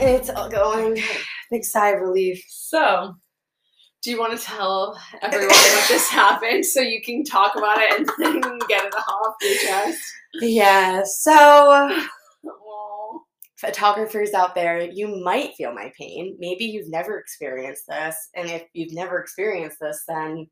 It's 0.00 0.30
all 0.30 0.48
going. 0.48 1.00
Big 1.50 1.64
sigh 1.64 1.90
of 1.90 2.00
relief. 2.00 2.44
So, 2.48 3.14
do 4.02 4.10
you 4.10 4.18
want 4.18 4.38
to 4.38 4.44
tell 4.44 4.98
everyone 5.22 5.48
what 5.48 5.88
just 5.88 6.10
happened 6.10 6.64
so 6.64 6.80
you 6.80 7.02
can 7.02 7.24
talk 7.24 7.56
about 7.56 7.78
it 7.78 7.98
and 7.98 8.08
then 8.18 8.40
get 8.68 8.84
it 8.84 8.94
off 8.94 9.34
your 9.40 9.58
chest? 9.58 10.00
Yeah, 10.40 11.02
so. 11.04 12.06
Photographers 13.58 14.32
out 14.34 14.54
there, 14.54 14.80
you 14.80 15.20
might 15.22 15.54
feel 15.54 15.74
my 15.74 15.92
pain. 15.98 16.36
Maybe 16.38 16.64
you've 16.64 16.90
never 16.90 17.18
experienced 17.18 17.84
this. 17.88 18.16
And 18.36 18.48
if 18.48 18.64
you've 18.72 18.94
never 18.94 19.18
experienced 19.18 19.78
this, 19.80 20.04
then 20.06 20.46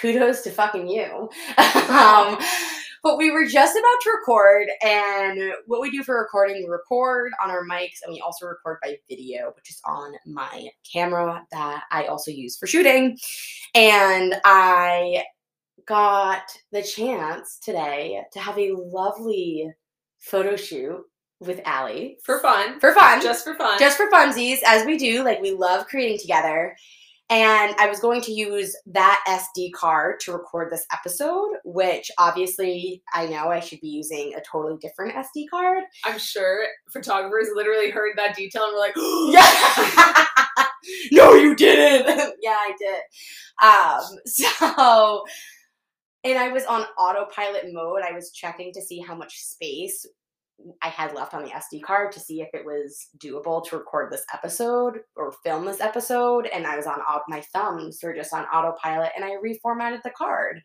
kudos 0.00 0.42
to 0.42 0.50
fucking 0.50 0.88
you. 0.88 1.28
um, 1.88 2.38
but 3.02 3.16
we 3.16 3.30
were 3.30 3.46
just 3.46 3.76
about 3.76 4.00
to 4.02 4.10
record, 4.10 4.66
and 4.82 5.52
what 5.66 5.80
we 5.80 5.90
do 5.90 6.02
for 6.02 6.20
recording, 6.20 6.56
we 6.56 6.68
record 6.68 7.30
on 7.42 7.50
our 7.50 7.64
mics 7.64 8.02
and 8.04 8.12
we 8.12 8.20
also 8.20 8.46
record 8.46 8.78
by 8.82 8.96
video, 9.08 9.52
which 9.54 9.70
is 9.70 9.80
on 9.84 10.12
my 10.26 10.68
camera 10.92 11.44
that 11.52 11.84
I 11.92 12.06
also 12.06 12.32
use 12.32 12.58
for 12.58 12.66
shooting. 12.66 13.16
And 13.74 14.34
I 14.44 15.24
got 15.86 16.42
the 16.72 16.82
chance 16.82 17.58
today 17.62 18.20
to 18.32 18.40
have 18.40 18.58
a 18.58 18.72
lovely 18.74 19.72
photo 20.18 20.56
shoot 20.56 21.04
with 21.40 21.60
Allie 21.64 22.18
For 22.24 22.40
fun. 22.40 22.80
for 22.80 22.92
fun, 22.94 23.22
Just 23.22 23.44
for 23.44 23.54
fun. 23.54 23.78
just 23.78 23.96
for 23.96 24.10
funsies, 24.10 24.58
as 24.66 24.84
we 24.84 24.96
do. 24.98 25.22
Like 25.24 25.40
we 25.40 25.52
love 25.52 25.86
creating 25.86 26.18
together. 26.18 26.76
And 27.30 27.74
I 27.78 27.86
was 27.88 28.00
going 28.00 28.22
to 28.22 28.32
use 28.32 28.74
that 28.86 29.22
SD 29.28 29.72
card 29.74 30.18
to 30.20 30.32
record 30.32 30.70
this 30.72 30.86
episode, 30.90 31.50
which 31.62 32.10
obviously 32.16 33.02
I 33.12 33.26
know 33.26 33.48
I 33.50 33.60
should 33.60 33.80
be 33.82 33.88
using 33.88 34.32
a 34.34 34.40
totally 34.40 34.78
different 34.80 35.14
SD 35.14 35.44
card. 35.50 35.84
I'm 36.04 36.18
sure 36.18 36.64
photographers 36.90 37.48
literally 37.54 37.90
heard 37.90 38.12
that 38.16 38.34
detail 38.34 38.64
and 38.64 38.72
were 38.72 38.80
like, 38.80 38.94
Yeah. 40.56 40.66
no, 41.12 41.34
you 41.34 41.54
didn't. 41.54 42.34
yeah, 42.42 42.56
I 42.58 42.72
did. 42.78 43.02
Um, 43.62 44.18
so, 44.26 45.24
and 46.24 46.38
I 46.38 46.48
was 46.48 46.64
on 46.64 46.86
autopilot 46.98 47.64
mode. 47.72 48.00
I 48.08 48.12
was 48.12 48.32
checking 48.32 48.72
to 48.72 48.80
see 48.80 49.00
how 49.00 49.14
much 49.14 49.36
space 49.38 50.06
I 50.82 50.88
had 50.88 51.14
left 51.14 51.34
on 51.34 51.44
the 51.44 51.50
SD 51.50 51.82
card 51.82 52.12
to 52.12 52.20
see 52.20 52.40
if 52.40 52.48
it 52.52 52.64
was 52.64 53.08
doable 53.18 53.64
to 53.66 53.76
record 53.76 54.12
this 54.12 54.24
episode 54.32 54.98
or 55.16 55.32
film 55.44 55.64
this 55.64 55.80
episode. 55.80 56.46
And 56.46 56.66
I 56.66 56.76
was 56.76 56.86
on 56.86 57.00
au- 57.08 57.22
my 57.28 57.42
thumbs 57.52 58.00
were 58.02 58.14
just 58.14 58.34
on 58.34 58.44
autopilot 58.44 59.12
and 59.14 59.24
I 59.24 59.36
reformatted 59.36 60.02
the 60.02 60.10
card. 60.10 60.60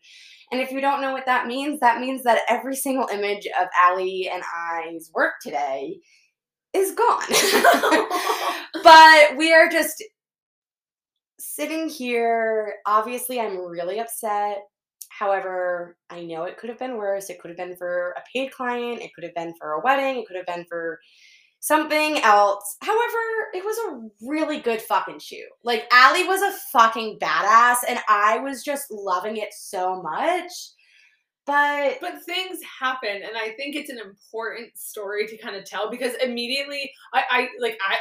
And 0.50 0.60
if 0.60 0.72
you 0.72 0.80
don't 0.80 1.00
know 1.00 1.12
what 1.12 1.26
that 1.26 1.46
means, 1.46 1.80
that 1.80 2.00
means 2.00 2.24
that 2.24 2.42
every 2.48 2.76
single 2.76 3.08
image 3.08 3.46
of 3.60 3.68
Allie 3.80 4.28
and 4.32 4.42
I's 4.72 5.10
work 5.14 5.34
today 5.42 5.98
is 6.72 6.92
gone. 6.92 7.28
but 8.82 9.36
we 9.36 9.52
are 9.52 9.68
just 9.68 10.02
sitting 11.38 11.88
here. 11.88 12.74
Obviously, 12.84 13.40
I'm 13.40 13.58
really 13.58 14.00
upset. 14.00 14.58
However, 15.16 15.96
I 16.10 16.24
know 16.24 16.44
it 16.44 16.58
could 16.58 16.70
have 16.70 16.78
been 16.78 16.96
worse. 16.96 17.30
It 17.30 17.38
could 17.38 17.50
have 17.50 17.56
been 17.56 17.76
for 17.76 18.10
a 18.16 18.22
paid 18.32 18.50
client, 18.50 19.00
it 19.00 19.14
could 19.14 19.24
have 19.24 19.34
been 19.34 19.54
for 19.58 19.72
a 19.72 19.80
wedding, 19.80 20.20
it 20.20 20.26
could 20.26 20.36
have 20.36 20.46
been 20.46 20.66
for 20.68 20.98
something 21.60 22.18
else. 22.18 22.76
However, 22.80 23.48
it 23.54 23.64
was 23.64 23.78
a 23.78 24.26
really 24.26 24.58
good 24.58 24.82
fucking 24.82 25.20
shoot. 25.20 25.46
Like, 25.62 25.86
Allie 25.92 26.26
was 26.26 26.42
a 26.42 26.58
fucking 26.72 27.18
badass, 27.20 27.76
and 27.88 28.00
I 28.08 28.38
was 28.38 28.64
just 28.64 28.90
loving 28.90 29.36
it 29.36 29.52
so 29.52 30.02
much. 30.02 30.50
But 31.46 31.98
but 32.00 32.24
things 32.24 32.58
happen 32.80 33.16
and 33.16 33.36
i 33.36 33.50
think 33.58 33.76
it's 33.76 33.90
an 33.90 33.98
important 33.98 34.78
story 34.78 35.26
to 35.26 35.36
kind 35.36 35.54
of 35.54 35.66
tell 35.66 35.90
because 35.90 36.14
immediately 36.22 36.90
i 37.12 37.22
i 37.30 37.48
like 37.60 37.76
i 37.86 37.96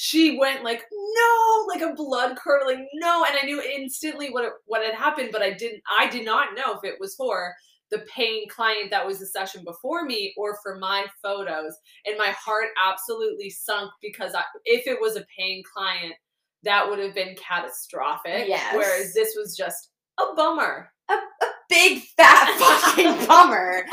she 0.00 0.38
went 0.38 0.62
like 0.62 0.84
no 0.92 1.64
like 1.66 1.80
a 1.80 1.92
blood 1.92 2.36
curdling 2.36 2.88
no 2.94 3.24
and 3.24 3.36
i 3.36 3.44
knew 3.44 3.60
instantly 3.60 4.30
what 4.30 4.44
it, 4.44 4.52
what 4.66 4.84
had 4.84 4.94
happened 4.94 5.30
but 5.32 5.42
i 5.42 5.52
didn't 5.52 5.82
i 5.98 6.08
did 6.08 6.24
not 6.24 6.54
know 6.54 6.74
if 6.74 6.84
it 6.84 6.94
was 7.00 7.16
for 7.16 7.52
the 7.90 8.04
paying 8.14 8.46
client 8.48 8.92
that 8.92 9.04
was 9.04 9.18
the 9.18 9.26
session 9.26 9.64
before 9.64 10.04
me 10.04 10.32
or 10.36 10.56
for 10.62 10.78
my 10.78 11.04
photos 11.20 11.74
and 12.06 12.16
my 12.16 12.28
heart 12.28 12.68
absolutely 12.86 13.50
sunk 13.50 13.90
because 14.00 14.34
I, 14.36 14.42
if 14.64 14.86
it 14.86 15.00
was 15.00 15.16
a 15.16 15.24
paying 15.36 15.64
client 15.74 16.14
that 16.62 16.88
would 16.88 17.00
have 17.00 17.14
been 17.14 17.34
catastrophic 17.34 18.46
Yes. 18.46 18.76
whereas 18.76 19.14
this 19.14 19.34
was 19.36 19.56
just 19.56 19.90
a 20.20 20.34
bummer 20.36 20.90
a, 21.10 21.14
a 21.14 21.46
big 21.68 22.02
fat 22.16 22.56
fucking 22.94 23.26
bummer. 23.26 23.84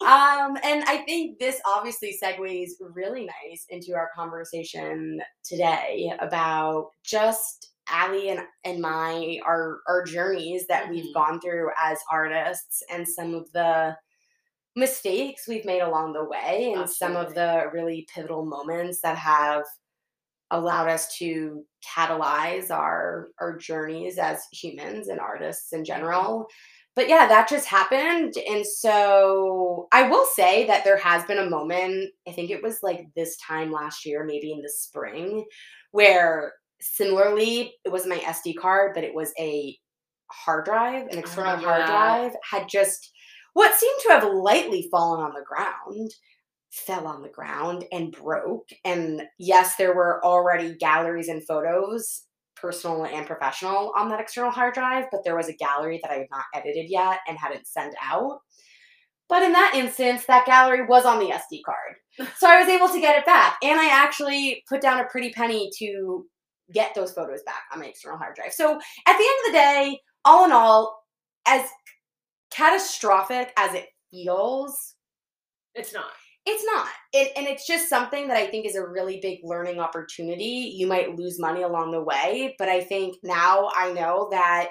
Um, 0.00 0.58
and 0.62 0.84
I 0.84 1.02
think 1.06 1.38
this 1.38 1.60
obviously 1.66 2.16
segues 2.22 2.70
really 2.80 3.24
nice 3.26 3.66
into 3.70 3.94
our 3.94 4.10
conversation 4.14 5.20
today 5.42 6.12
about 6.20 6.90
just 7.02 7.72
Allie 7.88 8.28
and, 8.30 8.40
and 8.64 8.80
my 8.80 9.38
our 9.46 9.80
our 9.88 10.04
journeys 10.04 10.66
that 10.66 10.90
we've 10.90 11.06
Mhm. 11.06 11.14
gone 11.14 11.40
through 11.40 11.70
as 11.80 11.98
artists 12.10 12.82
and 12.90 13.08
some 13.08 13.34
of 13.34 13.50
the 13.52 13.96
mistakes 14.76 15.48
we've 15.48 15.64
made 15.64 15.80
along 15.80 16.12
the 16.12 16.24
way 16.24 16.74
and 16.76 16.88
some 16.90 17.16
of 17.16 17.34
the 17.34 17.70
really 17.72 18.06
pivotal 18.14 18.44
moments 18.46 19.00
that 19.02 19.16
have 19.18 19.64
allowed 20.50 20.88
us 20.88 21.16
to 21.18 21.64
catalyze 21.96 22.70
our 22.70 23.28
our 23.40 23.56
journeys 23.56 24.18
as 24.18 24.44
humans 24.52 25.08
and 25.08 25.20
artists 25.20 25.72
in 25.72 25.84
general 25.84 26.48
but 26.96 27.08
yeah 27.08 27.28
that 27.28 27.48
just 27.48 27.66
happened 27.66 28.34
and 28.48 28.66
so 28.66 29.86
i 29.92 30.08
will 30.08 30.26
say 30.34 30.66
that 30.66 30.82
there 30.82 30.96
has 30.96 31.24
been 31.24 31.38
a 31.38 31.50
moment 31.50 32.10
i 32.26 32.32
think 32.32 32.50
it 32.50 32.62
was 32.62 32.78
like 32.82 33.06
this 33.14 33.36
time 33.36 33.70
last 33.70 34.04
year 34.04 34.24
maybe 34.24 34.52
in 34.52 34.60
the 34.60 34.68
spring 34.68 35.44
where 35.92 36.52
similarly 36.80 37.72
it 37.84 37.92
was 37.92 38.06
my 38.06 38.18
sd 38.18 38.56
card 38.56 38.92
but 38.94 39.04
it 39.04 39.14
was 39.14 39.32
a 39.38 39.76
hard 40.28 40.64
drive 40.64 41.02
an 41.02 41.16
oh 41.16 41.18
external 41.18 41.56
hard 41.56 41.82
that. 41.82 41.86
drive 41.86 42.32
had 42.50 42.66
just 42.68 43.12
what 43.52 43.74
seemed 43.78 44.00
to 44.02 44.08
have 44.08 44.34
lightly 44.34 44.88
fallen 44.90 45.20
on 45.20 45.32
the 45.32 45.44
ground 45.46 46.10
fell 46.76 47.06
on 47.06 47.22
the 47.22 47.28
ground 47.28 47.84
and 47.90 48.12
broke. 48.12 48.68
And 48.84 49.22
yes, 49.38 49.76
there 49.76 49.94
were 49.94 50.24
already 50.24 50.76
galleries 50.76 51.28
and 51.28 51.46
photos, 51.46 52.22
personal 52.56 53.04
and 53.04 53.26
professional, 53.26 53.92
on 53.96 54.08
that 54.08 54.20
external 54.20 54.50
hard 54.50 54.74
drive, 54.74 55.04
but 55.10 55.22
there 55.24 55.36
was 55.36 55.48
a 55.48 55.54
gallery 55.54 56.00
that 56.02 56.10
I 56.10 56.18
had 56.18 56.28
not 56.30 56.44
edited 56.54 56.90
yet 56.90 57.20
and 57.28 57.38
hadn't 57.38 57.66
sent 57.66 57.94
out. 58.02 58.40
But 59.28 59.42
in 59.42 59.52
that 59.52 59.74
instance, 59.74 60.24
that 60.26 60.46
gallery 60.46 60.86
was 60.86 61.04
on 61.04 61.18
the 61.18 61.26
SD 61.26 61.62
card. 61.64 62.28
So 62.38 62.48
I 62.48 62.60
was 62.60 62.68
able 62.68 62.88
to 62.88 63.00
get 63.00 63.18
it 63.18 63.26
back. 63.26 63.56
And 63.62 63.78
I 63.78 63.88
actually 63.88 64.62
put 64.68 64.80
down 64.80 65.00
a 65.00 65.04
pretty 65.06 65.30
penny 65.32 65.70
to 65.78 66.26
get 66.72 66.94
those 66.94 67.12
photos 67.12 67.42
back 67.44 67.62
on 67.72 67.80
my 67.80 67.86
external 67.86 68.18
hard 68.18 68.36
drive. 68.36 68.52
So 68.52 68.72
at 68.72 69.18
the 69.18 69.24
end 69.24 69.38
of 69.40 69.46
the 69.46 69.52
day, 69.52 70.00
all 70.24 70.44
in 70.44 70.52
all, 70.52 71.02
as 71.46 71.68
catastrophic 72.50 73.52
as 73.56 73.74
it 73.74 73.86
feels, 74.10 74.94
it's 75.74 75.92
not 75.92 76.10
it's 76.46 76.64
not. 76.64 76.88
It, 77.12 77.32
and 77.36 77.46
it's 77.46 77.66
just 77.66 77.88
something 77.88 78.28
that 78.28 78.36
I 78.36 78.46
think 78.46 78.66
is 78.66 78.76
a 78.76 78.86
really 78.86 79.18
big 79.20 79.40
learning 79.42 79.80
opportunity. 79.80 80.72
You 80.76 80.86
might 80.86 81.16
lose 81.16 81.40
money 81.40 81.62
along 81.62 81.90
the 81.90 82.02
way, 82.02 82.54
but 82.58 82.68
I 82.68 82.82
think 82.82 83.16
now 83.24 83.68
I 83.74 83.92
know 83.92 84.28
that 84.30 84.68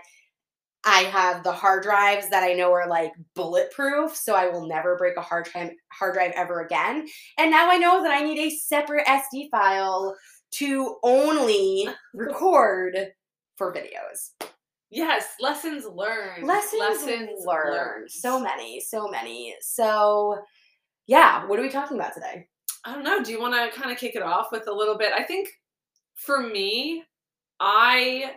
I 0.86 1.00
have 1.02 1.44
the 1.44 1.52
hard 1.52 1.84
drives 1.84 2.30
that 2.30 2.44
I 2.44 2.53
know 2.53 2.72
are 2.72 2.88
like 2.88 3.12
bulletproof, 3.36 4.16
so 4.16 4.36
I 4.36 4.47
will 4.50 4.68
never 4.68 4.96
break 4.97 5.18
a 5.18 5.22
hard 5.22 5.46
drive 5.46 5.72
hard 5.91 6.13
drive 6.13 6.31
ever 6.36 6.62
again. 6.62 7.08
And 7.38 7.52
now 7.52 7.69
I 7.69 7.78
know 7.78 8.03
that 8.03 8.12
I 8.12 8.22
need 8.22 8.40
a 8.40 8.56
separate 8.56 9.06
SD 9.06 9.50
file 9.52 10.16
to 10.53 10.96
only 11.03 11.90
record 12.13 12.95
for 13.57 13.74
videos. 13.74 14.31
Yes, 14.92 15.25
lessons 15.42 15.86
learned. 15.86 16.45
Lessons, 16.45 17.44
learned. 17.45 18.10
So 18.12 18.39
many, 18.39 18.80
so 18.80 19.10
many. 19.10 19.56
So 19.60 20.38
yeah, 21.07 21.46
what 21.46 21.60
are 21.60 21.62
we 21.62 21.69
talking 21.69 21.98
about 21.98 22.13
today? 22.13 22.48
I 22.84 22.94
don't 22.94 23.04
know. 23.04 23.24
Do 23.24 23.31
you 23.31 23.40
want 23.40 23.54
to 23.54 23.80
kind 23.80 23.92
of 23.92 23.98
kick 23.98 24.16
it 24.16 24.22
off 24.22 24.52
with 24.52 24.68
a 24.68 24.74
little 24.74 24.98
bit? 24.98 25.12
I 25.13 25.24
think 25.24 25.50
for 26.13 26.42
me, 26.42 27.04
I 27.60 28.31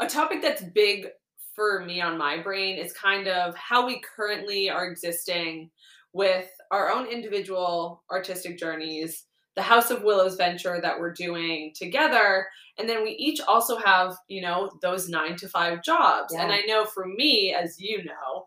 a 0.00 0.06
topic 0.06 0.42
that's 0.42 0.62
big 0.62 1.08
for 1.54 1.84
me 1.84 2.00
on 2.00 2.16
my 2.16 2.40
brain 2.40 2.78
is 2.78 2.92
kind 2.92 3.26
of 3.26 3.54
how 3.56 3.86
we 3.86 4.00
currently 4.00 4.70
are 4.70 4.86
existing 4.86 5.70
with 6.12 6.48
our 6.70 6.90
own 6.90 7.06
individual 7.06 8.02
artistic 8.10 8.58
journeys, 8.58 9.24
the 9.56 9.62
House 9.62 9.90
of 9.90 10.04
Willows 10.04 10.36
venture 10.36 10.80
that 10.80 10.98
we're 10.98 11.12
doing 11.12 11.72
together, 11.74 12.46
and 12.78 12.88
then 12.88 13.02
we 13.02 13.10
each 13.12 13.40
also 13.40 13.76
have, 13.76 14.14
you 14.28 14.40
know, 14.40 14.70
those 14.82 15.08
9 15.08 15.36
to 15.36 15.48
5 15.48 15.82
jobs. 15.82 16.32
And 16.32 16.52
I 16.52 16.60
know 16.60 16.84
for 16.84 17.06
me 17.06 17.52
as 17.52 17.80
you 17.80 18.04
know, 18.04 18.46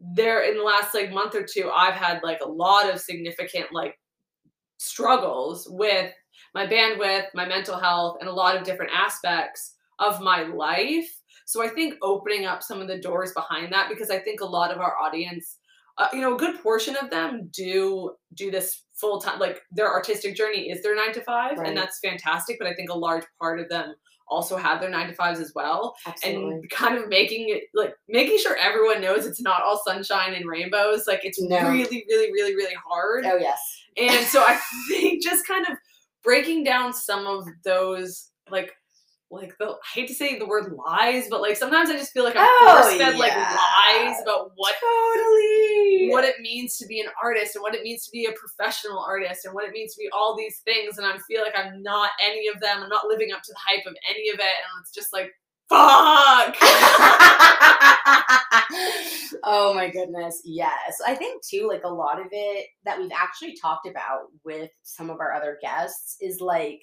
there 0.00 0.42
in 0.42 0.56
the 0.56 0.62
last 0.62 0.94
like 0.94 1.12
month 1.12 1.34
or 1.34 1.44
two 1.44 1.70
I've 1.74 1.94
had 1.94 2.22
like 2.22 2.40
a 2.44 2.48
lot 2.48 2.92
of 2.92 3.00
significant 3.00 3.66
like 3.72 3.98
struggles 4.78 5.66
with 5.70 6.12
my 6.54 6.66
bandwidth, 6.66 7.26
my 7.34 7.46
mental 7.46 7.78
health, 7.78 8.18
and 8.20 8.28
a 8.28 8.32
lot 8.32 8.56
of 8.56 8.64
different 8.64 8.92
aspects 8.94 9.74
of 9.98 10.20
my 10.20 10.42
life. 10.42 11.08
So 11.46 11.64
I 11.64 11.68
think 11.68 11.94
opening 12.02 12.44
up 12.44 12.62
some 12.62 12.80
of 12.80 12.88
the 12.88 12.98
doors 12.98 13.32
behind 13.32 13.72
that 13.72 13.88
because 13.88 14.10
I 14.10 14.18
think 14.18 14.40
a 14.40 14.46
lot 14.46 14.70
of 14.70 14.78
our 14.78 14.96
audience 14.98 15.58
uh, 15.98 16.08
you 16.12 16.20
know, 16.20 16.34
a 16.34 16.38
good 16.38 16.62
portion 16.62 16.94
of 16.96 17.08
them 17.10 17.48
do 17.52 18.12
do 18.34 18.50
this 18.50 18.82
full 18.94 19.18
time. 19.18 19.38
Like 19.38 19.62
their 19.70 19.90
artistic 19.90 20.36
journey 20.36 20.68
is 20.70 20.82
their 20.82 20.94
nine 20.94 21.12
to 21.14 21.22
five, 21.22 21.56
Right. 21.58 21.68
and 21.68 21.76
that's 21.76 22.00
fantastic. 22.00 22.56
But 22.58 22.68
I 22.68 22.74
think 22.74 22.90
a 22.90 22.98
large 22.98 23.24
part 23.40 23.60
of 23.60 23.68
them 23.70 23.94
also 24.28 24.56
have 24.56 24.80
their 24.80 24.90
nine 24.90 25.08
to 25.08 25.14
fives 25.14 25.38
as 25.40 25.52
well, 25.54 25.94
Absolutely. 26.06 26.54
and 26.54 26.70
kind 26.70 26.96
of 26.98 27.08
making 27.08 27.48
it 27.50 27.64
like 27.74 27.94
making 28.08 28.38
sure 28.38 28.56
everyone 28.56 29.00
knows 29.00 29.26
it's 29.26 29.40
not 29.40 29.62
all 29.62 29.80
sunshine 29.86 30.34
and 30.34 30.46
rainbows. 30.46 31.06
Like 31.06 31.20
it's 31.24 31.40
No. 31.40 31.70
really, 31.70 32.04
really, 32.08 32.32
really, 32.32 32.54
really 32.54 32.74
hard. 32.88 33.24
oh 33.26 33.36
yes. 33.36 33.60
And 33.96 34.26
so 34.26 34.40
I 34.46 34.60
think 34.88 35.22
just 35.22 35.46
kind 35.46 35.66
of 35.70 35.76
breaking 36.22 36.64
down 36.64 36.92
some 36.92 37.26
of 37.26 37.46
those 37.64 38.30
like 38.50 38.72
like 39.30 39.54
the 39.58 39.66
I 39.66 39.76
hate 39.94 40.08
to 40.08 40.14
say 40.14 40.38
the 40.38 40.46
word 40.46 40.72
lies, 40.72 41.26
but 41.28 41.40
like 41.40 41.56
sometimes 41.56 41.90
I 41.90 41.94
just 41.94 42.12
feel 42.12 42.24
like 42.24 42.36
I'm 42.36 42.46
Oh, 42.48 42.80
force 42.82 42.96
fed 42.96 43.16
like 43.18 43.34
lies 43.34 44.16
about 44.22 44.52
what 44.54 44.74
Totally. 44.80 46.08
what 46.10 46.24
it 46.24 46.36
means 46.40 46.76
to 46.78 46.86
be 46.86 47.00
an 47.00 47.08
artist 47.22 47.56
and 47.56 47.62
what 47.62 47.74
it 47.74 47.82
means 47.82 48.04
to 48.04 48.10
be 48.12 48.26
a 48.26 48.32
professional 48.32 48.98
artist 48.98 49.44
and 49.44 49.54
what 49.54 49.64
it 49.64 49.72
means 49.72 49.94
to 49.94 49.98
be 50.00 50.08
all 50.12 50.36
these 50.36 50.60
things 50.64 50.98
and 50.98 51.06
I 51.06 51.18
feel 51.28 51.42
like 51.42 51.54
I'm 51.56 51.82
not 51.82 52.10
any 52.24 52.48
of 52.48 52.60
them. 52.60 52.82
I'm 52.82 52.88
not 52.88 53.06
living 53.08 53.32
up 53.32 53.42
to 53.42 53.52
the 53.52 53.58
hype 53.66 53.86
of 53.86 53.96
any 54.08 54.28
of 54.30 54.36
it 54.38 54.42
and 54.42 54.82
it's 54.82 54.92
just 54.92 55.12
like 55.12 55.32
fuck. 55.68 56.56
oh 59.42 59.72
my 59.74 59.90
goodness. 59.90 60.40
Yes. 60.44 60.98
I 61.06 61.14
think 61.14 61.42
too, 61.44 61.68
like 61.68 61.84
a 61.84 61.88
lot 61.88 62.20
of 62.20 62.26
it 62.30 62.66
that 62.84 62.98
we've 62.98 63.10
actually 63.12 63.56
talked 63.60 63.86
about 63.88 64.20
with 64.44 64.70
some 64.82 65.10
of 65.10 65.20
our 65.20 65.32
other 65.32 65.58
guests 65.60 66.16
is 66.20 66.40
like 66.40 66.82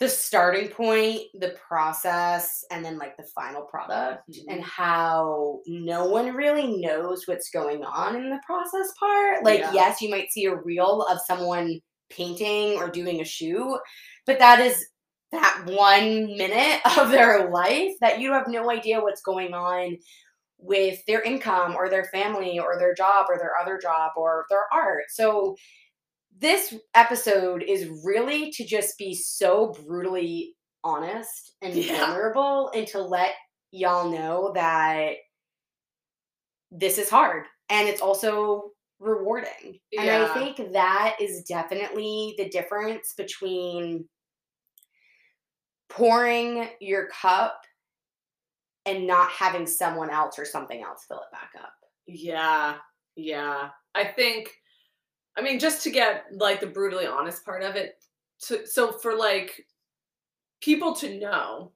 the 0.00 0.08
starting 0.08 0.68
point, 0.68 1.22
the 1.34 1.56
process, 1.68 2.64
and 2.70 2.84
then 2.84 2.98
like 2.98 3.16
the 3.16 3.26
final 3.34 3.62
product, 3.62 4.28
Mhm. 4.28 4.44
and 4.48 4.62
how 4.64 5.60
no 5.66 6.06
one 6.06 6.34
really 6.34 6.76
knows 6.78 7.26
what's 7.26 7.50
going 7.50 7.84
on 7.84 8.16
in 8.16 8.28
the 8.30 8.40
process 8.44 8.92
part. 8.98 9.44
Like, 9.44 9.60
Yeah. 9.60 9.72
yes, 9.72 10.02
you 10.02 10.10
might 10.10 10.32
see 10.32 10.46
a 10.46 10.54
reel 10.56 11.02
of 11.02 11.20
someone 11.26 11.80
painting 12.10 12.76
or 12.78 12.88
doing 12.90 13.20
a 13.20 13.24
shoot, 13.24 13.80
but 14.26 14.38
that 14.40 14.60
is 14.60 14.84
that 15.32 15.62
one 15.66 16.26
minute 16.36 16.80
of 16.98 17.10
their 17.10 17.50
life 17.50 17.92
that 18.00 18.20
you 18.20 18.32
have 18.32 18.46
no 18.48 18.70
idea 18.70 19.00
what's 19.00 19.22
going 19.22 19.54
on 19.54 19.96
with 20.58 21.04
their 21.06 21.20
income 21.22 21.74
or 21.76 21.88
their 21.88 22.04
family 22.06 22.58
or 22.58 22.78
their 22.78 22.94
job 22.94 23.26
or 23.28 23.38
their 23.38 23.56
other 23.60 23.78
job 23.78 24.12
or 24.16 24.46
their 24.50 24.66
art. 24.72 25.04
So 25.10 25.56
this 26.38 26.74
episode 26.94 27.62
is 27.62 27.88
really 28.04 28.50
to 28.52 28.64
just 28.64 28.98
be 28.98 29.14
so 29.14 29.72
brutally 29.86 30.54
honest 30.82 31.54
and 31.62 31.74
Yeah. 31.74 32.06
vulnerable 32.06 32.70
and 32.74 32.86
to 32.88 33.00
let 33.00 33.30
y'all 33.70 34.10
know 34.10 34.52
that 34.54 35.14
this 36.70 36.98
is 36.98 37.08
hard 37.08 37.44
and 37.70 37.88
it's 37.88 38.00
also 38.00 38.70
rewarding. 38.98 39.78
And 39.98 40.08
I 40.10 40.32
think 40.34 40.72
that 40.72 41.16
is 41.20 41.42
definitely 41.44 42.34
the 42.38 42.48
difference 42.48 43.14
between 43.16 44.08
pouring 45.88 46.68
your 46.80 47.08
cup 47.08 47.60
and 48.86 49.06
not 49.06 49.30
having 49.30 49.66
someone 49.66 50.10
else 50.10 50.38
or 50.38 50.44
something 50.44 50.82
else 50.82 51.04
fill 51.06 51.18
it 51.18 51.32
back 51.32 51.50
up. 51.62 51.72
Yeah, 52.06 52.76
yeah. 53.16 53.70
I 53.94 54.04
think, 54.04 54.50
I 55.36 55.42
mean, 55.42 55.58
just 55.58 55.82
to 55.84 55.90
get 55.90 56.24
like 56.32 56.60
the 56.60 56.66
brutally 56.66 57.06
honest 57.06 57.44
part 57.44 57.62
of 57.62 57.76
it. 57.76 57.96
To, 58.46 58.66
so 58.66 58.92
for 58.92 59.16
like 59.16 59.66
people 60.60 60.94
to 60.96 61.18
know, 61.18 61.72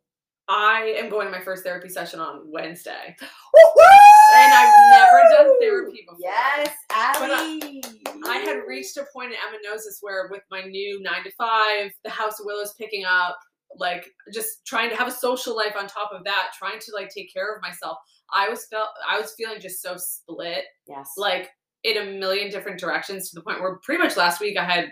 I 0.49 0.95
am 0.97 1.11
going 1.11 1.27
to 1.27 1.33
my 1.33 1.43
first 1.43 1.63
therapy 1.63 1.89
session 1.89 2.21
on 2.21 2.51
Wednesday, 2.51 3.15
and 3.19 4.55
I've 4.55 4.91
never 4.91 5.23
done 5.31 5.61
therapy 5.61 6.05
before. 6.09 6.19
Yes, 6.21 6.75
But 6.89 7.31
Allie. 7.31 7.83
I 8.27 8.39
had 8.39 8.63
reached 8.67 8.97
a 8.97 9.05
point 9.13 9.33
in 9.33 9.39
this 9.63 9.99
where 10.01 10.29
with 10.31 10.43
my 10.51 10.63
new 10.63 11.03
nine 11.03 11.25
to 11.25 11.31
five, 11.33 11.91
the 12.03 12.11
House 12.11 12.41
of 12.41 12.47
Willows 12.47 12.75
picking 12.79 13.05
up, 13.05 13.39
like 13.77 14.07
just 14.33 14.65
trying 14.67 14.89
to 14.89 14.97
have 14.97 15.09
a 15.09 15.13
social 15.13 15.55
life 15.55 15.75
on 15.79 15.87
top 15.87 16.13
of 16.13 16.25
that, 16.25 16.49
trying 16.59 16.79
to 16.81 16.93
like 16.95 17.11
take 17.15 17.33
care 17.33 17.55
of 17.55 17.63
myself. 17.63 17.99
I 18.33 18.49
was 18.49 18.67
felt 18.71 18.89
I 19.09 19.21
was 19.21 19.35
feeling 19.37 19.61
just 19.61 19.83
so 19.83 19.97
split 19.97 20.65
yes. 20.87 21.11
like 21.17 21.51
in 21.85 21.97
a 21.97 22.19
million 22.19 22.51
different 22.51 22.79
directions 22.81 23.31
to 23.31 23.35
the 23.37 23.43
point 23.43 23.61
where 23.61 23.77
pretty 23.85 24.03
much 24.03 24.17
last 24.17 24.41
week 24.41 24.57
I 24.59 24.65
had 24.65 24.91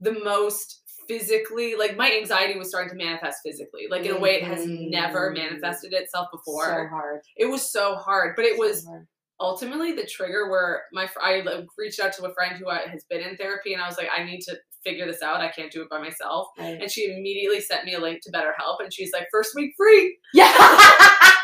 the 0.00 0.12
most 0.24 0.80
physically 1.08 1.74
like 1.74 1.96
my 1.96 2.10
anxiety 2.12 2.56
was 2.58 2.68
starting 2.68 2.88
to 2.96 3.04
manifest 3.04 3.38
physically 3.44 3.86
like 3.90 4.04
in 4.04 4.12
a 4.14 4.18
way 4.18 4.36
it 4.36 4.44
has 4.44 4.64
never 4.66 5.30
Mhm. 5.32 5.38
manifested 5.38 5.92
itself 5.92 6.28
before 6.32 6.64
so 6.64 6.86
hard. 6.88 7.20
it 7.36 7.46
was 7.46 7.70
so 7.72 7.96
hard 7.96 8.34
but 8.36 8.44
it 8.44 8.56
was 8.56 8.86
hard. 8.86 9.06
ultimately 9.40 9.92
the 9.92 10.06
trigger 10.06 10.48
where 10.48 10.84
my 10.92 11.08
I 11.20 11.42
reached 11.76 11.98
out 11.98 12.12
to 12.14 12.24
a 12.26 12.34
friend 12.34 12.56
who 12.56 12.68
has 12.70 13.04
been 13.10 13.20
in 13.20 13.36
therapy 13.36 13.74
and 13.74 13.82
I 13.82 13.86
was 13.88 13.96
like 13.98 14.08
I 14.16 14.22
need 14.22 14.42
to 14.42 14.56
figure 14.84 15.04
this 15.06 15.22
out 15.22 15.40
I 15.40 15.48
can't 15.50 15.72
do 15.72 15.82
it 15.82 15.88
by 15.90 15.98
myself 15.98 16.48
Right. 16.56 16.80
and 16.80 16.88
she 16.90 17.12
immediately 17.12 17.60
sent 17.60 17.84
me 17.84 17.94
a 17.94 18.00
link 18.00 18.20
to 18.22 18.30
BetterHelp 18.32 18.78
and 18.80 18.94
she's 18.94 19.12
like 19.12 19.26
first 19.32 19.54
week 19.56 19.74
free 19.76 20.18
Yeah. 20.32 20.52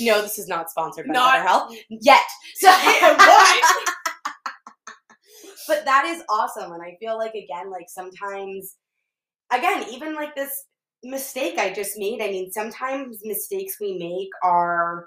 no, 0.00 0.22
this 0.22 0.38
is 0.38 0.48
not 0.48 0.70
sponsored 0.70 1.06
by 1.06 1.12
Not- 1.14 1.46
BetterHelp 1.46 1.76
yet. 1.88 2.20
So, 2.56 2.68
What? 2.70 3.86
but 5.68 5.84
that 5.84 6.04
is 6.06 6.22
awesome, 6.28 6.72
and 6.72 6.82
I 6.82 6.96
feel 7.00 7.18
like 7.18 7.34
again, 7.34 7.70
like 7.70 7.86
sometimes, 7.88 8.76
again, 9.52 9.84
even 9.90 10.14
like 10.14 10.34
this 10.34 10.64
mistake 11.04 11.58
I 11.58 11.72
just 11.72 11.98
made. 11.98 12.20
I 12.22 12.28
mean, 12.28 12.50
sometimes 12.52 13.18
mistakes 13.24 13.76
we 13.80 13.98
make 13.98 14.28
are 14.42 15.06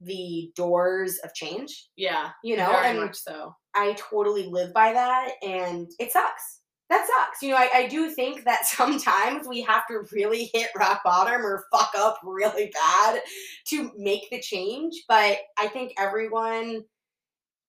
the 0.00 0.50
doors 0.56 1.18
of 1.24 1.34
change. 1.34 1.88
yeah 1.96 2.30
You 2.42 2.56
know, 2.56 2.70
very 2.70 2.86
and 2.86 3.00
much 3.00 3.16
so 3.16 3.54
I 3.74 3.94
totally 3.98 4.46
live 4.46 4.72
by 4.72 4.92
that, 4.92 5.32
and 5.42 5.88
it 5.98 6.10
sucks. 6.12 6.59
That 6.90 7.06
sucks. 7.06 7.40
You 7.40 7.50
know, 7.50 7.56
I, 7.56 7.70
I 7.72 7.86
do 7.86 8.10
think 8.10 8.44
that 8.44 8.66
sometimes 8.66 9.46
we 9.48 9.62
have 9.62 9.86
to 9.86 10.02
really 10.12 10.50
hit 10.52 10.68
rock 10.76 11.02
bottom 11.04 11.40
or 11.40 11.64
fuck 11.72 11.92
up 11.96 12.18
really 12.22 12.70
bad 12.72 13.22
to 13.68 13.90
make 13.96 14.28
the 14.30 14.40
change. 14.40 15.04
But 15.08 15.38
I 15.58 15.68
think 15.68 15.92
everyone 15.96 16.84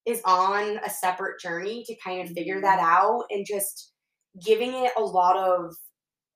is 0.06 0.22
on 0.26 0.80
a 0.84 0.90
separate 0.90 1.40
journey 1.40 1.84
to 1.86 1.96
kind 2.04 2.28
of 2.28 2.34
figure 2.34 2.60
that 2.60 2.80
mm-hmm. 2.80 2.88
out 2.88 3.26
and 3.30 3.46
just 3.46 3.94
giving 4.44 4.74
it 4.74 4.92
a 4.98 5.02
lot 5.02 5.38
of 5.38 5.76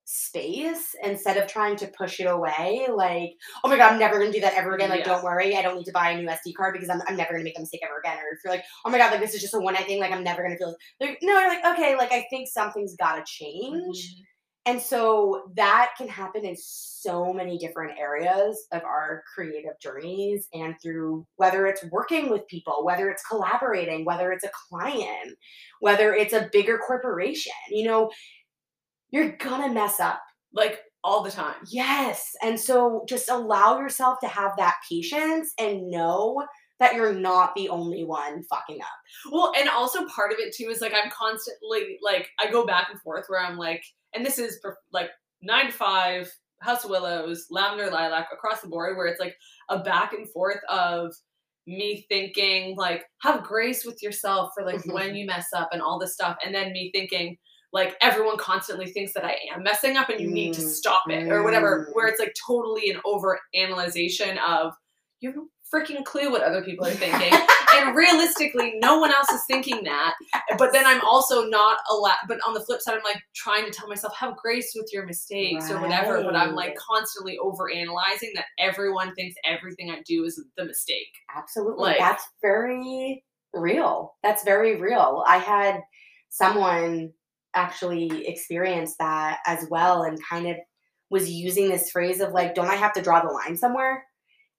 space 0.08 0.94
instead 1.02 1.36
of 1.36 1.48
trying 1.48 1.74
to 1.74 1.88
push 1.88 2.20
it 2.20 2.26
away 2.26 2.86
like 2.94 3.32
oh 3.64 3.68
my 3.68 3.76
god 3.76 3.92
i'm 3.92 3.98
never 3.98 4.20
gonna 4.20 4.30
do 4.32 4.40
that 4.40 4.54
ever 4.54 4.76
again 4.76 4.88
like 4.88 5.00
Yeah. 5.00 5.06
don't 5.06 5.24
worry 5.24 5.56
i 5.56 5.62
don't 5.62 5.76
need 5.76 5.84
to 5.86 5.92
buy 5.92 6.10
a 6.10 6.16
new 6.16 6.28
sd 6.28 6.54
card 6.56 6.74
because 6.74 6.88
i'm, 6.88 7.02
I'm 7.08 7.16
never 7.16 7.32
gonna 7.32 7.42
make 7.42 7.58
a 7.58 7.60
mistake 7.60 7.82
ever 7.84 7.98
again 7.98 8.16
or 8.18 8.32
if 8.32 8.38
you're 8.44 8.52
like 8.54 8.64
oh 8.84 8.90
my 8.90 8.98
god 8.98 9.10
like 9.10 9.20
this 9.20 9.34
is 9.34 9.40
just 9.42 9.54
a 9.54 9.58
one-night 9.58 9.86
thing 9.86 10.00
like 10.00 10.12
i'm 10.12 10.22
never 10.22 10.44
gonna 10.44 10.56
feel 10.56 10.76
like, 11.00 11.18
no 11.22 11.38
you're 11.40 11.48
like 11.48 11.64
okay 11.64 11.96
like 11.96 12.12
i 12.12 12.24
think 12.30 12.48
something's 12.48 12.94
gotta 12.96 13.24
change 13.26 14.14
Mhm. 14.14 14.22
and 14.66 14.80
so 14.80 15.50
that 15.56 15.90
can 15.98 16.06
happen 16.08 16.44
in 16.44 16.54
so 16.56 17.32
many 17.32 17.56
different 17.58 17.98
areas 17.98 18.66
of 18.72 18.82
our 18.82 19.22
creative 19.32 19.78
journeys 19.80 20.48
and 20.54 20.74
through 20.82 21.24
whether 21.36 21.66
it's 21.68 21.84
working 21.92 22.28
with 22.30 22.44
people, 22.48 22.84
whether 22.84 23.08
it's 23.08 23.22
collaborating, 23.22 24.04
whether 24.04 24.32
it's 24.32 24.44
a 24.44 24.50
client, 24.68 25.36
whether 25.80 26.14
it's 26.14 26.32
a 26.32 26.48
bigger 26.52 26.78
corporation. 26.84 27.52
You 27.70 27.86
know, 27.86 28.10
you're 29.16 29.36
gonna 29.38 29.72
mess 29.72 30.00
up. 30.00 30.20
like 30.52 30.80
all 31.04 31.22
the 31.22 31.30
time 31.30 31.54
Yes. 31.68 32.34
And 32.42 32.58
so 32.58 33.04
just 33.08 33.28
allow 33.30 33.78
yourself 33.78 34.18
to 34.20 34.28
have 34.28 34.52
that 34.56 34.76
patience 34.90 35.52
and 35.58 35.88
know 35.88 36.44
that 36.80 36.94
you're 36.94 37.14
not 37.14 37.54
the 37.54 37.68
only 37.68 38.04
one 38.04 38.42
fucking 38.50 38.80
up. 38.80 39.32
Well, 39.32 39.52
and 39.58 39.68
also 39.68 40.06
part 40.08 40.32
of 40.32 40.38
it 40.38 40.54
too 40.54 40.68
is 40.68 40.80
like 40.80 40.92
I'm 40.94 41.10
constantly 41.10 41.98
like 42.02 42.28
I 42.40 42.50
go 42.50 42.66
back 42.66 42.88
and 42.90 43.00
forth 43.00 43.26
where 43.28 43.40
I'm 43.40 43.56
like, 43.56 43.82
and 44.14 44.26
this 44.26 44.38
is 44.38 44.58
per- 44.62 44.76
like 44.92 45.10
nine 45.42 45.66
to 45.66 45.72
five, 45.72 46.30
House 46.60 46.84
of 46.84 46.90
Willows, 46.90 47.46
Lavender 47.50 47.90
Lilac 47.90 48.26
across 48.32 48.60
the 48.60 48.68
board, 48.68 48.96
where 48.96 49.06
it's 49.06 49.20
like 49.20 49.36
a 49.70 49.78
back 49.78 50.12
and 50.12 50.28
forth 50.30 50.60
of 50.68 51.14
me 51.68 52.04
thinking 52.08 52.76
like 52.76 53.04
have 53.22 53.42
grace 53.42 53.84
with 53.86 54.02
yourself 54.02 54.50
for 54.54 54.64
like 54.66 54.84
when 54.86 55.14
you 55.18 55.24
mess 55.26 55.46
up 55.54 55.68
and 55.72 55.80
all 55.80 55.98
this 55.98 56.14
stuff, 56.14 56.36
and 56.44 56.54
then 56.54 56.72
me 56.72 56.90
thinking 56.92 57.38
like 57.76 57.94
everyone 58.00 58.38
constantly 58.38 58.86
thinks 58.86 59.12
that 59.14 59.24
I 59.24 59.34
am 59.54 59.62
messing 59.62 59.96
up 59.96 60.08
and 60.08 60.18
you 60.20 60.28
need 60.30 60.54
to 60.54 60.62
Mm, 60.62 60.68
stop 60.80 61.04
it 61.10 61.28
or 61.30 61.42
whatever, 61.44 61.70
mm. 61.88 61.94
where 61.94 62.06
it's 62.08 62.18
like 62.18 62.34
totally 62.46 62.90
an 62.90 62.98
over 63.04 63.38
analyzation 63.54 64.38
of 64.38 64.72
you 65.20 65.28
have 65.28 65.36
no 65.36 65.46
freaking 65.72 66.04
clue 66.04 66.30
what 66.30 66.42
other 66.42 66.62
people 66.62 66.86
are 66.86 66.92
thinking 66.92 67.32
and 67.74 67.96
realistically, 67.96 68.78
no 68.80 68.98
one 68.98 69.12
else 69.12 69.28
is 69.30 69.42
thinking 69.50 69.82
that. 69.84 70.14
But 70.58 70.72
then 70.72 70.86
I'm 70.86 71.00
also 71.02 71.48
not 71.48 71.78
allowed. 71.90 72.22
But 72.28 72.38
on 72.46 72.54
the 72.54 72.60
flip 72.60 72.80
side, 72.80 72.94
I'm 72.94 73.02
like 73.04 73.20
trying 73.34 73.64
to 73.66 73.72
tell 73.72 73.88
myself 73.88 74.14
have 74.16 74.36
grace 74.36 74.72
with 74.76 74.88
your 74.92 75.04
mistakes 75.06 75.70
or 75.70 75.80
whatever. 75.80 76.22
But 76.22 76.36
I'm 76.36 76.54
like 76.54 76.76
constantly 76.76 77.36
over 77.38 77.70
analyzing 77.70 78.30
that 78.36 78.46
everyone 78.58 79.14
thinks 79.14 79.36
everything 79.44 79.90
I 79.90 80.00
do 80.06 80.24
is 80.24 80.40
the 80.56 80.64
mistake. 80.64 81.12
Absolutely. 81.36 81.84
Like- 81.84 81.98
That's 81.98 82.24
very 82.40 83.24
real. 83.52 84.14
That's 84.22 84.44
very 84.44 84.80
real. 84.80 85.24
I 85.26 85.38
had 85.38 85.80
someone 86.28 87.12
actually 87.56 88.26
experienced 88.28 88.98
that 88.98 89.38
as 89.46 89.66
well 89.70 90.02
and 90.04 90.18
kind 90.28 90.46
of 90.46 90.56
was 91.10 91.30
using 91.30 91.68
this 91.68 91.90
phrase 91.90 92.20
of 92.20 92.32
like, 92.32 92.54
don't 92.54 92.68
I 92.68 92.76
have 92.76 92.92
to 92.94 93.02
draw 93.02 93.20
the 93.20 93.32
line 93.32 93.56
somewhere? 93.56 94.04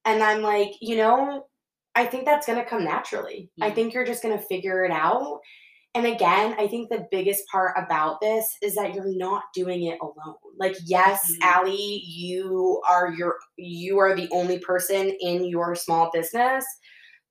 And 0.06 0.24
I'm 0.24 0.42
like, 0.42 0.72
you 0.82 0.98
know, 0.98 1.48
I 1.96 2.06
think 2.06 2.26
that's 2.26 2.46
going 2.48 2.60
to 2.60 2.66
come 2.70 2.84
naturally. 2.84 3.50
I 3.62 3.72
Mhm. 3.72 3.76
think 3.76 3.94
you're 3.94 4.06
just 4.06 4.24
going 4.24 4.38
to 4.38 4.46
figure 4.46 4.86
it 4.86 4.92
out. 4.92 5.40
And 5.96 6.06
again, 6.06 6.56
I 6.60 6.68
think 6.68 6.90
the 6.90 7.08
biggest 7.12 7.44
part 7.52 7.74
about 7.78 8.22
this 8.22 8.48
is 8.62 8.76
that 8.76 8.94
you're 8.94 9.16
not 9.18 9.44
doing 9.56 9.84
it 9.86 9.98
alone. 10.02 10.36
Like, 10.60 10.76
yes, 10.86 11.32
Mhm. 11.32 11.38
Allie, 11.42 12.04
you 12.06 12.82
are 12.88 13.12
your 13.14 13.38
you 13.58 13.98
are 14.00 14.16
the 14.16 14.30
only 14.32 14.60
person 14.60 15.10
in 15.22 15.46
your 15.46 15.76
small 15.76 16.12
business, 16.14 16.66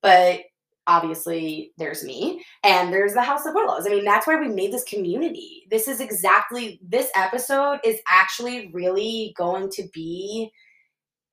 but 0.01 0.41
obviously 0.87 1.73
there's 1.77 2.03
me 2.03 2.43
and 2.63 2.91
there's 2.93 3.13
the 3.13 3.21
House 3.21 3.45
of 3.45 3.53
Willows. 3.53 3.85
I 3.85 3.89
mean, 3.89 4.05
that's 4.05 4.25
why 4.25 4.37
we 4.39 4.47
made 4.47 4.71
this 4.71 4.83
community. 4.85 5.67
This 5.69 5.87
is 5.87 5.99
exactly 5.99 6.79
this 6.81 7.09
episode 7.15 7.79
is 7.83 7.99
actually 8.07 8.69
really 8.73 9.33
going 9.37 9.69
to 9.71 9.83
be 9.93 10.51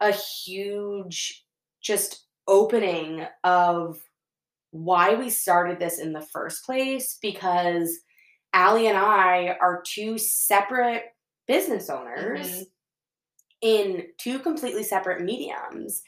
a 0.00 0.12
huge 0.12 1.44
just 1.80 2.26
opening 2.48 3.26
of 3.44 3.98
why 4.70 5.14
we 5.14 5.30
started 5.30 5.78
this 5.78 5.98
in 5.98 6.12
the 6.12 6.20
first 6.20 6.64
place 6.66 7.16
because 7.22 8.00
Allie 8.52 8.88
and 8.88 8.98
I 8.98 9.56
are 9.60 9.82
two 9.86 10.18
separate 10.18 11.04
business 11.46 11.88
owners 11.88 12.46
Mhm. 12.48 12.66
in 13.60 14.06
two 14.18 14.38
completely 14.40 14.82
separate 14.82 15.22
mediums. 15.22 16.02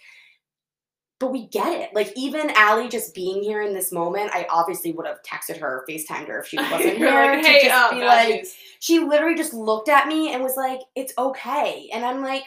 But 1.18 1.32
we 1.32 1.46
get 1.48 1.72
it. 1.72 1.94
Like 1.94 2.12
even 2.14 2.50
Allie 2.50 2.88
just 2.88 3.14
being 3.14 3.42
here 3.42 3.62
in 3.62 3.72
this 3.72 3.90
moment, 3.90 4.30
I 4.34 4.46
obviously 4.50 4.92
would 4.92 5.06
have 5.06 5.22
texted 5.22 5.58
her, 5.58 5.78
or 5.78 5.84
FaceTimed 5.88 6.28
her 6.28 6.40
if 6.40 6.46
she 6.46 6.56
wasn't 6.70 6.98
here. 6.98 7.08
Oh, 7.08 7.32
like, 7.32 7.42
to 7.42 7.60
just 7.62 7.92
be 7.92 8.04
like, 8.04 8.46
she 8.80 8.98
literally 9.00 9.36
just 9.36 9.54
looked 9.54 9.88
at 9.88 10.08
me 10.08 10.34
and 10.34 10.42
was 10.42 10.56
like, 10.56 10.80
"It's 10.94 11.14
okay," 11.16 11.88
and 11.92 12.04
I'm 12.04 12.22
like, 12.22 12.42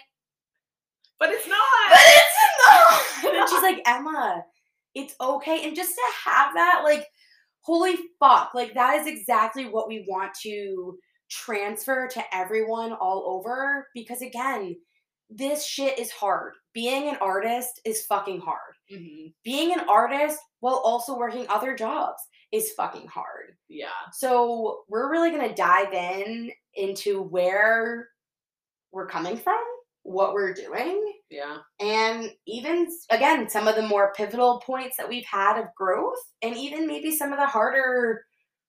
but 1.19 1.29
it's 1.29 1.47
not." 1.47 1.59
but 1.89 1.99
it's 2.03 3.23
not. 3.23 3.33
and 3.35 3.49
she's 3.49 3.61
like, 3.61 3.81
Emma, 3.85 4.43
it's 4.95 5.15
okay. 5.19 5.65
And 5.65 5.75
just 5.75 5.95
to 5.95 6.29
have 6.29 6.53
that, 6.53 6.81
like, 6.83 7.07
holy 7.61 7.95
fuck, 8.19 8.53
like 8.53 8.73
that 8.73 8.99
is 8.99 9.07
exactly 9.07 9.65
what 9.65 9.87
we 9.87 10.05
want 10.07 10.33
to 10.41 10.97
transfer 11.29 12.07
to 12.07 12.23
everyone 12.33 12.93
all 12.93 13.23
over. 13.27 13.87
Because 13.93 14.21
again, 14.21 14.75
this 15.29 15.65
shit 15.65 15.99
is 15.99 16.11
hard. 16.11 16.53
Being 16.73 17.09
an 17.09 17.17
artist 17.17 17.79
is 17.85 18.05
fucking 18.05 18.41
hard. 18.41 18.75
Mhm. 18.91 19.33
Being 19.43 19.73
an 19.73 19.87
artist 19.89 20.39
while 20.59 20.75
also 20.83 21.17
working 21.17 21.47
other 21.49 21.75
jobs 21.75 22.21
is 22.51 22.73
fucking 22.73 23.07
hard. 23.07 23.57
Yeah. 23.67 23.89
So 24.13 24.83
we're 24.87 25.09
really 25.11 25.31
gonna 25.31 25.53
dive 25.55 25.93
in 25.93 26.51
into 26.75 27.21
where 27.21 28.09
we're 28.91 29.07
coming 29.07 29.37
from, 29.37 29.59
what 30.03 30.33
we're 30.33 30.53
doing, 30.53 31.13
Yeah. 31.29 31.59
and 31.79 32.31
even 32.47 32.87
again 33.11 33.49
some 33.49 33.67
of 33.67 33.75
the 33.75 33.83
more 33.83 34.13
pivotal 34.13 34.59
points 34.61 34.97
that 34.97 35.09
we've 35.09 35.25
had 35.25 35.59
of 35.59 35.73
growth 35.75 36.19
and 36.41 36.55
even 36.57 36.87
maybe 36.87 37.15
some 37.15 37.31
of 37.33 37.39
the 37.39 37.45
harder 37.47 38.25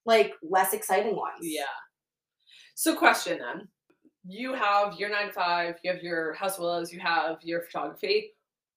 like 0.06 0.34
less 0.42 0.72
exciting 0.74 1.16
ones 1.16 1.38
Yeah. 1.42 1.64
So, 2.74 2.96
question 2.96 3.38
then. 3.38 3.68
You 4.30 4.54
have 4.54 4.94
your 4.98 5.08
nine 5.10 5.26
to 5.26 5.32
five, 5.32 5.74
you 5.82 5.90
have 5.92 6.02
your 6.02 6.34
House 6.34 6.56
Willows, 6.56 6.92
you 6.92 7.00
have 7.00 7.38
your 7.42 7.62
photography. 7.62 8.32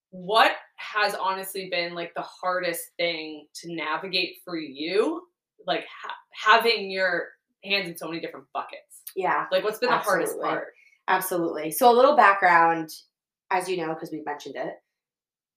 What 0.09 0.53
has 0.77 1.13
honestly 1.13 1.69
been 1.69 1.93
like 1.93 2.13
the 2.15 2.23
hardest 2.23 2.89
thing 2.97 3.45
to 3.61 3.73
navigate 3.73 4.37
for 4.43 4.57
you? 4.57 5.27
Like 5.67 5.85
ha- 5.85 6.15
having 6.31 6.89
your 6.89 7.29
hands 7.63 7.87
in 7.87 7.95
so 7.95 8.07
many 8.07 8.19
different 8.19 8.47
buckets. 8.53 9.03
yeah 9.15 9.45
Like, 9.51 9.63
what's 9.63 9.77
been 9.77 9.89
the 9.91 9.97
hardest 9.97 10.39
part? 10.41 10.73
absolutely 11.07 11.69
so 11.69 11.91
a 11.91 11.93
little 11.93 12.15
background 12.15 12.89
as 13.51 13.67
you 13.69 13.77
know 13.77 13.93
because 13.93 14.09
we've 14.11 14.25
mentioned 14.25 14.55
it 14.55 14.73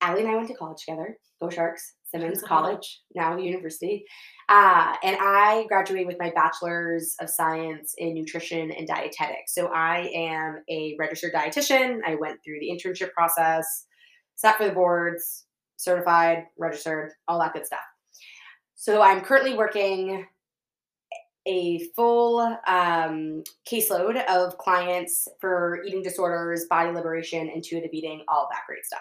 Allie 0.06 0.20
and 0.20 0.30
I 0.30 0.36
went 0.36 0.46
to 0.46 0.54
college 0.54 0.84
together. 0.86 1.16
Go 1.42 1.50
Sharks, 1.50 1.94
Simmons 2.04 2.40
College, 2.40 3.00
now 3.16 3.36
university. 3.36 4.04
Uh, 4.48 4.94
and 5.02 5.16
I 5.20 5.64
graduated 5.66 6.06
with 6.06 6.20
my 6.20 6.30
bachelor's 6.30 7.16
of 7.20 7.28
science 7.28 7.92
in 7.98 8.14
nutrition 8.14 8.70
and 8.70 8.86
dietetics. 8.86 9.52
So 9.52 9.66
I 9.75 10.08
am 10.14 10.62
a 10.70 10.94
registered 10.96 11.32
dietitian. 11.34 11.98
I 12.06 12.14
went 12.14 12.38
through 12.44 12.60
the 12.60 12.70
internship 12.70 13.10
process, 13.10 13.66
sat 14.36 14.56
for 14.56 14.66
the 14.68 14.72
boards, 14.72 15.46
certified, 15.76 16.44
registered, 16.56 17.10
all 17.26 17.40
that 17.40 17.52
good 17.52 17.66
stuff. 17.66 17.80
So 18.76 19.02
I'm 19.02 19.22
currently 19.22 19.54
working 19.54 20.25
a 21.48 21.80
full 21.96 22.40
um, 22.68 23.42
caseload 23.68 24.25
of 24.26 24.56
clients 24.58 25.26
for 25.40 25.82
eating 25.84 26.02
disorders, 26.02 26.66
body 26.70 26.92
liberation, 26.92 27.48
intuitive 27.48 27.90
eating, 27.92 28.22
all 28.28 28.48
that 28.52 28.62
great 28.68 28.84
stuff. 28.84 29.00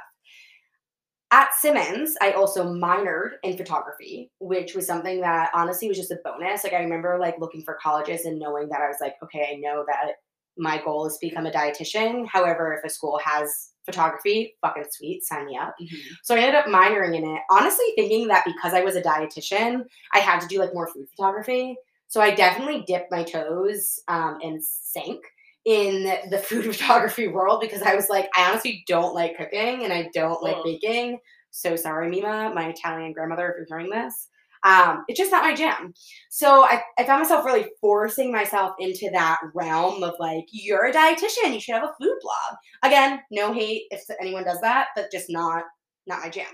At 1.35 1.53
Simmons, 1.53 2.15
I 2.21 2.31
also 2.31 2.63
minored 2.63 3.31
in 3.43 3.57
photography, 3.57 4.31
which 4.39 4.73
was 4.73 4.87
something 4.87 5.19
that 5.19 5.51
honestly 5.53 5.89
was 5.89 5.97
just 5.97 6.09
a 6.11 6.19
bonus. 6.23 6.63
Like 6.63 6.71
I 6.71 6.79
remember 6.79 7.17
like 7.19 7.37
looking 7.39 7.61
for 7.61 7.77
colleges 7.83 8.23
and 8.23 8.39
knowing 8.39 8.69
that 8.69 8.79
I 8.79 8.87
was 8.87 8.99
like, 9.01 9.15
okay, 9.21 9.49
I 9.51 9.59
know 9.59 9.83
that 9.85 10.13
my 10.57 10.81
goal 10.81 11.05
is 11.07 11.17
to 11.17 11.27
become 11.27 11.45
a 11.45 11.51
dietitian. 11.51 12.25
However, 12.25 12.71
if 12.73 12.89
a 12.89 12.89
school 12.89 13.19
has 13.21 13.71
photography, 13.83 14.55
fucking 14.61 14.85
sweet, 14.89 15.25
sign 15.25 15.47
me 15.47 15.57
up. 15.57 15.75
Mhm. 15.81 15.97
So 16.23 16.35
I 16.35 16.39
ended 16.39 16.55
up 16.55 16.67
minoring 16.67 17.17
in 17.17 17.25
it, 17.25 17.41
honestly 17.51 17.87
thinking 17.97 18.29
that 18.29 18.45
because 18.45 18.73
I 18.73 18.85
was 18.85 18.95
a 18.95 19.01
dietitian, 19.01 19.83
I 20.13 20.19
had 20.19 20.39
to 20.39 20.47
do 20.47 20.59
like 20.59 20.73
more 20.73 20.87
food 20.87 21.09
photography. 21.09 21.75
So 22.07 22.21
I 22.21 22.33
definitely 22.33 22.85
dipped 22.87 23.11
my 23.11 23.23
toes 23.23 23.99
um, 24.07 24.39
and 24.41 24.63
sank 24.63 25.21
in 25.65 26.03
the 26.29 26.37
food 26.37 26.65
photography 26.75 27.27
world 27.27 27.61
because 27.61 27.81
I 27.81 27.95
was 27.95 28.09
like, 28.09 28.29
I 28.35 28.49
honestly 28.49 28.83
don't 28.87 29.15
like 29.15 29.37
cooking 29.37 29.83
and 29.83 29.91
I 29.91 30.09
don't 30.13 30.41
like 30.41 30.57
Ugh. 30.57 30.63
baking. 30.65 31.19
So 31.51 31.75
sorry, 31.75 32.09
Mima, 32.09 32.51
my 32.53 32.69
Italian 32.69 33.13
grandmother, 33.13 33.49
if 33.49 33.69
you're 33.69 33.79
hearing 33.79 33.91
this. 33.91 34.29
Um, 34.63 35.05
it's 35.07 35.19
just 35.19 35.31
not 35.31 35.43
my 35.43 35.53
jam. 35.53 35.93
So 36.31 36.63
I, 36.63 36.81
I 36.97 37.03
found 37.03 37.21
myself 37.21 37.45
really 37.45 37.67
forcing 37.79 38.31
myself 38.31 38.71
into 38.79 39.11
that 39.13 39.37
realm 39.53 40.01
of 40.01 40.15
like, 40.19 40.45
you're 40.51 40.87
a 40.87 40.91
dietitian, 40.91 41.53
you 41.53 41.59
should 41.59 41.75
have 41.75 41.83
a 41.83 41.93
food 42.01 42.17
blog. 42.21 42.57
Again, 42.83 43.19
no 43.29 43.53
hate 43.53 43.83
if 43.91 44.03
anyone 44.19 44.43
does 44.43 44.59
that, 44.61 44.87
but 44.95 45.11
just 45.11 45.27
not 45.29 45.63
not 46.07 46.21
my 46.21 46.29
jam. 46.29 46.47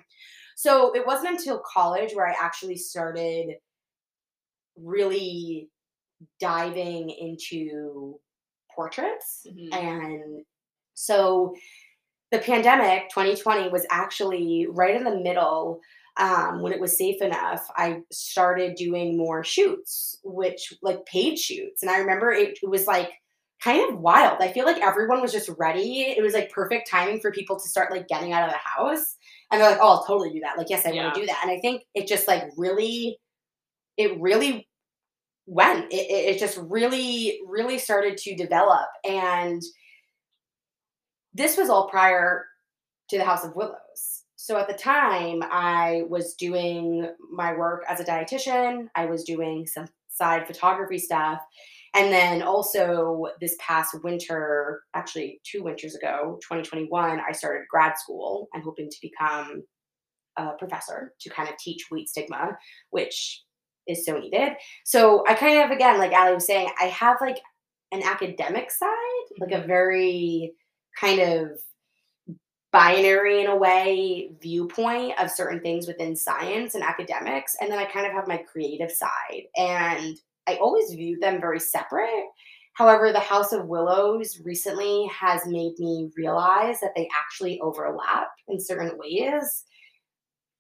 So 0.55 0.93
it 0.93 1.05
wasn't 1.07 1.39
until 1.39 1.61
college 1.65 2.13
where 2.13 2.27
I 2.27 2.35
actually 2.39 2.77
started 2.77 3.55
really 4.77 5.69
diving 6.39 7.09
into 7.09 8.19
portraits 8.75 9.45
Mhm. 9.49 9.73
and 9.73 10.45
so 10.93 11.55
the 12.31 12.39
pandemic 12.39 13.09
2020 13.09 13.69
was 13.69 13.85
actually 13.91 14.67
right 14.69 14.95
in 14.95 15.03
the 15.03 15.17
middle 15.19 15.79
um, 16.17 16.61
when 16.61 16.73
it 16.73 16.79
was 16.79 16.97
safe 16.97 17.21
enough 17.21 17.65
i 17.77 18.01
started 18.11 18.75
doing 18.75 19.17
more 19.17 19.43
shoots 19.43 20.19
which 20.23 20.73
like 20.81 21.05
paid 21.05 21.37
shoots 21.39 21.81
and 21.81 21.91
i 21.91 21.97
remember 21.99 22.31
it, 22.31 22.59
it 22.61 22.69
was 22.69 22.85
like 22.87 23.09
kind 23.63 23.87
of 23.93 23.99
wild 23.99 24.37
i 24.41 24.51
feel 24.51 24.65
like 24.65 24.81
everyone 24.81 25.21
was 25.21 25.31
just 25.31 25.49
ready 25.57 26.01
it 26.01 26.21
was 26.21 26.33
like 26.33 26.49
perfect 26.51 26.89
timing 26.89 27.19
for 27.21 27.31
people 27.31 27.59
to 27.59 27.69
start 27.69 27.91
like 27.91 28.07
getting 28.07 28.33
out 28.33 28.43
of 28.47 28.51
the 28.51 28.57
house 28.57 29.15
and 29.51 29.61
they're 29.61 29.69
like 29.71 29.79
oh 29.81 29.87
i'll 29.89 30.03
totally 30.05 30.31
do 30.31 30.39
that 30.41 30.57
like 30.57 30.69
yes 30.69 30.85
i 30.85 30.91
Yeah. 30.91 31.03
want 31.03 31.15
to 31.15 31.21
do 31.21 31.27
that 31.27 31.39
and 31.43 31.51
i 31.51 31.59
think 31.59 31.83
it 31.95 32.07
just 32.07 32.27
like 32.27 32.43
really 32.57 33.17
it 33.97 34.19
really 34.19 34.67
went 35.51 35.91
it, 35.91 36.09
it, 36.09 36.39
just 36.39 36.57
really 36.57 37.41
really 37.45 37.77
started 37.77 38.17
to 38.17 38.35
develop. 38.35 38.87
And 39.03 39.61
this 41.33 41.57
was 41.57 41.69
all 41.69 41.89
prior 41.89 42.45
to 43.09 43.17
the 43.17 43.25
house 43.25 43.43
of 43.43 43.53
willows. 43.53 44.23
So 44.37 44.57
at 44.57 44.69
the 44.69 44.73
time 44.73 45.43
i 45.43 46.03
was 46.07 46.35
doing 46.35 47.11
my 47.29 47.53
work 47.53 47.83
as 47.89 47.99
a 47.99 48.05
dietitian. 48.05 48.87
I 48.95 49.05
was 49.05 49.25
doing 49.25 49.67
some 49.67 49.87
side 50.07 50.47
photography 50.47 50.97
stuff. 50.97 51.41
And 51.95 52.13
then 52.13 52.41
also 52.41 53.27
this 53.41 53.57
past 53.59 53.93
winter 54.05 54.83
actually 54.93 55.41
two 55.43 55.63
winters 55.63 55.95
ago 55.95 56.39
2021 56.41 57.19
i 57.27 57.31
started 57.33 57.67
grad 57.69 57.97
school. 57.97 58.47
I'm 58.55 58.61
hoping 58.61 58.89
to 58.89 58.97
become 59.01 59.63
a 60.37 60.51
professor 60.53 61.13
to 61.19 61.29
kind 61.29 61.49
of 61.49 61.57
teach 61.57 61.87
weight 61.91 62.07
stigma 62.07 62.57
which 62.91 63.43
is 63.87 64.05
so 64.05 64.17
needed 64.17 64.53
so 64.83 65.23
I 65.27 65.33
kind 65.33 65.61
of 65.61 65.71
again, 65.71 65.97
like 65.97 66.11
Allie 66.11 66.35
was 66.35 66.45
saying, 66.45 66.69
I 66.79 66.85
have 66.85 67.17
like 67.21 67.39
an 67.91 68.03
academic 68.03 68.71
side, 68.71 68.89
like 69.39 69.51
a 69.51 69.55
mm-hmm. 69.55 69.67
very 69.67 70.53
kind 70.99 71.19
of 71.19 71.59
binary 72.71 73.41
in 73.41 73.47
a 73.47 73.55
way 73.55 74.31
viewpoint 74.41 75.19
of 75.19 75.29
certain 75.29 75.59
things 75.59 75.87
within 75.87 76.15
science 76.15 76.73
and 76.75 76.83
academics, 76.83 77.55
and 77.59 77.71
then 77.71 77.79
I 77.79 77.85
kind 77.85 78.05
of 78.05 78.13
have 78.13 78.27
my 78.27 78.37
creative 78.37 78.91
side, 78.91 79.43
and 79.57 80.17
I 80.47 80.55
always 80.55 80.91
viewed 80.91 81.21
them 81.21 81.41
very 81.41 81.59
separate. 81.59 82.25
However, 82.73 83.11
the 83.11 83.19
House 83.19 83.51
of 83.51 83.67
Willows 83.67 84.39
recently 84.45 85.09
has 85.13 85.45
made 85.45 85.73
me 85.77 86.09
realize 86.15 86.79
that 86.79 86.93
they 86.95 87.09
actually 87.13 87.59
overlap 87.59 88.29
in 88.47 88.59
certain 88.59 88.97
ways 88.97 89.65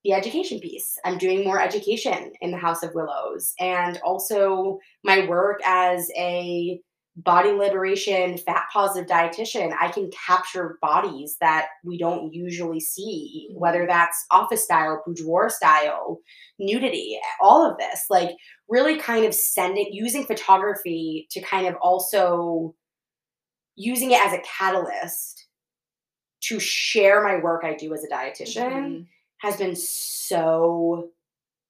the 0.03 0.13
education 0.13 0.59
piece. 0.59 0.97
I'm 1.05 1.17
doing 1.17 1.43
more 1.43 1.61
education 1.61 2.31
in 2.41 2.51
the 2.51 2.57
House 2.57 2.83
of 2.83 2.93
Willows 2.95 3.53
and 3.59 3.99
also 4.03 4.79
my 5.03 5.27
work 5.27 5.59
as 5.65 6.09
a 6.17 6.81
body 7.17 7.51
liberation, 7.51 8.37
fat 8.37 8.63
positive 8.71 9.07
dietitian, 9.09 9.75
I 9.79 9.89
can 9.89 10.09
capture 10.11 10.77
bodies 10.81 11.35
that 11.41 11.67
we 11.83 11.97
don't 11.97 12.33
usually 12.33 12.79
see, 12.79 13.49
Mhm. 13.51 13.59
whether 13.59 13.85
that's 13.85 14.25
office 14.31 14.63
style, 14.63 15.03
boudoir 15.05 15.49
style, 15.49 16.19
nudity, 16.57 17.19
all 17.41 17.69
of 17.69 17.77
this. 17.77 18.05
Like 18.09 18.29
really 18.69 18.97
kind 18.97 19.25
of 19.25 19.35
sending 19.35 19.89
using 19.91 20.25
photography 20.25 21.27
to 21.31 21.41
kind 21.41 21.67
of 21.67 21.75
also 21.81 22.73
using 23.75 24.11
it 24.11 24.21
as 24.25 24.33
a 24.33 24.39
catalyst 24.41 25.47
to 26.41 26.59
share 26.59 27.23
my 27.23 27.37
work 27.37 27.63
I 27.63 27.75
do 27.75 27.93
as 27.93 28.03
a 28.03 28.09
dietitian 28.09 28.71
Mhm. 28.71 29.07
Has 29.41 29.57
been 29.57 29.75
so 29.75 31.09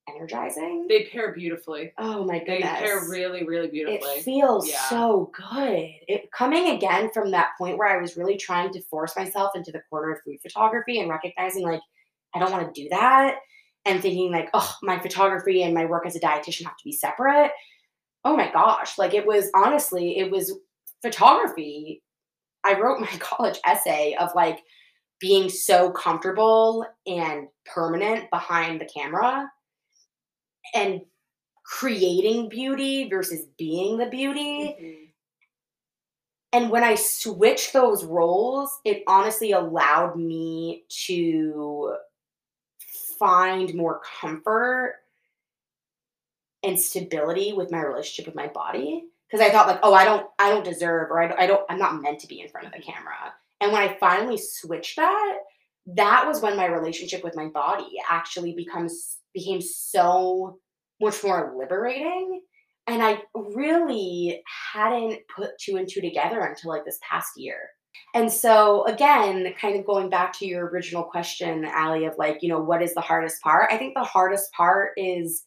energizing. 0.09 0.87
They 0.89 1.05
pair 1.05 1.33
beautifully. 1.33 1.93
oh 1.97 2.25
my 2.25 2.39
goodness. 2.39 2.59
They 2.79 2.85
pair 2.85 3.07
really, 3.09 3.45
really 3.45 3.67
beautifully. 3.69 4.09
It 4.11 4.23
feels 4.23 4.67
Yeah. 4.69 4.81
so 4.89 5.31
good. 5.33 5.89
It 6.07 6.31
coming 6.31 6.71
again 6.71 7.11
from 7.13 7.31
that 7.31 7.51
point 7.57 7.77
where 7.77 7.87
I 7.87 8.01
was 8.01 8.17
really 8.17 8.35
trying 8.37 8.71
to 8.73 8.81
force 8.83 9.15
myself 9.15 9.51
into 9.55 9.71
the 9.71 9.81
corner 9.89 10.11
of 10.13 10.21
food 10.25 10.39
photography 10.41 10.99
and 10.99 11.09
recognizing 11.09 11.63
like 11.63 11.81
I 12.33 12.39
don't 12.39 12.51
want 12.51 12.73
to 12.73 12.81
do 12.81 12.89
that 12.89 13.35
and 13.85 14.01
thinking 14.01 14.31
like, 14.31 14.49
oh, 14.53 14.75
my 14.83 14.99
photography 14.99 15.63
and 15.63 15.73
my 15.73 15.85
work 15.85 16.05
as 16.05 16.15
a 16.15 16.19
dietitian 16.19 16.63
have 16.63 16.77
to 16.77 16.83
be 16.85 16.91
separate. 16.93 17.51
Oh 18.23 18.35
my 18.35 18.51
gosh. 18.51 18.97
Like 18.97 19.13
it 19.13 19.25
was 19.25 19.49
honestly, 19.55 20.17
it 20.17 20.29
was 20.31 20.57
photography. 21.01 22.03
I 22.63 22.79
wrote 22.79 22.99
my 22.99 23.07
college 23.19 23.59
essay 23.65 24.15
of 24.19 24.29
like 24.35 24.59
being 25.21 25.49
so 25.49 25.91
comfortable 25.91 26.85
and 27.07 27.47
permanent 27.65 28.29
behind 28.31 28.81
the 28.81 28.85
camera 28.85 29.49
and 30.73 31.01
creating 31.65 32.49
beauty 32.49 33.09
versus 33.09 33.45
being 33.57 33.97
the 33.97 34.07
beauty. 34.07 34.75
Mhm. 34.79 35.13
And 36.53 36.69
when 36.69 36.83
I 36.83 36.95
switched 36.95 37.71
those 37.73 38.03
roles, 38.03 38.79
it 38.83 39.03
honestly 39.07 39.51
allowed 39.53 40.17
me 40.17 40.85
to 41.07 41.95
find 43.17 43.73
more 43.75 44.01
comfort 44.21 44.95
and 46.63 46.79
stability 46.79 47.53
with 47.53 47.71
my 47.71 47.81
relationship 47.81 48.25
with 48.27 48.35
my 48.35 48.47
body 48.47 49.05
because 49.27 49.45
I 49.45 49.49
thought 49.51 49.67
like, 49.67 49.79
oh, 49.83 49.93
I 49.93 50.03
don't, 50.03 50.27
I 50.39 50.49
don't 50.49 50.63
deserve, 50.65 51.09
or 51.09 51.21
I 51.21 51.43
I 51.43 51.47
don't, 51.47 51.65
I'm 51.69 51.79
not 51.79 52.01
meant 52.01 52.19
to 52.21 52.27
be 52.27 52.41
in 52.41 52.49
front 52.49 52.67
of 52.67 52.73
the 52.73 52.81
camera. 52.81 53.33
And 53.61 53.71
when 53.71 53.81
I 53.81 53.95
finally 53.99 54.37
switched 54.37 54.97
that, 54.97 55.37
that 55.95 56.27
was 56.27 56.41
when 56.41 56.57
my 56.57 56.65
relationship 56.65 57.23
with 57.23 57.35
my 57.35 57.47
body 57.47 57.89
actually 58.09 58.53
becomes 58.53 59.17
became 59.33 59.61
so 59.61 60.57
much 60.99 61.23
more 61.23 61.53
liberating. 61.57 62.41
And 62.87 63.01
I 63.01 63.21
really 63.35 64.41
hadn't 64.73 65.19
put 65.33 65.51
two 65.59 65.77
and 65.77 65.87
two 65.87 66.01
together 66.01 66.41
until 66.41 66.71
like 66.71 66.83
this 66.85 66.99
past 67.07 67.29
year. 67.37 67.69
And 68.13 68.31
so 68.31 68.85
again, 68.85 69.53
kind 69.59 69.79
of 69.79 69.85
going 69.85 70.09
back 70.09 70.37
to 70.39 70.45
your 70.45 70.67
original 70.67 71.03
question, 71.03 71.65
Allie, 71.65 72.05
of 72.05 72.17
like, 72.17 72.39
you 72.41 72.49
know, 72.49 72.59
what 72.59 72.81
is 72.81 72.93
the 72.93 73.01
hardest 73.01 73.41
part? 73.41 73.69
I 73.71 73.77
think 73.77 73.93
the 73.95 74.03
hardest 74.03 74.51
part 74.53 74.91
is 74.97 75.45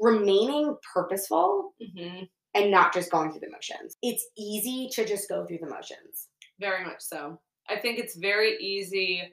remaining 0.00 0.76
purposeful 0.92 1.74
Mhm. 1.80 2.28
and 2.54 2.70
not 2.70 2.92
just 2.92 3.10
going 3.10 3.30
through 3.30 3.40
the 3.40 3.50
motions. 3.50 3.96
It's 4.02 4.26
easy 4.36 4.88
to 4.92 5.04
just 5.04 5.28
go 5.28 5.44
through 5.46 5.58
the 5.58 5.68
motions. 5.68 6.28
Very 6.60 6.84
much 6.84 7.00
so. 7.00 7.40
I 7.68 7.76
think 7.76 7.98
it's 7.98 8.16
very 8.16 8.56
easy 8.58 9.32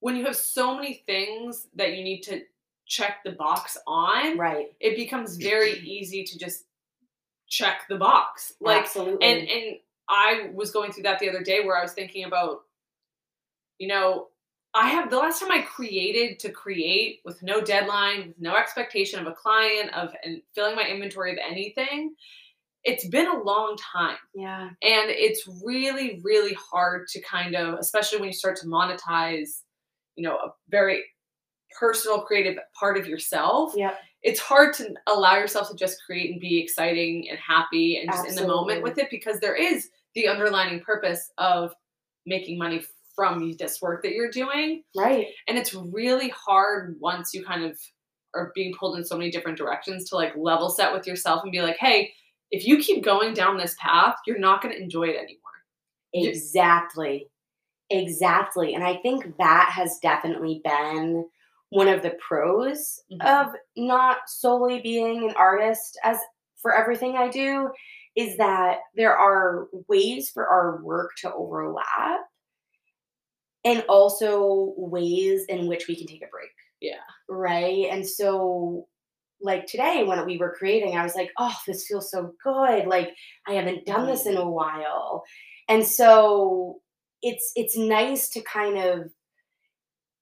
when 0.00 0.16
you 0.16 0.24
have 0.24 0.36
so 0.36 0.74
many 0.74 1.02
things 1.06 1.68
that 1.74 1.96
you 1.96 2.02
need 2.02 2.22
to 2.22 2.42
check 2.86 3.18
the 3.24 3.32
box 3.32 3.76
on. 3.86 4.36
Right. 4.36 4.72
It 4.80 4.96
becomes 4.96 5.36
very 5.36 5.72
easy 5.84 6.24
to 6.24 6.38
just 6.38 6.64
check 7.48 7.82
the 7.88 7.96
box. 7.96 8.54
Like 8.60 8.82
Absolutely. 8.82 9.26
and 9.26 9.48
and 9.48 9.76
I 10.08 10.50
was 10.54 10.70
going 10.70 10.92
through 10.92 11.04
that 11.04 11.18
the 11.20 11.28
other 11.28 11.42
day 11.42 11.64
where 11.64 11.78
I 11.78 11.82
was 11.82 11.92
thinking 11.92 12.24
about 12.24 12.62
you 13.78 13.88
know, 13.88 14.28
I 14.74 14.88
have 14.88 15.10
the 15.10 15.18
last 15.18 15.40
time 15.40 15.50
I 15.50 15.62
created 15.62 16.38
to 16.40 16.50
create 16.50 17.20
with 17.24 17.42
no 17.42 17.60
deadline, 17.60 18.28
with 18.28 18.40
no 18.40 18.56
expectation 18.56 19.20
of 19.20 19.26
a 19.26 19.32
client, 19.32 19.92
of 19.92 20.14
and 20.24 20.40
filling 20.54 20.76
my 20.76 20.86
inventory 20.86 21.32
of 21.32 21.38
anything. 21.38 22.14
It's 22.84 23.06
been 23.06 23.28
a 23.28 23.42
long 23.42 23.76
time. 23.76 24.16
yeah. 24.34 24.64
And 24.64 24.74
it's 24.82 25.48
really, 25.64 26.20
really 26.24 26.54
hard 26.54 27.06
to 27.08 27.20
kind 27.20 27.54
of, 27.54 27.78
especially 27.78 28.18
when 28.18 28.28
you 28.28 28.32
start 28.32 28.56
to 28.56 28.66
monetize, 28.66 29.60
you 30.16 30.24
know, 30.24 30.36
a 30.36 30.52
very 30.68 31.04
personal, 31.78 32.22
creative 32.22 32.58
part 32.78 32.98
of 32.98 33.06
yourself. 33.06 33.74
Yeah. 33.76 33.94
It's 34.22 34.40
hard 34.40 34.74
to 34.74 34.94
allow 35.08 35.36
yourself 35.36 35.70
to 35.70 35.76
just 35.76 35.98
create 36.06 36.30
and 36.30 36.40
be 36.40 36.60
exciting 36.60 37.28
and 37.30 37.38
happy 37.38 37.98
and 37.98 38.10
just 38.10 38.28
in 38.28 38.36
the 38.36 38.46
moment 38.46 38.82
with 38.82 38.98
it 38.98 39.10
because 39.10 39.40
there 39.40 39.56
is 39.56 39.88
the 40.14 40.28
underlining 40.28 40.80
purpose 40.80 41.30
of 41.38 41.74
making 42.26 42.58
money 42.58 42.82
from 43.14 43.52
this 43.58 43.80
work 43.82 44.02
that 44.02 44.12
you're 44.12 44.30
doing. 44.30 44.82
Right. 44.96 45.28
And 45.48 45.58
it's 45.58 45.74
really 45.74 46.30
hard 46.30 46.96
once 47.00 47.34
you 47.34 47.44
kind 47.44 47.64
of 47.64 47.78
are 48.34 48.52
being 48.54 48.72
pulled 48.78 48.96
in 48.96 49.04
so 49.04 49.16
many 49.16 49.30
different 49.30 49.58
directions 49.58 50.08
to 50.08 50.16
like 50.16 50.34
level 50.36 50.70
set 50.70 50.92
with 50.92 51.06
yourself 51.06 51.42
and 51.42 51.52
be 51.52 51.60
like, 51.60 51.76
hey, 51.78 52.12
if 52.52 52.66
you 52.66 52.78
keep 52.78 53.04
going 53.04 53.34
down 53.34 53.58
this 53.58 53.76
path, 53.80 54.16
you're 54.26 54.38
not 54.38 54.62
going 54.62 54.74
to 54.74 54.82
enjoy 54.82 55.04
it 55.08 55.16
anymore. 55.16 55.38
Exactly. 56.14 57.28
Exactly. 57.90 58.74
And 58.74 58.84
I 58.84 58.96
think 58.98 59.36
that 59.38 59.70
has 59.74 59.98
definitely 60.02 60.60
been 60.64 61.28
one 61.70 61.88
of 61.88 62.02
the 62.02 62.16
pros 62.26 63.00
Mhm. 63.12 63.24
of 63.48 63.54
not 63.76 64.28
solely 64.28 64.80
being 64.80 65.28
an 65.28 65.36
artist 65.36 65.98
as 66.04 66.18
for 66.60 66.74
everything 66.74 67.16
I 67.16 67.28
do 67.28 67.70
is 68.16 68.36
that 68.38 68.80
there 68.94 69.16
are 69.16 69.68
ways 69.88 70.30
for 70.30 70.46
our 70.48 70.82
work 70.82 71.12
to 71.22 71.34
overlap 71.34 72.20
and 73.64 73.82
also 73.88 74.74
ways 74.76 75.44
in 75.48 75.66
which 75.66 75.86
we 75.88 75.96
can 75.96 76.06
take 76.06 76.22
a 76.24 76.28
break. 76.28 76.50
Yeah. 76.80 77.00
Right? 77.28 77.86
And 77.90 78.06
so 78.08 78.88
like 79.42 79.66
today 79.66 80.04
when 80.04 80.24
we 80.26 80.38
were 80.38 80.54
creating, 80.56 80.96
I 80.96 81.02
was 81.02 81.14
like, 81.14 81.30
oh, 81.38 81.54
this 81.66 81.86
feels 81.86 82.10
so 82.10 82.32
good. 82.42 82.86
Like 82.86 83.10
I 83.46 83.52
haven't 83.52 83.86
done 83.86 84.06
this 84.06 84.26
in 84.26 84.34
mm-hmm. 84.34 84.42
a 84.42 84.50
while. 84.50 85.24
And 85.68 85.84
so 85.84 86.80
it's 87.22 87.52
it's 87.56 87.76
nice 87.76 88.28
to 88.30 88.40
kind 88.42 88.78
of 88.78 89.10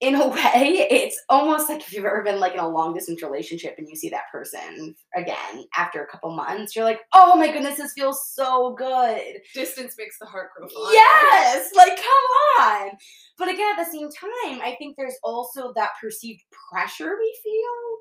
in 0.00 0.14
a 0.14 0.28
way, 0.28 0.86
it's 0.90 1.20
almost 1.28 1.68
like 1.68 1.80
if 1.80 1.92
you've 1.92 2.04
ever 2.04 2.22
been 2.22 2.40
like 2.40 2.54
in 2.54 2.58
a 2.58 2.68
long 2.68 2.94
distance 2.94 3.22
relationship 3.22 3.74
and 3.78 3.88
you 3.88 3.94
see 3.94 4.08
that 4.08 4.30
person 4.32 4.94
again 5.14 5.64
after 5.76 6.02
a 6.02 6.06
couple 6.06 6.34
months, 6.34 6.74
you're 6.74 6.84
like, 6.84 7.00
oh 7.12 7.36
my 7.36 7.52
goodness, 7.52 7.76
this 7.76 7.92
feels 7.92 8.28
so 8.32 8.74
good. 8.76 9.40
Distance 9.54 9.94
makes 9.98 10.18
the 10.18 10.26
heart 10.26 10.50
grow 10.56 10.68
fonder. 10.68 10.92
Yes, 10.92 11.70
like 11.76 11.96
come 11.96 12.66
on. 12.66 12.90
But 13.38 13.48
again, 13.48 13.78
at 13.78 13.84
the 13.84 13.90
same 13.90 14.08
time, 14.10 14.60
I 14.62 14.74
think 14.78 14.96
there's 14.96 15.18
also 15.22 15.72
that 15.76 15.90
perceived 16.00 16.42
pressure 16.70 17.16
we 17.18 17.38
feel 17.42 17.98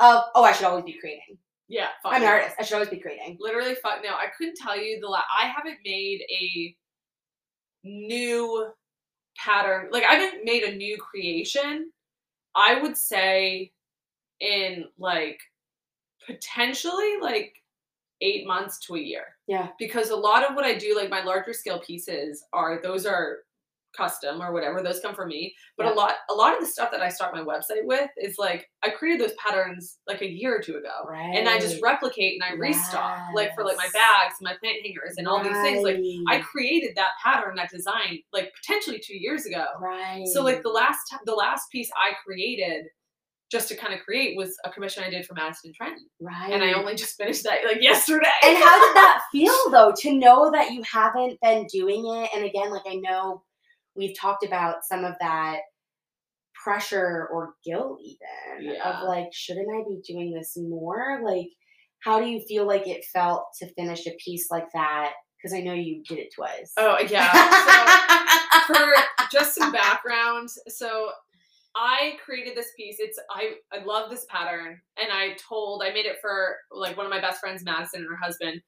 of, 0.00 0.24
oh, 0.34 0.44
I 0.44 0.52
should 0.52 0.66
always 0.66 0.84
be 0.84 0.98
creating. 0.98 1.38
Yeah. 1.68 1.88
Fuck 2.02 2.12
I'm 2.14 2.22
an 2.22 2.28
no. 2.28 2.34
artist. 2.34 2.56
I 2.58 2.62
should 2.62 2.74
always 2.74 2.88
be 2.88 2.98
creating. 2.98 3.36
Literally, 3.40 3.74
fuck 3.74 4.00
no. 4.02 4.10
I 4.10 4.26
couldn't 4.36 4.56
tell 4.56 4.78
you 4.78 5.00
the. 5.00 5.08
La- 5.08 5.22
I 5.38 5.46
haven't 5.46 5.78
made 5.84 6.22
a 6.30 6.76
new 7.84 8.68
pattern. 9.36 9.88
Like 9.90 10.04
I 10.04 10.14
haven't 10.14 10.44
made 10.44 10.62
a 10.62 10.74
new 10.74 10.96
creation. 10.98 11.90
I 12.54 12.80
would 12.80 12.96
say 12.96 13.72
in 14.40 14.84
like 14.98 15.38
potentially 16.26 17.16
like 17.20 17.52
eight 18.20 18.46
months 18.46 18.78
to 18.80 18.96
a 18.96 19.00
year. 19.00 19.24
Yeah. 19.46 19.68
Because 19.78 20.10
a 20.10 20.16
lot 20.16 20.48
of 20.48 20.56
what 20.56 20.64
I 20.64 20.74
do, 20.76 20.96
like 20.96 21.10
my 21.10 21.22
larger 21.22 21.52
scale 21.52 21.80
pieces, 21.80 22.44
are 22.52 22.80
those 22.82 23.06
are 23.06 23.38
custom 23.96 24.40
or 24.42 24.52
whatever. 24.52 24.82
Those 24.82 25.00
come 25.00 25.14
from 25.14 25.28
me. 25.28 25.54
But 25.76 25.86
Yeah. 25.86 25.92
a 25.92 25.94
lot, 25.94 26.14
a 26.30 26.34
lot 26.34 26.54
of 26.54 26.60
the 26.60 26.66
stuff 26.66 26.90
that 26.92 27.00
I 27.00 27.08
start 27.08 27.34
my 27.34 27.40
website 27.42 27.84
with 27.84 28.08
is 28.16 28.36
like 28.38 28.68
I 28.82 28.90
created 28.90 29.20
those 29.20 29.34
patterns 29.44 29.98
like 30.06 30.20
a 30.22 30.28
year 30.28 30.56
or 30.56 30.60
two 30.60 30.76
ago. 30.76 30.92
Right. 31.08 31.34
and 31.34 31.48
I 31.48 31.58
just 31.58 31.82
replicate 31.82 32.40
and 32.40 32.52
I 32.52 32.56
restock, 32.56 33.18
like 33.34 33.54
for 33.54 33.64
like 33.64 33.76
my 33.76 33.84
Yes. 33.84 33.92
bags, 33.92 34.34
my 34.40 34.54
plant 34.60 34.76
hangers, 34.84 35.14
and 35.16 35.26
all 35.26 35.42
these 35.42 35.52
things. 35.62 35.82
Like 35.82 35.96
I 36.28 36.40
created 36.40 36.96
that 36.96 37.10
pattern, 37.24 37.56
that 37.56 37.70
design, 37.70 38.20
like 38.32 38.52
potentially 38.62 39.00
two 39.04 39.16
years 39.16 39.46
ago. 39.46 39.64
Right. 39.80 40.24
So 40.26 40.42
like 40.42 40.62
the 40.62 40.68
last 40.70 41.00
the 41.24 41.34
last 41.34 41.70
piece 41.72 41.90
I 41.96 42.12
created, 42.24 42.86
just 43.50 43.68
to 43.68 43.76
kind 43.76 43.94
of 43.94 44.00
create, 44.00 44.36
was 44.36 44.54
a 44.66 44.70
commission 44.70 45.02
I 45.02 45.08
did 45.10 45.24
for 45.24 45.32
Madison 45.32 45.72
Trenton, 45.74 46.06
right. 46.20 46.52
and 46.52 46.62
I 46.62 46.74
only 46.74 46.94
just 46.94 47.16
finished 47.16 47.44
that 47.44 47.64
like 47.64 47.78
yesterday. 47.82 48.28
And 48.44 48.56
how 48.58 48.86
did 48.86 48.94
that 48.96 49.22
feel 49.32 49.70
though 49.70 49.92
to 50.00 50.12
know 50.12 50.50
that 50.52 50.72
you 50.72 50.82
haven't 50.82 51.40
been 51.40 51.66
doing 51.72 52.04
it? 52.06 52.28
And 52.34 52.44
again, 52.44 52.70
like 52.70 52.82
I 52.86 52.96
know 52.96 53.42
we've 53.98 54.16
talked 54.18 54.44
about 54.44 54.84
some 54.84 55.04
of 55.04 55.14
that 55.20 55.58
pressure 56.64 57.28
or 57.32 57.54
guilt 57.64 57.98
even 58.02 58.72
Yeah. 58.72 58.90
of 59.02 59.06
like, 59.08 59.28
shouldn't 59.32 59.68
I 59.68 59.82
be 59.88 60.00
doing 60.06 60.32
this 60.32 60.56
more? 60.56 61.20
Like, 61.22 61.48
how 62.00 62.20
do 62.20 62.26
you 62.26 62.40
feel 62.40 62.66
like 62.66 62.86
it 62.86 63.04
felt 63.12 63.44
to 63.60 63.72
finish 63.74 64.06
a 64.06 64.16
piece 64.24 64.50
like 64.50 64.66
that? 64.74 65.12
Because 65.36 65.56
I 65.56 65.60
know 65.60 65.72
you 65.74 66.02
did 66.08 66.18
it 66.18 66.32
twice. 66.34 66.72
oh 66.76 66.98
yeah. 67.10 67.32
So 68.66 68.74
for 68.74 68.92
just 69.30 69.54
some 69.54 69.70
background, 69.72 70.48
so 70.68 71.10
I 71.76 72.14
created 72.24 72.56
this 72.56 72.72
piece. 72.76 72.96
It's 72.98 73.18
I 73.30 73.52
I 73.72 73.84
love 73.84 74.10
this 74.10 74.26
pattern, 74.28 74.80
and 75.00 75.12
I 75.12 75.36
told 75.48 75.82
I 75.84 75.90
made 75.92 76.06
it 76.06 76.16
for 76.20 76.56
like 76.72 76.96
one 76.96 77.06
of 77.06 77.10
my 77.10 77.20
best 77.20 77.38
friends, 77.40 77.62
Madison, 77.64 78.00
and 78.00 78.08
her 78.10 78.16
husband, 78.16 78.60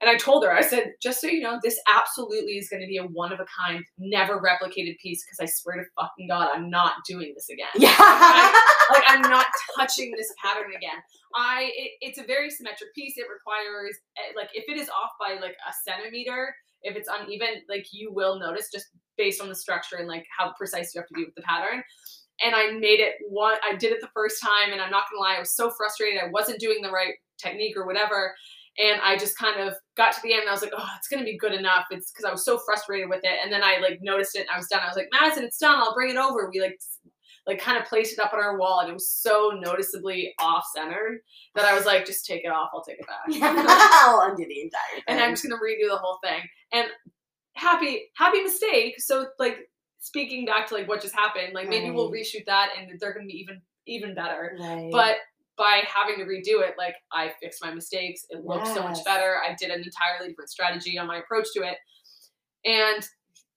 and 0.00 0.10
I 0.10 0.16
told 0.16 0.44
her, 0.44 0.52
I 0.52 0.60
said, 0.60 0.92
just 1.00 1.20
so 1.20 1.28
you 1.28 1.40
know, 1.40 1.58
this 1.62 1.78
absolutely 1.92 2.54
is 2.54 2.68
going 2.68 2.82
to 2.82 2.86
be 2.86 2.96
a 2.96 3.04
one 3.04 3.32
of 3.32 3.40
a 3.40 3.46
kind, 3.46 3.84
never 3.98 4.40
replicated 4.40 4.98
piece 4.98 5.24
because 5.24 5.38
I 5.40 5.46
swear 5.46 5.76
to 5.76 5.84
fucking 5.98 6.28
God, 6.28 6.48
I'm 6.52 6.68
not 6.68 6.94
doing 7.06 7.32
this 7.34 7.48
again. 7.48 7.68
Yeah. 7.76 7.94
I, 7.98 8.90
like, 8.92 9.04
I'm 9.06 9.22
not 9.22 9.46
touching 9.76 10.12
this 10.16 10.32
pattern 10.42 10.70
again. 10.76 10.98
I, 11.34 11.70
it, 11.76 11.90
it's 12.00 12.18
a 12.18 12.24
very 12.24 12.50
symmetric 12.50 12.94
piece. 12.94 13.14
It 13.16 13.26
requires, 13.32 13.96
eh, 14.18 14.32
like, 14.36 14.50
if 14.54 14.64
it 14.68 14.80
is 14.80 14.88
off 14.88 15.12
by 15.18 15.40
like 15.40 15.56
a 15.66 15.72
centimeter, 15.88 16.54
if 16.82 16.96
it's 16.96 17.08
uneven, 17.08 17.62
like, 17.68 17.86
you 17.92 18.12
will 18.12 18.38
notice 18.38 18.70
just 18.72 18.86
based 19.16 19.40
on 19.40 19.48
the 19.48 19.54
structure 19.54 19.96
and 19.96 20.08
like 20.08 20.26
how 20.36 20.52
precise 20.58 20.94
you 20.94 21.00
have 21.00 21.08
to 21.08 21.14
be 21.14 21.24
with 21.24 21.34
the 21.36 21.42
pattern 21.42 21.82
and 22.42 22.54
I 22.54 22.72
made 22.72 23.00
it 23.00 23.14
one 23.28 23.56
I 23.68 23.76
did 23.76 23.92
it 23.92 24.00
the 24.00 24.10
first 24.14 24.42
time 24.42 24.72
and 24.72 24.80
I'm 24.80 24.90
not 24.90 25.04
gonna 25.10 25.20
lie, 25.20 25.36
I 25.36 25.40
was 25.40 25.54
so 25.54 25.70
frustrated. 25.70 26.20
I 26.20 26.30
wasn't 26.30 26.58
doing 26.58 26.82
the 26.82 26.90
right 26.90 27.14
technique 27.38 27.76
or 27.76 27.86
whatever. 27.86 28.34
And 28.76 29.00
I 29.02 29.16
just 29.16 29.38
kind 29.38 29.60
of 29.60 29.74
got 29.96 30.12
to 30.14 30.20
the 30.22 30.32
end 30.32 30.42
and 30.42 30.50
I 30.50 30.52
was 30.52 30.62
like, 30.62 30.72
oh, 30.76 30.88
it's 30.98 31.08
gonna 31.08 31.24
be 31.24 31.38
good 31.38 31.52
enough. 31.52 31.86
It's 31.90 32.10
because 32.10 32.24
I 32.24 32.32
was 32.32 32.44
so 32.44 32.58
frustrated 32.58 33.08
with 33.08 33.20
it. 33.22 33.38
And 33.42 33.52
then 33.52 33.62
I 33.62 33.78
like 33.78 34.00
noticed 34.02 34.36
it 34.36 34.40
and 34.40 34.50
I 34.52 34.58
was 34.58 34.66
done. 34.68 34.80
I 34.82 34.88
was 34.88 34.96
like, 34.96 35.08
Madison, 35.12 35.44
it's 35.44 35.58
done. 35.58 35.78
I'll 35.78 35.94
bring 35.94 36.10
it 36.10 36.16
over. 36.16 36.50
We 36.52 36.60
like 36.60 36.78
like 37.46 37.60
kind 37.60 37.78
of 37.78 37.84
placed 37.84 38.14
it 38.14 38.18
up 38.18 38.32
on 38.32 38.40
our 38.40 38.58
wall 38.58 38.80
and 38.80 38.88
it 38.88 38.94
was 38.94 39.10
so 39.10 39.52
noticeably 39.60 40.34
off 40.38 40.64
centered 40.74 41.20
that 41.54 41.64
I 41.64 41.74
was 41.74 41.84
like, 41.84 42.06
just 42.06 42.24
take 42.26 42.44
it 42.44 42.48
off, 42.48 42.70
I'll 42.72 42.82
take 42.82 42.98
it 42.98 43.06
back. 43.06 43.26
I'll 43.42 44.20
undo 44.22 44.46
the 44.46 44.62
entire 44.62 44.94
thing. 44.94 45.02
and 45.08 45.20
I'm 45.20 45.32
just 45.32 45.42
gonna 45.42 45.56
redo 45.56 45.88
the 45.90 45.98
whole 45.98 46.18
thing. 46.24 46.40
And 46.72 46.88
happy, 47.54 48.04
happy 48.16 48.42
mistake. 48.42 48.94
So 48.98 49.26
like 49.38 49.58
speaking 50.00 50.46
back 50.46 50.66
to 50.68 50.74
like 50.74 50.88
what 50.88 51.02
just 51.02 51.14
happened, 51.14 51.52
like 51.54 51.68
maybe 51.68 51.90
we'll 51.90 52.10
reshoot 52.10 52.46
that 52.46 52.70
and 52.78 52.98
they're 52.98 53.12
gonna 53.12 53.26
be 53.26 53.38
even 53.40 53.60
even 53.86 54.14
better. 54.14 54.56
Right. 54.58 54.88
But 54.90 55.16
by 55.56 55.82
having 55.92 56.16
to 56.16 56.24
redo 56.24 56.66
it, 56.66 56.74
like 56.76 56.96
I 57.12 57.32
fixed 57.40 57.62
my 57.62 57.72
mistakes. 57.72 58.26
It 58.30 58.44
looked 58.44 58.66
so 58.68 58.82
much 58.82 59.04
better. 59.04 59.36
I 59.46 59.54
did 59.54 59.70
an 59.70 59.82
entirely 59.82 60.28
different 60.28 60.50
strategy 60.50 60.98
on 60.98 61.06
my 61.06 61.18
approach 61.18 61.48
to 61.54 61.62
it. 61.62 61.76
And 62.64 63.06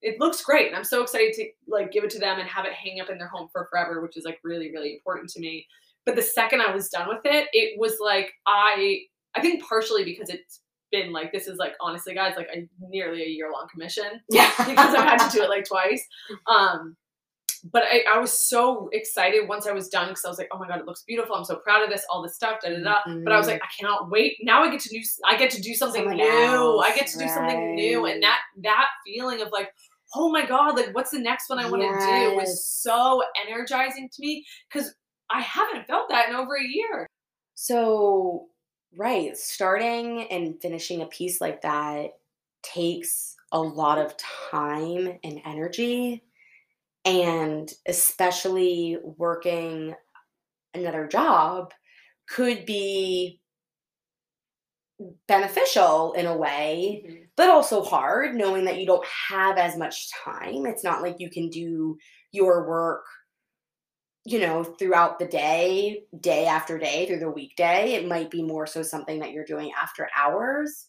it 0.01 0.19
looks 0.19 0.43
great. 0.43 0.67
And 0.67 0.75
I'm 0.75 0.83
so 0.83 1.01
excited 1.01 1.33
to 1.33 1.49
like 1.67 1.91
give 1.91 2.03
it 2.03 2.09
to 2.11 2.19
them 2.19 2.39
and 2.39 2.47
have 2.47 2.65
it 2.65 2.73
hang 2.73 2.99
up 2.99 3.09
in 3.09 3.17
their 3.17 3.27
home 3.27 3.49
for 3.51 3.67
forever, 3.71 4.01
which 4.01 4.17
is 4.17 4.25
like 4.25 4.39
really, 4.43 4.71
really 4.71 4.93
important 4.93 5.29
to 5.31 5.39
me. 5.39 5.65
But 6.05 6.15
the 6.15 6.21
second 6.21 6.61
I 6.61 6.73
was 6.73 6.89
done 6.89 7.07
with 7.07 7.25
it, 7.25 7.47
it 7.51 7.79
was 7.79 7.97
like 7.99 8.31
I 8.45 9.01
I 9.35 9.41
think 9.41 9.63
partially 9.67 10.03
because 10.03 10.29
it's 10.29 10.61
been 10.91 11.11
like 11.11 11.31
this 11.31 11.47
is 11.47 11.57
like 11.57 11.73
honestly 11.81 12.13
guys 12.13 12.35
like 12.37 12.47
a 12.53 12.67
nearly 12.79 13.23
a 13.23 13.27
year 13.27 13.51
long 13.51 13.67
commission 13.69 14.21
yeah. 14.29 14.51
because 14.57 14.95
I've 14.95 15.03
had 15.03 15.29
to 15.29 15.37
do 15.37 15.43
it 15.43 15.49
like 15.49 15.65
twice. 15.65 16.05
Um, 16.47 16.95
but 17.63 17.83
I, 17.83 18.03
I 18.13 18.19
was 18.19 18.31
so 18.31 18.89
excited 18.93 19.47
once 19.47 19.67
I 19.67 19.71
was 19.71 19.87
done 19.89 20.09
because 20.09 20.25
I 20.25 20.29
was 20.29 20.37
like, 20.37 20.49
oh 20.51 20.57
my 20.57 20.67
god, 20.67 20.79
it 20.79 20.85
looks 20.85 21.03
beautiful. 21.03 21.35
I'm 21.35 21.45
so 21.45 21.57
proud 21.57 21.83
of 21.83 21.89
this, 21.89 22.05
all 22.09 22.21
this 22.21 22.35
stuff, 22.35 22.59
da 22.63 22.69
da 22.69 22.83
da. 22.83 22.99
But 23.23 23.33
I 23.33 23.37
was 23.37 23.47
like, 23.47 23.57
mm-hmm. 23.57 23.63
I 23.63 23.79
cannot 23.79 24.09
wait. 24.09 24.37
Now 24.41 24.63
I 24.63 24.71
get 24.71 24.79
to 24.81 24.89
do. 24.89 25.01
I 25.25 25.37
get 25.37 25.51
to 25.51 25.61
do 25.61 25.73
something, 25.73 26.03
Something 26.03 26.17
new. 26.17 26.79
I 26.79 26.93
get 26.95 27.07
to 27.07 27.19
do 27.19 27.27
something 27.27 27.75
new, 27.75 28.05
and 28.05 28.21
that 28.23 28.39
that 28.63 28.87
feeling 29.05 29.41
of 29.41 29.49
like, 29.51 29.69
oh 30.15 30.31
my 30.31 30.45
god, 30.45 30.75
like 30.75 30.93
what's 30.93 31.11
the 31.11 31.19
next 31.19 31.49
one 31.49 31.59
I 31.59 31.69
want 31.69 31.81
to 31.81 32.29
do 32.29 32.35
was 32.35 32.65
so 32.65 33.23
energizing 33.45 34.09
to 34.11 34.21
me 34.21 34.45
because 34.71 34.93
I 35.29 35.41
haven't 35.41 35.87
felt 35.87 36.09
that 36.09 36.29
in 36.29 36.35
over 36.35 36.55
a 36.55 36.63
year. 36.63 37.07
So, 37.55 38.47
right, 38.97 39.35
starting 39.35 40.27
and 40.29 40.61
finishing 40.61 41.01
a 41.01 41.07
piece 41.07 41.41
like 41.41 41.61
that 41.61 42.11
takes 42.63 43.35
a 43.51 43.59
lot 43.59 43.97
of 43.97 44.15
time 44.51 45.19
and 45.23 45.41
energy. 45.45 46.23
And 47.07 47.71
especially 47.87 48.97
working 49.03 49.95
another 50.73 51.07
job 51.07 51.73
could 52.29 52.65
be 52.65 53.41
beneficial 55.27 56.13
in 56.13 56.25
a 56.25 56.35
way, 56.35 57.03
mm-hmm. 57.05 57.23
but 57.35 57.49
also 57.49 57.81
hard 57.81 58.35
knowing 58.35 58.65
that 58.65 58.79
you 58.79 58.85
don't 58.85 59.05
have 59.29 59.57
as 59.57 59.77
much 59.77 60.11
time. 60.23 60.65
It's 60.65 60.83
not 60.83 61.01
like 61.01 61.15
you 61.19 61.29
can 61.29 61.49
do 61.49 61.97
your 62.31 62.67
work 62.67 63.05
you 64.27 64.39
know, 64.39 64.61
throughout 64.61 65.19
the 65.19 65.25
day, 65.25 66.03
day 66.19 66.47
after 66.47 66.77
day, 66.77 67.05
through 67.05 67.19
the 67.19 67.31
weekday. 67.31 67.93
It 67.93 68.09
might 68.09 68.29
be 68.29 68.43
more 68.43 68.67
so 68.67 68.83
something 68.83 69.21
that 69.21 69.31
you're 69.31 69.45
doing 69.45 69.71
after 69.81 70.09
hours, 70.17 70.87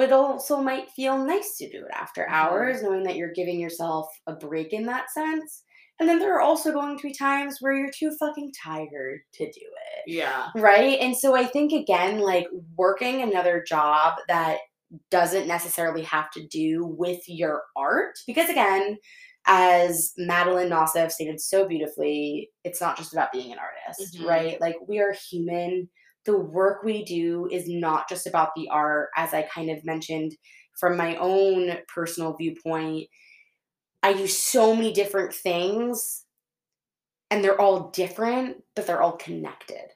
but 0.00 0.08
it 0.08 0.12
also 0.12 0.62
might 0.62 0.90
feel 0.92 1.18
nice 1.18 1.56
to 1.58 1.68
do 1.70 1.84
it 1.84 1.90
after 1.92 2.24
Mhm. 2.24 2.32
hours, 2.32 2.82
knowing 2.82 3.02
that 3.04 3.16
you're 3.16 3.32
giving 3.32 3.60
yourself 3.60 4.06
a 4.26 4.32
break 4.32 4.72
in 4.72 4.86
that 4.86 5.10
sense. 5.10 5.64
And 5.98 6.08
then 6.08 6.18
there 6.18 6.34
are 6.34 6.40
also 6.40 6.72
going 6.72 6.96
to 6.96 7.02
be 7.02 7.12
times 7.12 7.58
where 7.60 7.74
you're 7.74 7.90
too 7.90 8.10
fucking 8.18 8.52
tired 8.64 9.20
to 9.34 9.44
do 9.44 9.60
it. 9.60 10.04
Yeah. 10.06 10.48
Right. 10.56 10.98
And 11.00 11.14
so 11.14 11.36
I 11.36 11.44
think, 11.44 11.72
again, 11.72 12.20
like 12.20 12.46
working 12.76 13.20
another 13.20 13.62
job 13.68 14.14
that 14.28 14.60
doesn't 15.10 15.46
necessarily 15.46 16.02
have 16.04 16.30
to 16.32 16.46
do 16.48 16.86
with 16.86 17.20
your 17.28 17.64
art, 17.76 18.18
because 18.26 18.48
again, 18.48 18.96
as 19.46 20.12
Madeline 20.16 20.70
Nosseff 20.70 21.10
stated 21.12 21.40
so 21.40 21.68
beautifully, 21.68 22.50
it's 22.64 22.80
not 22.80 22.96
just 22.96 23.12
about 23.12 23.32
being 23.32 23.52
an 23.52 23.58
artist, 23.58 24.18
Mhm. 24.18 24.26
right? 24.26 24.60
Like 24.60 24.76
we 24.88 24.98
are 25.00 25.12
human. 25.30 25.90
The 26.26 26.38
work 26.38 26.82
we 26.82 27.04
do 27.04 27.48
is 27.50 27.64
not 27.68 28.08
just 28.08 28.26
about 28.26 28.50
the 28.54 28.68
art, 28.68 29.08
as 29.16 29.32
I 29.32 29.42
kind 29.42 29.70
of 29.70 29.84
mentioned 29.84 30.32
from 30.78 30.96
my 30.96 31.16
own 31.16 31.78
personal 31.92 32.36
viewpoint. 32.36 33.08
I 34.02 34.14
do 34.14 34.26
so 34.26 34.74
many 34.74 34.92
different 34.92 35.34
things 35.34 36.24
and 37.30 37.44
they're 37.44 37.60
all 37.60 37.90
different, 37.90 38.62
but 38.74 38.86
they're 38.86 39.02
all 39.02 39.16
connected. 39.16 39.88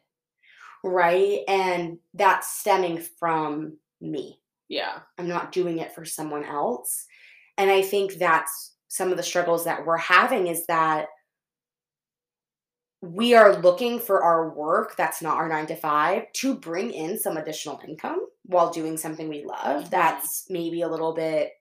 Right? 0.84 1.40
And 1.48 1.98
that's 2.12 2.58
stemming 2.58 3.02
from 3.18 3.78
me. 4.00 4.40
Yeah. 4.68 5.00
I'm 5.18 5.28
not 5.28 5.52
doing 5.52 5.78
it 5.78 5.94
for 5.94 6.04
someone 6.04 6.44
else. 6.44 7.06
And 7.56 7.70
I 7.70 7.82
think 7.82 8.14
that's 8.14 8.74
some 8.88 9.10
of 9.10 9.16
the 9.16 9.22
struggles 9.22 9.64
that 9.64 9.84
we're 9.84 9.96
having 9.96 10.46
is 10.46 10.66
that 10.66 11.06
we 13.12 13.34
are 13.34 13.56
looking 13.60 13.98
for 14.00 14.22
our 14.22 14.50
work 14.50 14.96
that's 14.96 15.22
not 15.22 15.36
our 15.36 15.48
nine 15.48 15.66
to 15.66 15.76
five 15.76 16.24
to 16.34 16.54
bring 16.54 16.92
in 16.92 17.18
some 17.18 17.36
additional 17.36 17.80
income 17.86 18.26
while 18.44 18.70
doing 18.72 18.96
something 18.96 19.28
we 19.28 19.44
love. 19.44 19.84
Mhm. 19.84 19.90
That's 19.90 20.46
maybe 20.50 20.82
a 20.82 20.88
little 20.88 21.14
bit, 21.14 21.52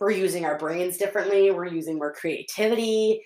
we're 0.00 0.10
using 0.10 0.44
our 0.44 0.58
brains 0.58 0.96
differently, 0.96 1.50
we're 1.50 1.66
using 1.66 1.98
more 1.98 2.12
creativity. 2.12 3.22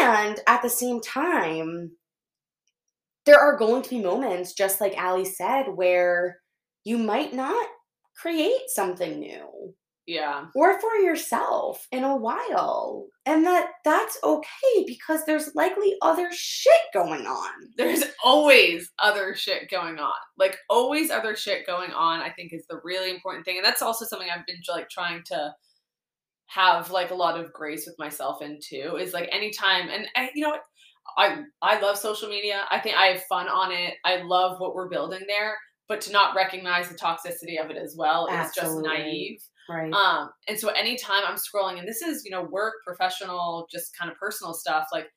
And 0.00 0.38
at 0.46 0.62
the 0.62 0.68
same 0.70 1.00
time, 1.00 1.92
there 3.24 3.38
are 3.38 3.56
going 3.56 3.82
to 3.82 3.90
be 3.90 4.00
moments, 4.00 4.52
just 4.52 4.80
like 4.80 4.96
Allie 4.96 5.24
said, 5.24 5.64
where 5.68 6.38
you 6.84 6.98
might 6.98 7.32
not 7.32 7.66
create 8.20 8.68
something 8.68 9.20
new 9.20 9.74
Yeah. 10.12 10.46
or 10.54 10.80
for 10.80 10.94
yourself 10.96 11.86
in 11.90 12.04
a 12.04 12.16
while 12.16 13.06
and 13.24 13.46
that 13.46 13.70
that's 13.84 14.18
okay 14.22 14.84
because 14.86 15.24
there's 15.24 15.54
likely 15.54 15.94
other 16.02 16.28
shit 16.32 16.72
going 16.92 17.26
on. 17.26 17.50
There's 17.76 18.04
always 18.24 18.90
other 18.98 19.34
shit 19.34 19.70
going 19.70 19.98
on. 19.98 20.12
Like 20.38 20.58
always 20.68 21.10
other 21.10 21.36
shit 21.36 21.66
going 21.66 21.92
on 21.92 22.20
i 22.20 22.30
think 22.30 22.52
is 22.52 22.64
the 22.68 22.80
really 22.84 23.10
important 23.10 23.44
thing 23.44 23.56
and 23.56 23.64
that's 23.64 23.82
also 23.82 24.04
something 24.04 24.28
i've 24.28 24.46
been 24.46 24.56
like 24.68 24.88
trying 24.88 25.22
to 25.24 25.52
have 26.46 26.90
like 26.90 27.10
a 27.10 27.14
lot 27.14 27.38
of 27.38 27.52
grace 27.52 27.86
with 27.86 27.98
myself 27.98 28.42
in 28.42 28.58
too 28.62 28.96
is 29.00 29.12
like 29.12 29.28
anytime 29.32 29.88
and 29.88 30.06
I, 30.16 30.30
you 30.34 30.42
know 30.42 30.56
i 31.16 31.42
i 31.62 31.80
love 31.80 31.96
social 31.96 32.28
media. 32.28 32.62
I 32.70 32.78
think 32.78 32.96
i 32.96 33.06
have 33.06 33.22
fun 33.24 33.48
on 33.48 33.72
it. 33.72 33.94
I 34.04 34.22
love 34.22 34.60
what 34.60 34.74
we're 34.74 34.88
building 34.88 35.22
there 35.26 35.56
but 35.88 36.00
to 36.00 36.12
not 36.12 36.34
recognize 36.34 36.88
the 36.88 36.94
toxicity 36.94 37.62
of 37.62 37.70
it 37.70 37.76
as 37.76 37.94
well 37.98 38.26
is 38.26 38.54
just 38.54 38.78
naive 38.80 39.38
right 39.68 39.92
um, 39.92 40.30
and 40.48 40.58
so 40.58 40.68
anytime 40.68 41.22
I'm 41.26 41.36
scrolling, 41.36 41.78
and 41.78 41.88
this 41.88 42.02
is, 42.02 42.24
you 42.24 42.30
know, 42.30 42.42
work, 42.42 42.74
professional, 42.86 43.66
just 43.70 43.96
kind 43.96 44.10
of 44.10 44.16
personal 44.18 44.54
stuff, 44.54 44.86
like 44.92 45.08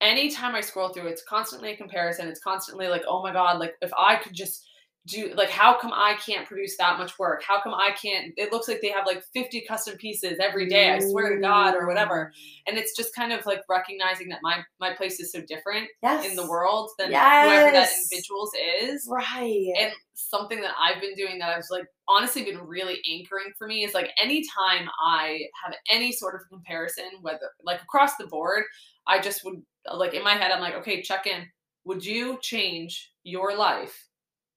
anytime 0.00 0.54
I 0.54 0.60
scroll 0.60 0.92
through, 0.92 1.08
it's 1.08 1.22
constantly 1.28 1.72
a 1.72 1.76
comparison. 1.76 2.28
It's 2.28 2.40
constantly 2.40 2.88
like, 2.88 3.02
oh 3.08 3.22
my 3.22 3.32
God, 3.32 3.58
like 3.58 3.74
if 3.82 3.90
I 3.98 4.16
could 4.16 4.34
just 4.34 4.66
do 5.06 5.32
like 5.34 5.48
how 5.48 5.78
come 5.78 5.92
I 5.94 6.16
can't 6.24 6.46
produce 6.46 6.76
that 6.76 6.98
much 6.98 7.18
work? 7.18 7.42
How 7.42 7.60
come 7.60 7.72
I 7.74 7.90
can't 8.00 8.32
it 8.36 8.52
looks 8.52 8.68
like 8.68 8.80
they 8.80 8.90
have 8.90 9.06
like 9.06 9.22
50 9.32 9.62
custom 9.62 9.96
pieces 9.96 10.38
every 10.40 10.68
day, 10.68 10.90
I 10.90 10.98
swear 11.00 11.34
to 11.34 11.40
God, 11.40 11.74
or 11.74 11.86
whatever. 11.86 12.32
Mm. 12.34 12.60
And 12.68 12.78
it's 12.78 12.94
just 12.96 13.14
kind 13.14 13.32
of 13.32 13.44
like 13.46 13.62
recognizing 13.68 14.28
that 14.28 14.40
my 14.42 14.62
my 14.78 14.94
place 14.94 15.18
is 15.18 15.32
so 15.32 15.40
different 15.48 15.88
yes 16.02 16.28
in 16.28 16.36
the 16.36 16.46
world 16.46 16.90
than 16.98 17.08
whoever 17.08 17.72
that 17.72 17.88
individual's 17.96 18.52
is 18.82 19.08
right 19.10 19.72
and 19.78 19.92
something 20.14 20.60
that 20.60 20.74
I've 20.78 21.00
been 21.00 21.14
doing 21.14 21.38
that 21.38 21.56
I've 21.56 21.64
like 21.70 21.86
honestly 22.06 22.44
been 22.44 22.58
really 22.58 23.00
anchoring 23.10 23.52
for 23.56 23.66
me 23.66 23.84
is 23.84 23.94
like 23.94 24.10
anytime 24.20 24.88
I 25.02 25.42
have 25.64 25.74
any 25.90 26.12
sort 26.12 26.34
of 26.34 26.42
comparison, 26.48 27.04
whether 27.22 27.50
like 27.64 27.82
across 27.82 28.16
the 28.16 28.26
board, 28.26 28.64
I 29.06 29.20
just 29.20 29.44
would 29.44 29.62
like 29.94 30.14
in 30.14 30.22
my 30.22 30.34
head, 30.34 30.50
I'm 30.50 30.60
like, 30.60 30.74
okay, 30.74 31.02
check 31.02 31.26
in. 31.26 31.46
Would 31.84 32.04
you 32.04 32.38
change 32.42 33.12
your 33.22 33.56
life? 33.56 34.09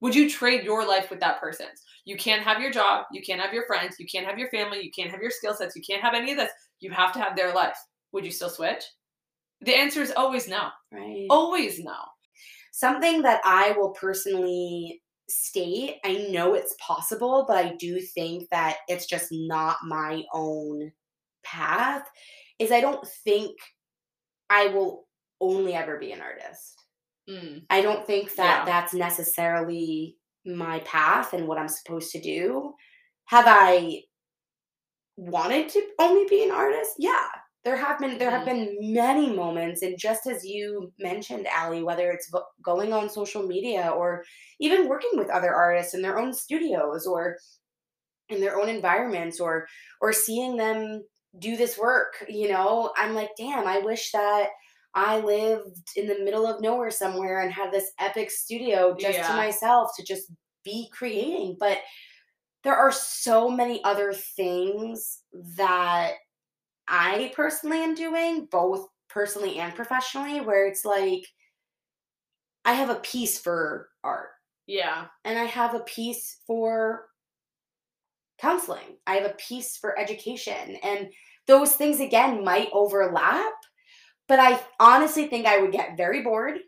Would 0.03 0.13
you 0.13 0.29
trade 0.29 0.65
your 0.65 0.85
life 0.85 1.09
with 1.09 1.21
that 1.21 1.39
person's? 1.39 1.81
You 2.03 2.17
can't 2.17 2.43
have 2.43 2.59
your 2.59 2.71
job, 2.71 3.05
you 3.13 3.21
can't 3.21 3.39
have 3.39 3.53
your 3.53 3.65
friends, 3.65 3.95
you 3.97 4.05
can't 4.05 4.25
have 4.25 4.37
your 4.37 4.49
family, 4.49 4.83
you 4.83 4.91
can't 4.91 5.09
have 5.09 5.21
your 5.21 5.31
skill 5.31 5.53
sets, 5.53 5.77
you 5.77 5.81
can't 5.81 6.01
have 6.01 6.13
any 6.13 6.33
of 6.33 6.37
this. 6.37 6.51
You 6.81 6.91
have 6.91 7.13
to 7.13 7.19
have 7.19 7.37
their 7.37 7.53
life. 7.53 7.77
Would 8.11 8.25
you 8.25 8.31
still 8.31 8.49
switch? 8.49 8.83
The 9.61 9.73
answer 9.73 10.01
is 10.01 10.11
always 10.11 10.49
no. 10.49 10.67
right 10.91 11.25
Always 11.29 11.79
no. 11.79 11.95
something 12.73 13.21
that 13.21 13.39
I 13.45 13.71
will 13.77 13.91
personally 13.91 15.01
state, 15.29 15.99
I 16.03 16.27
know 16.29 16.53
it's 16.53 16.75
possible, 16.81 17.45
but 17.47 17.55
I 17.55 17.73
do 17.79 18.01
think 18.01 18.49
that 18.49 18.79
it's 18.89 19.05
just 19.05 19.29
not 19.31 19.77
my 19.85 20.23
own 20.33 20.91
path. 21.45 22.03
Is 22.59 22.73
I 22.73 22.81
don't 22.81 23.07
think 23.23 23.55
I 24.49 24.67
will 24.67 25.07
only 25.39 25.75
ever 25.75 25.97
be 25.97 26.11
an 26.11 26.19
artist. 26.19 26.82
Mm. 27.29 27.65
I 27.69 27.81
don't 27.81 28.05
think 28.05 28.35
that 28.35 28.59
Yeah. 28.59 28.65
that's 28.65 28.93
necessarily 28.93 30.17
my 30.45 30.79
path 30.79 31.33
and 31.33 31.47
what 31.47 31.57
I'm 31.57 31.67
supposed 31.69 32.11
to 32.11 32.21
do. 32.21 32.73
Have 33.25 33.45
I 33.47 34.03
wanted 35.17 35.69
to 35.69 35.81
only 35.99 36.25
be 36.29 36.43
an 36.43 36.51
artist? 36.51 36.91
Yeah. 36.97 37.27
There 37.63 37.77
have 37.77 37.97
been 37.99 38.17
there 38.17 38.31
have 38.31 38.45
been 38.45 38.77
many 38.81 39.33
moments 39.33 39.83
and 39.83 39.97
just 39.97 40.27
as 40.27 40.43
you 40.45 40.91
mentioned 40.99 41.47
Allie 41.47 41.83
whether 41.83 42.11
it's 42.11 42.29
going 42.61 42.91
on 42.91 43.09
social 43.09 43.43
media 43.47 43.89
or 43.95 44.23
even 44.59 44.89
working 44.89 45.11
with 45.13 45.29
other 45.29 45.53
artists 45.53 45.93
in 45.93 46.01
their 46.01 46.19
own 46.19 46.33
studios 46.33 47.07
or 47.07 47.37
in 48.29 48.41
their 48.41 48.59
own 48.59 48.69
environments 48.69 49.39
or 49.39 49.67
or 50.01 50.13
seeing 50.13 50.57
them 50.57 51.03
do 51.39 51.57
this 51.57 51.77
work, 51.77 52.25
you 52.29 52.49
know, 52.49 52.91
I'm 52.97 53.15
like, 53.15 53.31
"Damn, 53.37 53.67
I 53.67 53.79
wish 53.79 54.11
that 54.11 54.49
I 54.95 55.19
lived 55.19 55.89
in 55.95 56.07
the 56.07 56.19
middle 56.23 56.45
of 56.45 56.61
nowhere 56.61 56.91
somewhere 56.91 57.41
and 57.41 57.51
had 57.51 57.71
this 57.71 57.91
epic 57.99 58.29
studio 58.31 58.95
just 58.95 59.17
to 59.17 59.33
myself 59.35 59.91
to 59.97 60.03
just 60.03 60.31
be 60.63 60.89
creating. 60.93 61.57
But 61.59 61.79
there 62.63 62.75
are 62.75 62.91
so 62.91 63.49
many 63.49 63.83
other 63.83 64.13
things 64.13 65.21
that 65.57 66.13
I 66.87 67.33
personally 67.35 67.79
am 67.79 67.95
doing, 67.95 68.45
both 68.45 68.87
personally 69.09 69.59
and 69.59 69.75
professionally, 69.75 70.41
where 70.41 70.67
it's 70.67 70.85
like 70.85 71.27
I 72.65 72.73
have 72.73 72.89
a 72.89 72.95
piece 72.95 73.39
for 73.39 73.89
art 74.03 74.29
Yeah. 74.67 75.07
and 75.25 75.37
I 75.37 75.45
have 75.45 75.75
a 75.75 75.81
piece 75.81 76.39
for 76.47 77.09
counseling. 78.37 78.97
I 79.07 79.15
have 79.15 79.29
a 79.29 79.35
piece 79.35 79.77
for 79.77 79.97
education. 79.97 80.77
And 80.83 81.11
those 81.47 81.75
things, 81.75 81.99
again, 81.99 82.43
might 82.43 82.69
overlap, 82.73 83.53
but 84.27 84.39
I 84.39 84.59
honestly 84.79 85.27
think 85.27 85.45
I 85.45 85.59
would 85.59 85.71
get 85.71 85.97
very 85.97 86.21
bored 86.21 86.59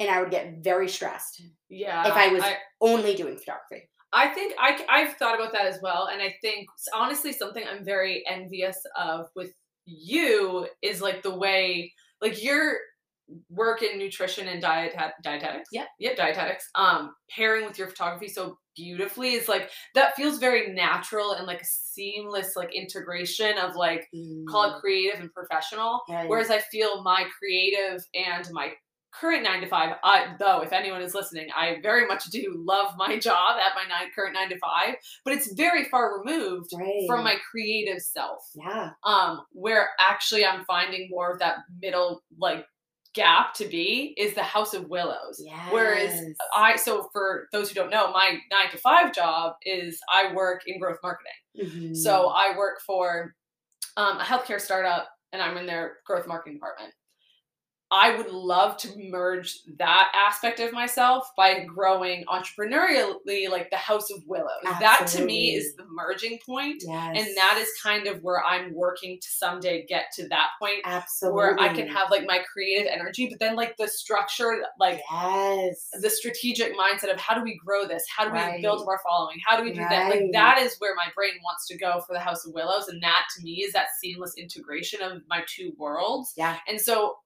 and 0.00 0.10
I 0.10 0.20
would 0.20 0.30
get 0.30 0.62
very 0.62 0.88
stressed 0.88 1.42
Yeah. 1.68 2.06
if 2.06 2.14
I 2.14 2.28
was 2.28 2.42
I, 2.42 2.56
only 2.80 3.14
doing 3.14 3.36
photography. 3.36 3.88
I 4.12 4.28
think 4.28 4.54
I, 4.58 4.84
I've 4.88 5.14
thought 5.16 5.34
about 5.34 5.52
that 5.52 5.66
as 5.66 5.80
well. 5.82 6.08
And 6.10 6.22
I 6.22 6.34
think, 6.40 6.68
honestly, 6.94 7.32
something 7.32 7.62
I'm 7.68 7.84
very 7.84 8.24
envious 8.26 8.78
of 8.98 9.26
with 9.36 9.52
you 9.84 10.66
is 10.82 11.02
like 11.02 11.22
the 11.22 11.36
way, 11.36 11.92
like 12.22 12.42
your 12.42 12.78
work 13.50 13.82
in 13.82 13.98
nutrition 13.98 14.48
and 14.48 14.62
diet 14.62 14.94
dietetics. 15.22 15.68
Yeah. 15.72 15.84
Yep, 15.98 16.16
dietetics. 16.16 16.70
Um, 16.74 17.14
pairing 17.30 17.66
with 17.66 17.78
your 17.78 17.88
photography 17.88 18.28
so 18.28 18.58
beautifully 18.78 19.32
is 19.34 19.48
like 19.48 19.70
that 19.94 20.14
feels 20.14 20.38
very 20.38 20.72
natural 20.72 21.32
and 21.32 21.46
like 21.46 21.62
seamless 21.64 22.56
like 22.56 22.74
integration 22.74 23.58
of 23.58 23.74
like 23.74 24.08
call 24.48 24.72
it 24.72 24.80
creative 24.80 25.20
and 25.20 25.32
professional. 25.34 26.00
Mm, 26.08 26.14
Right. 26.18 26.28
Whereas 26.28 26.50
I 26.50 26.58
feel 26.58 27.02
my 27.02 27.24
creative 27.38 28.04
and 28.14 28.48
my 28.52 28.72
current 29.12 29.42
nine 29.42 29.60
to 29.60 29.66
five, 29.66 29.96
I, 30.04 30.34
though, 30.38 30.60
if 30.60 30.72
anyone 30.72 31.02
is 31.02 31.14
listening, 31.14 31.48
I 31.56 31.78
very 31.82 32.06
much 32.06 32.24
do 32.26 32.54
love 32.56 32.94
my 32.96 33.18
job 33.28 33.56
at 33.58 33.74
my 33.74 33.84
nine, 33.88 34.10
current 34.14 34.34
nine 34.34 34.50
to 34.50 34.58
five, 34.58 34.96
but 35.24 35.34
it's 35.34 35.52
very 35.54 35.84
far 35.84 36.18
removed 36.18 36.70
right. 36.74 37.04
from 37.06 37.24
my 37.24 37.36
creative 37.50 38.00
self. 38.00 38.40
yeah. 38.54 38.90
Um, 39.04 39.42
where 39.52 39.90
actually 39.98 40.44
I'm 40.44 40.64
finding 40.64 41.08
more 41.10 41.32
of 41.32 41.38
that 41.40 41.58
middle 41.80 42.22
like 42.38 42.64
gap 43.18 43.54
to 43.54 43.66
be 43.66 44.14
is 44.16 44.34
the 44.34 44.42
House 44.42 44.74
of 44.74 44.88
Willows. 44.88 45.42
Yes. 45.44 45.72
Whereas 45.72 46.20
I, 46.54 46.76
so 46.76 47.08
for 47.12 47.48
those 47.52 47.68
who 47.68 47.74
don't 47.74 47.90
know, 47.90 48.12
my 48.12 48.38
nine 48.52 48.70
to 48.70 48.78
five 48.78 49.12
job 49.12 49.54
is 49.64 49.98
I 50.12 50.32
work 50.34 50.62
in 50.66 50.78
growth 50.78 50.98
marketing. 51.02 51.32
Mhm. 51.58 51.96
So 51.96 52.28
I 52.28 52.56
work 52.56 52.80
for 52.86 53.34
um, 53.96 54.18
a 54.18 54.24
healthcare 54.24 54.60
startup 54.60 55.08
and 55.32 55.42
I'm 55.42 55.56
in 55.56 55.66
their 55.66 55.96
growth 56.06 56.26
marketing 56.26 56.54
department. 56.54 56.92
I 57.90 58.16
would 58.16 58.30
love 58.30 58.76
to 58.78 58.88
merge 59.10 59.60
that 59.78 60.12
aspect 60.14 60.60
of 60.60 60.72
myself 60.72 61.32
by 61.36 61.64
growing 61.64 62.24
entrepreneurially, 62.26 63.48
like 63.48 63.70
the 63.70 63.76
House 63.76 64.10
of 64.10 64.22
Willows. 64.26 64.62
That 64.62 65.06
to 65.12 65.24
me 65.24 65.54
is 65.54 65.74
the 65.74 65.86
merging 65.90 66.38
point, 66.44 66.82
yes. 66.86 67.16
And 67.16 67.36
that 67.36 67.58
is 67.58 67.68
kind 67.82 68.06
of 68.06 68.22
where 68.22 68.44
I'm 68.44 68.74
working 68.74 69.18
to 69.20 69.28
someday 69.28 69.86
get 69.86 70.12
to 70.16 70.28
that 70.28 70.50
point 70.60 70.80
absolutely 70.84 71.36
where 71.36 71.60
I 71.60 71.72
can 71.72 71.88
have 71.88 72.10
like 72.10 72.26
my 72.26 72.40
creative 72.52 72.86
energy, 72.92 73.28
but 73.28 73.38
then 73.38 73.56
like 73.56 73.76
the 73.78 73.88
structure, 73.88 74.62
like 74.78 75.00
yes. 75.10 75.88
the 76.00 76.10
strategic 76.10 76.76
mindset 76.76 77.12
of 77.12 77.18
how 77.18 77.34
do 77.34 77.42
we 77.42 77.58
grow 77.64 77.86
this? 77.86 78.04
How 78.14 78.28
do 78.28 78.32
we 78.32 78.60
build 78.60 78.84
more 78.84 79.00
following? 79.02 79.38
How 79.46 79.56
do 79.56 79.62
we 79.62 79.70
do 79.70 79.80
that? 79.80 80.10
Like 80.10 80.30
that 80.32 80.58
is 80.58 80.76
where 80.78 80.94
my 80.94 81.06
brain 81.14 81.32
wants 81.42 81.66
to 81.68 81.78
go 81.78 82.02
for 82.06 82.12
the 82.12 82.20
House 82.20 82.44
of 82.44 82.52
Willows. 82.52 82.88
And 82.88 83.02
that 83.02 83.24
to 83.36 83.42
me 83.42 83.62
is 83.62 83.72
that 83.72 83.86
seamless 83.98 84.34
integration 84.36 85.00
of 85.00 85.22
my 85.28 85.42
two 85.48 85.72
worlds. 85.78 86.34
yeah. 86.36 86.58
And 86.68 86.78
so 86.78 87.16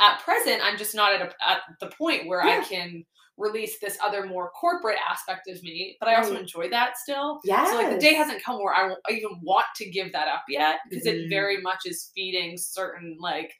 at 0.00 0.20
present, 0.20 0.60
I'm 0.64 0.78
just 0.78 0.94
not 0.94 1.12
at, 1.12 1.20
a, 1.22 1.32
at 1.50 1.58
the 1.80 1.88
point 1.96 2.26
where 2.28 2.42
I 2.42 2.62
can 2.64 3.04
release 3.36 3.78
this 3.80 3.96
other 4.02 4.26
more 4.26 4.50
corporate 4.50 4.98
aspect 5.08 5.48
of 5.48 5.62
me, 5.62 5.96
but 6.00 6.08
I 6.08 6.16
also 6.16 6.32
Right. 6.32 6.40
enjoy 6.40 6.68
that 6.70 6.98
still. 6.98 7.38
Yeah. 7.44 7.64
So 7.70 7.76
like 7.76 7.90
the 7.90 7.98
day 7.98 8.14
hasn't 8.14 8.42
come 8.42 8.58
where 8.62 8.74
I, 8.74 8.94
I 9.08 9.12
even 9.12 9.38
want 9.42 9.66
to 9.76 9.88
give 9.90 10.12
that 10.12 10.26
up 10.28 10.42
yet 10.48 10.78
because 10.90 11.06
Mhm. 11.06 11.26
it 11.26 11.28
very 11.28 11.60
much 11.60 11.80
is 11.86 12.10
feeding 12.16 12.56
certain 12.58 13.16
like 13.20 13.52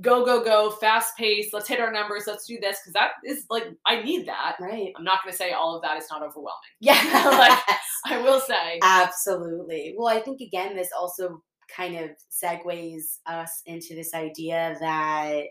go 0.00 0.24
go 0.24 0.42
go 0.42 0.70
fast 0.70 1.14
pace 1.18 1.50
let's 1.52 1.68
hit 1.68 1.78
our 1.78 1.92
numbers 1.92 2.24
let's 2.26 2.46
do 2.46 2.58
this 2.62 2.78
because 2.80 2.94
that 2.94 3.10
is 3.26 3.44
like 3.50 3.64
i 3.84 4.00
need 4.02 4.26
that 4.26 4.56
right. 4.58 4.90
i'm 4.96 5.04
not 5.04 5.22
going 5.22 5.30
to 5.30 5.36
say 5.36 5.52
all 5.52 5.76
of 5.76 5.82
that 5.82 5.98
is 5.98 6.06
not 6.10 6.22
overwhelming 6.22 6.56
Yeah. 6.80 6.94
Like, 7.26 7.58
i 8.06 8.16
will 8.22 8.40
say 8.40 8.78
Absolutely. 8.82 9.94
Well, 9.96 10.08
I 10.08 10.20
think 10.20 10.40
again, 10.40 10.74
this 10.74 10.88
also 10.98 11.42
kind 11.74 11.96
of 11.96 12.10
segues 12.30 13.18
us 13.26 13.62
into 13.66 13.94
this 13.94 14.14
idea 14.14 14.76
that 14.80 15.46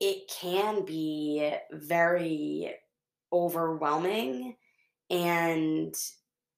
it 0.00 0.28
can 0.28 0.84
be 0.84 1.54
very 1.72 2.74
overwhelming 3.32 4.56
and 5.10 5.94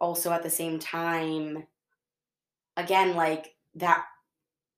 also 0.00 0.32
at 0.32 0.42
the 0.42 0.50
same 0.50 0.78
time, 0.78 1.66
again, 2.76 3.14
like 3.14 3.56
that 3.74 4.06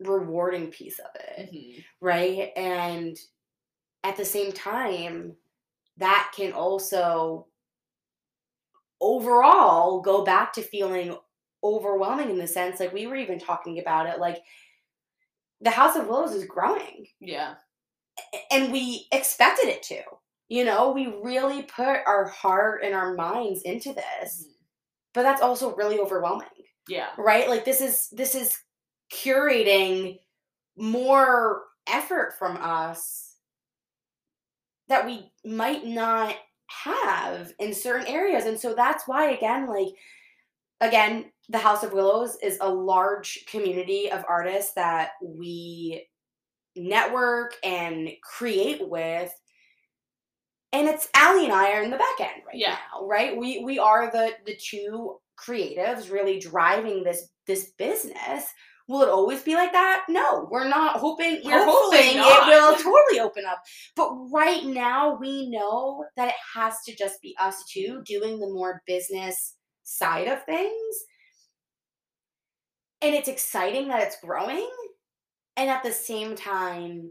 rewarding 0.00 0.70
piece 0.70 0.98
of 0.98 1.11
it 1.16 1.50
Mhm. 1.53 1.85
right? 2.00 2.53
And 2.57 3.18
at 4.05 4.16
the 4.16 4.24
same 4.24 4.53
time, 4.53 5.37
that 5.98 6.33
can 6.37 6.53
also 6.53 7.48
overall 9.00 10.00
go 10.00 10.24
back 10.24 10.53
to 10.55 10.62
feeling 10.62 11.16
overwhelming 11.64 12.31
in 12.31 12.38
the 12.38 12.46
sense 12.46 12.79
like 12.81 12.92
we 12.92 13.07
were 13.09 13.16
even 13.16 13.38
talking 13.40 13.79
about 13.81 14.07
it 14.07 14.20
like 14.20 14.42
the 15.61 15.70
house 15.70 15.96
of 15.96 16.07
willows 16.09 16.35
is 16.35 16.44
growing. 16.44 17.07
Yeah. 17.20 17.55
And 18.50 18.72
we 18.72 19.07
expected 19.12 19.68
it 19.68 19.83
to 19.85 20.03
you 20.48 20.64
know? 20.64 20.92
We 20.92 21.07
really 21.07 21.62
put 21.62 22.00
our 22.07 22.27
heart 22.29 22.83
and 22.85 22.94
our 22.94 23.14
minds 23.14 23.62
into 23.62 23.94
this 23.94 24.44
Mhm. 24.46 24.53
but 25.14 25.22
that's 25.22 25.42
also 25.42 25.74
really 25.77 25.98
overwhelming. 25.98 26.48
Yeah. 26.88 27.11
Right? 27.18 27.48
Like 27.48 27.64
this 27.64 27.81
is 27.81 28.09
this 28.11 28.35
is 28.35 28.59
curating 29.12 30.20
more 30.77 31.64
effort 31.87 32.35
from 32.38 32.57
us 32.59 33.37
that 34.88 35.07
we 35.07 35.33
might 35.44 35.85
not 35.87 36.37
have 36.68 37.53
in 37.59 37.72
certain 37.74 38.07
areas. 38.07 38.44
And 38.44 38.59
so 38.61 38.74
that's 38.74 39.07
why 39.09 39.31
again 39.31 39.66
like 39.66 39.94
again 40.80 41.30
the 41.48 41.58
house 41.58 41.82
of 41.82 41.92
willows 41.92 42.37
is 42.42 42.58
a 42.60 42.68
large 42.68 43.44
community 43.46 44.10
of 44.10 44.24
artists 44.28 44.72
that 44.74 45.10
we 45.22 46.06
network 46.76 47.54
and 47.62 48.10
create 48.22 48.88
with 48.88 49.32
and 50.74 50.88
it's 50.88 51.08
Allie 51.14 51.44
and 51.44 51.52
I 51.52 51.72
are 51.72 51.82
in 51.82 51.90
the 51.90 51.96
back 51.96 52.20
end 52.20 52.42
right 52.44 52.56
Yeah. 52.56 52.76
now, 52.92 53.06
right? 53.06 53.37
We 53.37 53.60
we 53.64 53.78
are 53.78 54.10
the 54.10 54.32
the 54.44 54.56
two 54.56 55.18
creatives 55.38 56.10
really 56.10 56.40
driving 56.40 57.04
this 57.04 57.28
this 57.46 57.70
business. 57.78 58.46
Will 58.88 59.02
it 59.02 59.08
always 59.08 59.42
be 59.42 59.54
like 59.54 59.72
that? 59.72 60.04
No, 60.08 60.46
we're 60.50 60.68
not 60.68 60.96
hoping. 60.96 61.40
We're 61.44 61.64
hoping 61.64 62.16
not. 62.18 62.48
it 62.48 62.50
will 62.50 62.76
totally 62.92 63.20
open 63.20 63.44
up. 63.46 63.62
But 63.96 64.10
right 64.30 64.64
now, 64.64 65.16
we 65.18 65.48
know 65.48 66.04
that 66.16 66.28
it 66.28 66.34
has 66.54 66.74
to 66.87 66.94
just 66.94 67.22
be 67.22 67.37
us 67.40 67.64
two 67.72 67.80
mm-hmm. 67.80 68.02
doing 68.04 68.40
the 68.40 68.48
more 68.48 68.82
business 68.87 69.54
side 69.85 70.27
of 70.29 70.44
things. 70.44 70.97
And 73.03 73.14
it's 73.14 73.29
exciting 73.29 73.88
that 73.88 74.03
it's 74.03 74.16
growing. 74.20 74.68
And 75.57 75.70
at 75.70 75.83
the 75.85 75.92
same 75.92 76.35
time, 76.35 77.11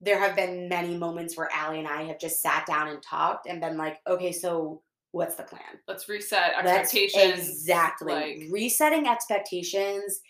there 0.00 0.18
have 0.18 0.36
been 0.36 0.68
many 0.68 0.96
moments 0.96 1.36
where 1.36 1.48
Allie 1.52 1.78
and 1.78 1.88
I 1.88 2.02
have 2.02 2.18
just 2.18 2.42
sat 2.42 2.66
down 2.66 2.88
and 2.88 3.02
talked 3.02 3.46
and 3.48 3.60
been 3.60 3.76
like, 3.76 3.98
okay, 4.06 4.32
so 4.32 4.82
what's 5.12 5.34
the 5.34 5.42
plan? 5.42 5.60
let's 5.88 6.08
reset 6.08 6.52
Let's- 6.64 6.94
expectations 6.94 7.48
exactly. 7.48 8.12
like 8.14 8.42
Resetting 8.50 9.06
expectations 9.06 10.20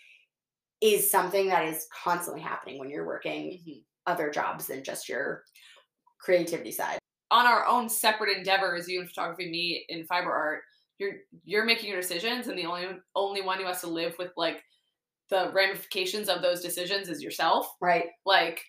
is 0.81 1.09
something 1.09 1.47
that 1.47 1.65
is 1.65 1.87
constantly 2.03 2.41
happening 2.41 2.77
when 2.77 2.89
you're 2.89 3.05
working 3.07 3.61
mhm. 3.65 3.83
other 4.05 4.29
jobs 4.29 4.67
than 4.67 4.83
just 4.83 5.07
your 5.07 5.43
creativity 6.19 6.71
side. 6.71 6.99
on 7.31 7.45
our 7.47 7.65
own 7.65 7.89
separate 7.89 8.37
endeavors, 8.37 8.87
you 8.87 9.01
in 9.01 9.07
photography, 9.07 9.49
me 9.49 9.85
in 9.89 10.05
fiber 10.05 10.31
art, 10.31 10.61
you're 10.99 11.13
you're 11.43 11.65
making 11.65 11.89
your 11.89 11.99
decisions, 12.01 12.47
and 12.47 12.57
the 12.57 12.65
only 12.65 12.87
only 13.15 13.41
one 13.41 13.59
who 13.59 13.65
has 13.65 13.81
to 13.81 13.87
live 13.87 14.15
with 14.19 14.31
like 14.37 14.61
the 15.29 15.51
ramifications 15.53 16.29
of 16.29 16.41
those 16.41 16.61
decisions 16.61 17.09
is 17.09 17.21
yourself. 17.23 17.67
Right. 17.81 18.05
Like, 18.25 18.61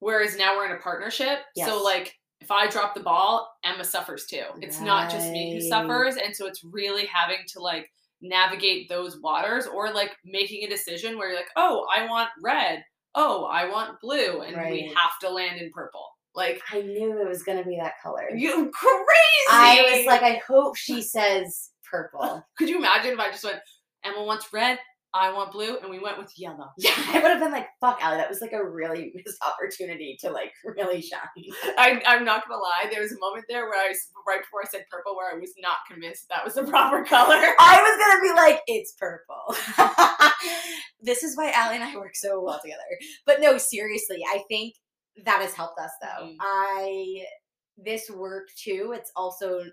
whereas 0.00 0.36
now 0.38 0.56
we're 0.56 0.66
in 0.66 0.72
a 0.76 0.80
partnership, 0.80 1.40
Yes. 1.56 1.68
so 1.68 1.82
like 1.82 2.14
if 2.40 2.50
I 2.52 2.68
drop 2.68 2.94
the 2.94 3.00
ball, 3.02 3.50
Emma 3.64 3.84
suffers 3.84 4.26
too. 4.26 4.44
It's 4.60 4.80
not 4.80 5.10
just 5.10 5.28
me 5.30 5.54
who 5.54 5.60
suffers, 5.60 6.16
and 6.16 6.34
so 6.34 6.46
it's 6.46 6.62
really 6.64 7.04
having 7.06 7.38
to 7.48 7.60
like 7.60 7.90
navigate 8.20 8.88
those 8.88 9.20
waters 9.20 9.66
or 9.66 9.92
like 9.92 10.16
making 10.24 10.64
a 10.64 10.68
decision 10.68 11.18
where 11.18 11.28
you're 11.28 11.36
like, 11.36 11.50
oh, 11.56 11.84
I 11.94 12.06
want 12.08 12.30
red. 12.42 12.82
Oh, 13.14 13.44
I 13.46 13.68
want 13.68 14.00
blue, 14.00 14.42
and 14.42 14.56
we 14.70 14.82
have 14.94 15.18
to 15.22 15.30
land 15.30 15.60
in 15.60 15.70
purple. 15.72 16.06
Like 16.38 16.62
I 16.72 16.80
knew 16.82 17.20
it 17.20 17.28
was 17.28 17.42
gonna 17.42 17.64
be 17.64 17.76
that 17.82 17.94
color. 18.02 18.30
you 18.34 18.70
crazy. 18.72 19.50
I 19.50 19.94
was 19.96 20.06
like, 20.06 20.22
I 20.22 20.40
hope 20.46 20.76
she 20.76 21.02
says 21.14 21.70
purple. 21.90 22.42
could 22.56 22.68
you 22.68 22.78
imagine 22.78 23.12
if 23.12 23.18
I 23.18 23.30
just 23.30 23.42
went, 23.44 23.58
Emma 24.04 24.22
wants 24.22 24.46
red, 24.52 24.78
I 25.14 25.32
want 25.32 25.52
blue, 25.52 25.78
and 25.78 25.90
we 25.90 25.98
went 25.98 26.18
with 26.18 26.30
yellow. 26.36 26.68
Yeah, 26.78 26.92
I 26.96 27.14
would 27.14 27.30
have 27.32 27.40
been 27.40 27.50
like, 27.50 27.66
fuck, 27.80 27.98
Allie, 28.02 28.18
that 28.18 28.28
was 28.28 28.40
like 28.42 28.52
a 28.52 28.62
really 28.62 29.10
missed 29.14 29.38
opportunity 29.42 30.18
to 30.20 30.30
like 30.30 30.52
really 30.64 31.00
shine. 31.00 31.20
I, 31.78 32.00
I'm 32.06 32.24
not 32.24 32.46
gonna 32.46 32.60
lie. 32.60 32.88
There 32.90 33.00
was 33.02 33.12
a 33.12 33.18
moment 33.18 33.46
there 33.48 33.64
where 33.64 33.82
I, 33.84 33.88
was- 33.88 33.98
right 34.28 34.40
before 34.42 34.60
I 34.62 34.68
said 34.70 34.84
purple, 34.90 35.16
where 35.16 35.34
I 35.34 35.38
was 35.38 35.52
not 35.60 35.78
convinced 35.90 36.26
that 36.28 36.44
was 36.44 36.54
the 36.54 36.64
proper 36.64 37.02
color. 37.04 37.40
I 37.58 37.80
was 37.82 37.96
gonna 38.06 38.22
be 38.22 38.36
like, 38.36 38.60
it's 38.68 38.92
purple. 38.92 39.56
this 41.00 41.22
is 41.22 41.36
why 41.36 41.50
Allie 41.52 41.76
and 41.76 41.84
I 41.84 41.96
work 41.96 42.14
so 42.14 42.40
well 42.42 42.60
together. 42.62 42.82
But 43.26 43.40
no, 43.40 43.58
seriously, 43.58 44.18
I 44.28 44.42
think 44.48 44.74
that 45.24 45.40
has 45.40 45.54
helped 45.54 45.78
us 45.80 45.90
though. 46.02 46.26
Mhm. 46.26 46.36
I 46.40 47.26
this 47.76 48.10
work 48.10 48.48
too, 48.56 48.92
it's 48.96 49.12
also 49.14 49.64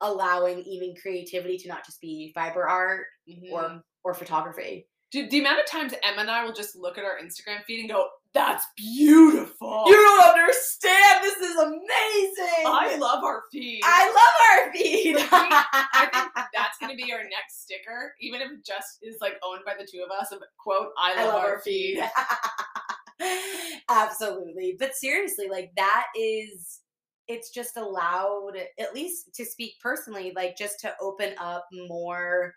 allowing 0.00 0.60
even 0.60 0.94
creativity 1.00 1.56
to 1.58 1.68
not 1.68 1.84
just 1.84 2.00
be 2.00 2.32
fiber 2.34 2.66
art 2.68 3.06
Mhm. 3.28 3.50
or 3.52 3.82
or 4.04 4.14
photography. 4.14 4.88
Dude, 5.10 5.30
the 5.30 5.38
amount 5.38 5.60
of 5.60 5.66
times 5.66 5.94
Emma 6.02 6.22
and 6.22 6.30
I 6.30 6.44
will 6.44 6.52
just 6.52 6.74
look 6.76 6.98
at 6.98 7.04
our 7.04 7.18
Instagram 7.18 7.64
feed 7.64 7.80
and 7.80 7.88
go, 7.88 8.08
"That's 8.32 8.66
beautiful." 8.76 9.84
You 9.86 9.94
don't 9.94 10.24
understand. 10.26 11.22
This 11.24 11.36
is 11.38 11.56
amazing. 11.56 12.64
I 12.66 12.96
love 12.98 13.22
our 13.22 13.44
feed. 13.52 13.80
I 13.84 14.06
love 14.08 14.66
our 14.66 14.72
feed. 14.72 15.16
I 15.30 16.08
think 16.12 16.48
that's 16.54 16.76
gonna 16.78 16.96
be 16.96 17.12
our 17.12 17.22
next 17.22 17.62
sticker, 17.62 18.14
even 18.20 18.40
if 18.42 18.50
it 18.50 18.64
just 18.64 18.98
is 19.02 19.16
like 19.20 19.38
owned 19.42 19.64
by 19.64 19.74
the 19.78 19.86
two 19.90 20.02
of 20.02 20.10
us. 20.10 20.32
Of 20.32 20.42
quote, 20.58 20.92
"I 20.98 21.24
love, 21.24 21.34
our, 21.36 21.60
feed." 21.60 21.98
Absolutely. 23.88 24.76
But 24.78 24.94
seriously, 24.94 25.48
like 25.48 25.70
that 25.76 26.06
is 26.16 26.80
it's 27.26 27.50
just 27.50 27.76
allowed 27.76 28.52
at 28.78 28.94
least 28.94 29.34
to 29.34 29.44
speak 29.46 29.74
personally, 29.82 30.32
like 30.36 30.56
just 30.56 30.80
to 30.80 30.94
open 31.00 31.34
up 31.38 31.66
more 31.72 32.54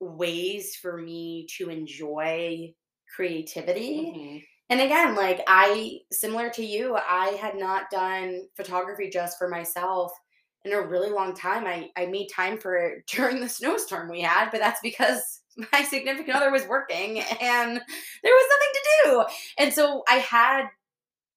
ways 0.00 0.76
for 0.76 0.96
me 0.98 1.46
to 1.58 1.70
enjoy 1.70 2.72
creativity. 3.14 4.12
Mhm. 4.14 4.44
And 4.68 4.80
again, 4.80 5.14
like 5.14 5.42
I 5.46 6.00
similar 6.12 6.50
to 6.50 6.64
you, 6.64 6.96
I 6.96 7.28
had 7.40 7.56
not 7.56 7.90
done 7.90 8.48
photography 8.56 9.08
just 9.10 9.38
for 9.38 9.48
myself 9.48 10.12
in 10.64 10.72
a 10.72 10.80
really 10.80 11.10
long 11.10 11.34
time. 11.34 11.66
I, 11.66 11.90
I 11.96 12.06
made 12.06 12.28
time 12.28 12.58
for 12.58 12.76
it 12.76 13.06
during 13.10 13.40
the 13.40 13.48
snowstorm 13.48 14.10
we 14.10 14.20
had, 14.22 14.50
but 14.50 14.58
that's 14.60 14.80
because 14.82 15.40
my 15.72 15.82
significant 15.82 16.36
other 16.36 16.50
was 16.50 16.66
working 16.66 17.20
and 17.20 17.76
there 18.22 18.34
was 18.34 18.46
nothing 18.50 18.72
to 18.74 18.88
do. 19.04 19.24
And 19.58 19.72
so 19.72 20.04
I 20.08 20.16
had 20.16 20.66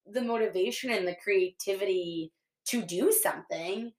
the 0.08 0.22
motivation 0.22 0.92
and 0.92 1.08
the 1.08 1.16
creativity 1.24 2.32
to 2.68 2.82
do 2.82 3.12
something, 3.12 3.94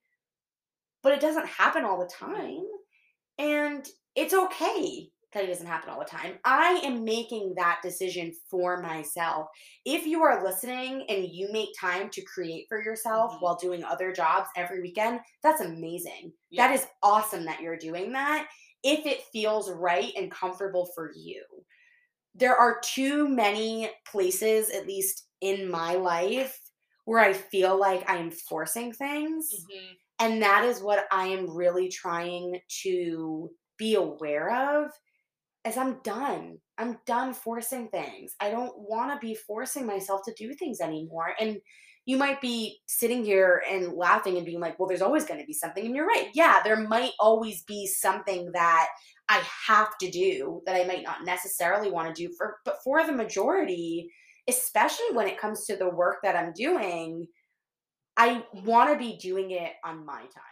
but 1.03 1.13
it 1.13 1.21
doesn't 1.21 1.47
happen 1.47 1.83
all 1.83 1.99
the 1.99 2.07
time. 2.07 2.63
And 3.39 3.87
it's 4.15 4.33
okay 4.33 5.09
that 5.33 5.45
it 5.45 5.47
doesn't 5.47 5.67
happen 5.67 5.89
all 5.89 5.99
the 5.99 6.05
time. 6.05 6.39
I 6.45 6.81
am 6.83 7.03
making 7.05 7.55
that 7.57 7.81
decision 7.83 8.33
for 8.49 8.81
myself. 8.81 9.49
If 9.85 10.07
you 10.07 10.23
are 10.23 10.43
listening 10.43 11.05
and 11.09 11.25
you 11.29 11.51
make 11.51 11.69
time 11.79 12.09
to 12.11 12.21
create 12.23 12.67
for 12.69 12.81
yourself 12.83 13.33
Mhm. 13.33 13.41
while 13.41 13.55
doing 13.57 13.83
other 13.83 14.11
jobs 14.13 14.49
every 14.55 14.81
weekend, 14.81 15.21
that's 15.43 15.61
amazing. 15.61 16.33
Yeah. 16.49 16.67
That 16.67 16.75
is 16.75 16.87
awesome 17.03 17.45
that 17.45 17.61
you're 17.61 17.77
doing 17.77 18.13
that 18.13 18.47
if 18.83 19.05
it 19.05 19.23
feels 19.33 19.71
right 19.71 20.13
and 20.15 20.31
comfortable 20.31 20.87
for 20.95 21.11
you. 21.15 21.45
There 22.35 22.55
are 22.55 22.79
too 22.83 23.27
many 23.27 23.91
places, 24.07 24.69
at 24.69 24.87
least 24.87 25.27
in 25.41 25.69
my 25.69 25.95
life, 25.95 26.59
where 27.05 27.19
I 27.19 27.33
feel 27.33 27.77
like 27.79 28.09
I 28.09 28.17
am 28.17 28.31
forcing 28.31 28.93
things. 28.93 29.49
Mhm. 29.49 30.01
And 30.19 30.41
that 30.43 30.63
is 30.65 30.81
what 30.81 31.07
I 31.11 31.27
am 31.27 31.49
really 31.55 31.89
trying 31.89 32.61
to 32.83 33.51
be 33.77 33.95
aware 33.95 34.83
of 34.83 34.91
as 35.65 35.77
I'm 35.77 36.01
done. 36.01 36.59
I'm 36.77 36.99
done 37.05 37.33
forcing 37.33 37.89
things. 37.89 38.35
I 38.39 38.49
don't 38.51 38.73
want 38.77 39.11
to 39.13 39.25
be 39.25 39.35
forcing 39.35 39.85
myself 39.85 40.21
to 40.25 40.33
do 40.33 40.53
things 40.53 40.81
anymore. 40.81 41.35
And 41.39 41.61
you 42.11 42.17
might 42.17 42.41
be 42.41 42.81
sitting 42.87 43.23
here 43.23 43.63
and 43.71 43.93
laughing 43.93 44.35
and 44.35 44.45
being 44.45 44.59
like, 44.59 44.77
well, 44.77 44.89
there's 44.89 45.01
always 45.01 45.23
going 45.23 45.39
to 45.39 45.45
be 45.45 45.53
something. 45.53 45.85
And 45.85 45.95
you're 45.95 46.05
right. 46.05 46.27
Yeah, 46.33 46.59
there 46.61 46.75
might 46.75 47.13
always 47.21 47.63
be 47.63 47.87
something 47.87 48.51
that 48.51 48.89
I 49.29 49.41
have 49.65 49.97
to 49.99 50.11
do 50.11 50.61
that 50.65 50.75
I 50.75 50.83
might 50.83 51.03
not 51.03 51.23
necessarily 51.23 51.89
want 51.89 52.13
to 52.13 52.27
do 52.27 52.33
for 52.37 52.57
but 52.65 52.79
for 52.83 53.05
the 53.05 53.13
majority, 53.13 54.11
especially 54.49 55.05
when 55.13 55.25
it 55.25 55.39
comes 55.39 55.65
to 55.67 55.77
the 55.77 55.89
work 55.89 56.17
that 56.23 56.35
I'm 56.35 56.51
doing, 56.51 57.27
I 58.17 58.43
want 58.65 58.91
to 58.91 58.99
be 58.99 59.17
doing 59.17 59.51
it 59.51 59.71
on 59.85 60.05
my 60.05 60.19
time. 60.19 60.50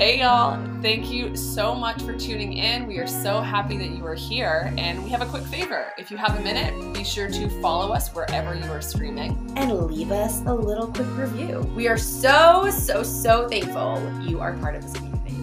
Hey 0.00 0.20
y'all, 0.20 0.58
thank 0.80 1.10
you 1.10 1.36
so 1.36 1.74
much 1.74 2.00
for 2.00 2.16
tuning 2.16 2.54
in. 2.54 2.86
We 2.86 2.96
are 2.96 3.06
so 3.06 3.42
happy 3.42 3.76
that 3.76 3.90
you 3.90 4.06
are 4.06 4.14
here. 4.14 4.72
And 4.78 5.04
we 5.04 5.10
have 5.10 5.20
a 5.20 5.26
quick 5.26 5.42
favor. 5.42 5.92
If 5.98 6.10
you 6.10 6.16
have 6.16 6.38
a 6.38 6.40
minute, 6.40 6.94
be 6.94 7.04
sure 7.04 7.28
to 7.28 7.60
follow 7.60 7.92
us 7.92 8.08
wherever 8.14 8.54
you 8.54 8.64
are 8.70 8.80
streaming. 8.80 9.52
and 9.56 9.78
leave 9.90 10.10
us 10.10 10.40
a 10.46 10.54
little 10.54 10.86
quick 10.86 11.06
review. 11.18 11.60
We 11.76 11.86
are 11.86 11.98
so, 11.98 12.70
so, 12.70 13.02
so 13.02 13.46
thankful 13.46 14.00
you 14.22 14.40
are 14.40 14.54
part 14.54 14.74
of 14.74 14.80
this 14.84 14.94
community. 14.94 15.34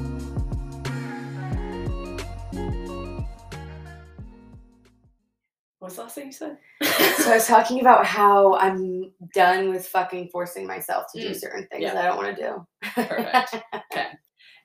What's 5.79 5.95
the 5.97 6.01
last 6.01 6.15
thing 6.15 6.25
you 6.27 6.31
said? 6.31 6.57
So 7.17 7.31
I 7.31 7.35
was 7.35 7.47
talking 7.47 7.81
about 7.81 8.05
how 8.05 8.55
I'm 8.55 9.11
done 9.33 9.69
with 9.69 9.85
fucking 9.87 10.29
forcing 10.29 10.65
myself 10.65 11.11
to 11.13 11.21
do 11.21 11.29
Mm, 11.29 11.35
certain 11.35 11.67
things 11.67 11.83
yeah. 11.83 11.93
that 11.93 12.05
I 12.05 12.07
don't 12.07 12.17
want 12.17 12.35
to 12.37 12.41
do. 12.41 12.67
Perfect. 13.03 13.55
Okay. 13.91 14.07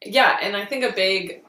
Yeah, 0.05 0.39
and 0.41 0.57
I 0.57 0.65
think 0.65 0.85
a 0.85 0.93
big 0.93 1.43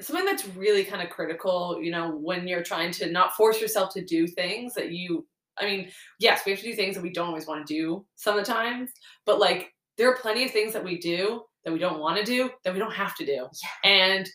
something 0.00 0.24
that's 0.24 0.46
really 0.48 0.84
kind 0.84 1.02
of 1.02 1.10
critical, 1.10 1.78
you 1.80 1.90
know, 1.90 2.10
when 2.10 2.48
you're 2.48 2.64
trying 2.64 2.90
to 2.90 3.10
not 3.10 3.34
force 3.36 3.60
yourself 3.60 3.94
to 3.94 4.04
do 4.04 4.26
things 4.26 4.74
that 4.74 4.92
you 4.92 5.26
I 5.56 5.66
mean, 5.66 5.90
yes, 6.18 6.42
we 6.44 6.50
have 6.50 6.60
to 6.60 6.66
do 6.66 6.74
things 6.74 6.96
that 6.96 7.02
we 7.02 7.12
don't 7.12 7.28
always 7.28 7.46
want 7.46 7.64
to 7.64 7.72
do 7.72 8.04
sometimes, 8.16 8.90
but 9.24 9.38
like 9.38 9.72
there 9.96 10.10
are 10.10 10.16
plenty 10.16 10.44
of 10.44 10.50
things 10.50 10.72
that 10.72 10.84
we 10.84 10.98
do 10.98 11.42
that 11.64 11.72
we 11.72 11.78
don't 11.78 12.00
want 12.00 12.18
to 12.18 12.24
do 12.24 12.50
that 12.64 12.72
we 12.72 12.80
don't 12.80 12.94
have 12.94 13.14
to 13.16 13.26
do. 13.26 13.46
And 13.84 14.28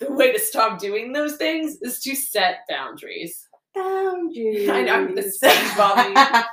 the 0.00 0.12
way 0.12 0.32
to 0.32 0.38
stop 0.38 0.78
doing 0.78 1.12
those 1.12 1.36
things 1.36 1.78
is 1.80 2.00
to 2.00 2.16
set 2.16 2.60
boundaries. 2.68 3.46
Boundaries. 3.74 4.68
I 4.70 4.82
know, 4.82 4.94
I'm 4.94 5.14
the 5.14 5.22
SpongeBob 5.22 6.44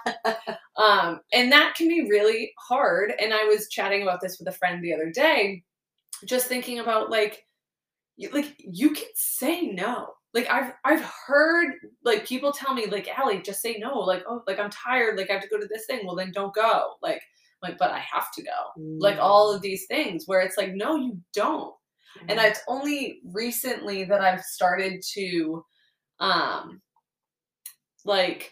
Um, 0.77 1.19
and 1.33 1.51
that 1.51 1.75
can 1.75 1.87
be 1.87 2.09
really 2.09 2.53
hard. 2.57 3.13
And 3.19 3.33
I 3.33 3.43
was 3.43 3.69
chatting 3.69 4.01
about 4.01 4.21
this 4.21 4.39
with 4.39 4.47
a 4.47 4.57
friend 4.57 4.83
the 4.83 4.93
other 4.93 5.11
day, 5.11 5.63
just 6.25 6.47
thinking 6.47 6.79
about 6.79 7.09
like, 7.09 7.45
you, 8.17 8.29
like 8.31 8.55
you 8.59 8.91
can 8.91 9.07
say 9.15 9.67
no. 9.67 10.13
Like 10.33 10.49
I've 10.49 10.73
I've 10.85 11.01
heard 11.27 11.73
like 12.03 12.25
people 12.25 12.51
tell 12.53 12.73
me 12.73 12.85
like 12.85 13.07
Allie, 13.07 13.41
just 13.41 13.61
say 13.61 13.77
no. 13.79 13.99
Like 13.99 14.23
oh 14.27 14.43
like 14.47 14.59
I'm 14.59 14.69
tired. 14.69 15.17
Like 15.17 15.29
I 15.29 15.33
have 15.33 15.41
to 15.41 15.49
go 15.49 15.59
to 15.59 15.67
this 15.67 15.85
thing. 15.87 16.05
Well 16.05 16.15
then 16.15 16.31
don't 16.31 16.53
go. 16.53 16.93
Like 17.01 17.21
like 17.61 17.77
but 17.77 17.91
I 17.91 17.99
have 17.99 18.31
to 18.33 18.43
go. 18.43 18.49
Like 18.99 19.17
all 19.19 19.53
of 19.53 19.61
these 19.61 19.85
things 19.87 20.23
where 20.27 20.41
it's 20.41 20.57
like 20.57 20.73
no 20.73 20.95
you 20.95 21.19
don't. 21.33 21.73
And 22.29 22.39
Mm. 22.39 22.49
it's 22.49 22.61
only 22.67 23.21
recently 23.25 24.03
that 24.05 24.21
I've 24.21 24.41
started 24.41 25.01
to 25.13 25.65
um 26.19 26.81
like 28.05 28.51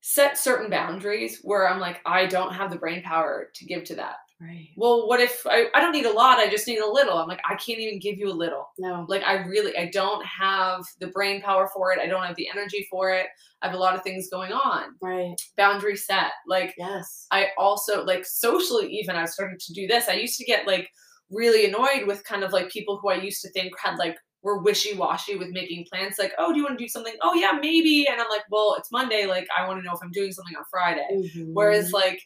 set 0.00 0.38
certain 0.38 0.70
boundaries 0.70 1.40
where 1.42 1.68
I'm 1.68 1.80
like, 1.80 2.00
I 2.06 2.26
don't 2.26 2.54
have 2.54 2.70
the 2.70 2.78
brain 2.78 3.02
power 3.02 3.48
to 3.54 3.64
give 3.64 3.84
to 3.84 3.96
that. 3.96 4.16
Right. 4.40 4.68
Well, 4.76 5.08
what 5.08 5.20
if 5.20 5.46
I, 5.46 5.66
I 5.74 5.80
don't 5.80 5.92
need 5.92 6.06
a 6.06 6.12
lot, 6.12 6.38
I 6.38 6.48
just 6.50 6.66
need 6.66 6.78
a 6.78 6.90
little? 6.90 7.16
I'm 7.18 7.28
like, 7.28 7.40
I 7.48 7.54
can't 7.54 7.78
even 7.78 7.98
give 7.98 8.18
you 8.18 8.28
a 8.30 8.34
little. 8.34 8.66
No. 8.78 9.06
Like 9.08 9.22
I 9.22 9.34
really 9.46 9.76
I 9.76 9.90
don't 9.92 10.24
have 10.26 10.84
the 11.00 11.08
brain 11.08 11.40
power 11.42 11.68
for 11.74 11.92
it. 11.92 11.98
I 11.98 12.06
don't 12.06 12.22
have 12.24 12.36
the 12.36 12.48
energy 12.50 12.86
for 12.90 13.10
it. 13.10 13.26
I 13.62 13.66
have 13.66 13.74
a 13.74 13.78
lot 13.78 13.94
of 13.94 14.02
things 14.02 14.28
going 14.30 14.52
on. 14.52 14.94
Right. 15.02 15.34
Boundary 15.56 15.96
set. 15.96 16.32
Like 16.46 16.74
Yes. 16.76 17.26
I 17.30 17.48
also 17.58 18.04
like 18.04 18.24
socially 18.26 18.88
even 18.90 19.16
I 19.16 19.24
started 19.24 19.58
to 19.60 19.72
do 19.72 19.86
this. 19.86 20.08
I 20.08 20.14
used 20.14 20.38
to 20.38 20.44
get 20.44 20.66
like 20.66 20.88
really 21.30 21.66
annoyed 21.66 22.06
with 22.06 22.22
kind 22.24 22.44
of 22.44 22.52
like 22.52 22.68
people 22.70 22.98
who 23.00 23.08
I 23.10 23.16
used 23.16 23.42
to 23.42 23.50
think 23.50 23.72
had 23.82 23.96
like 23.98 24.16
we're 24.42 24.58
wishy-washy 24.62 25.34
with 25.34 25.48
making 25.48 25.84
plans 25.92 26.16
like 26.20 26.32
oh 26.38 26.52
do 26.52 26.58
you 26.58 26.64
want 26.64 26.78
to 26.78 26.84
do 26.84 26.88
something 26.88 27.14
oh 27.22 27.34
yeah 27.34 27.58
maybe 27.60 28.06
and 28.08 28.20
i'm 28.20 28.28
like 28.30 28.44
well 28.48 28.76
it's 28.78 28.92
monday 28.92 29.26
like 29.26 29.44
i 29.58 29.66
want 29.66 29.76
to 29.80 29.84
know 29.84 29.92
if 29.92 29.98
i'm 30.04 30.12
doing 30.12 30.30
something 30.30 30.54
on 30.54 30.62
friday 30.70 31.04
Mm-hmm. 31.12 31.52
whereas 31.52 31.90
like 31.90 32.20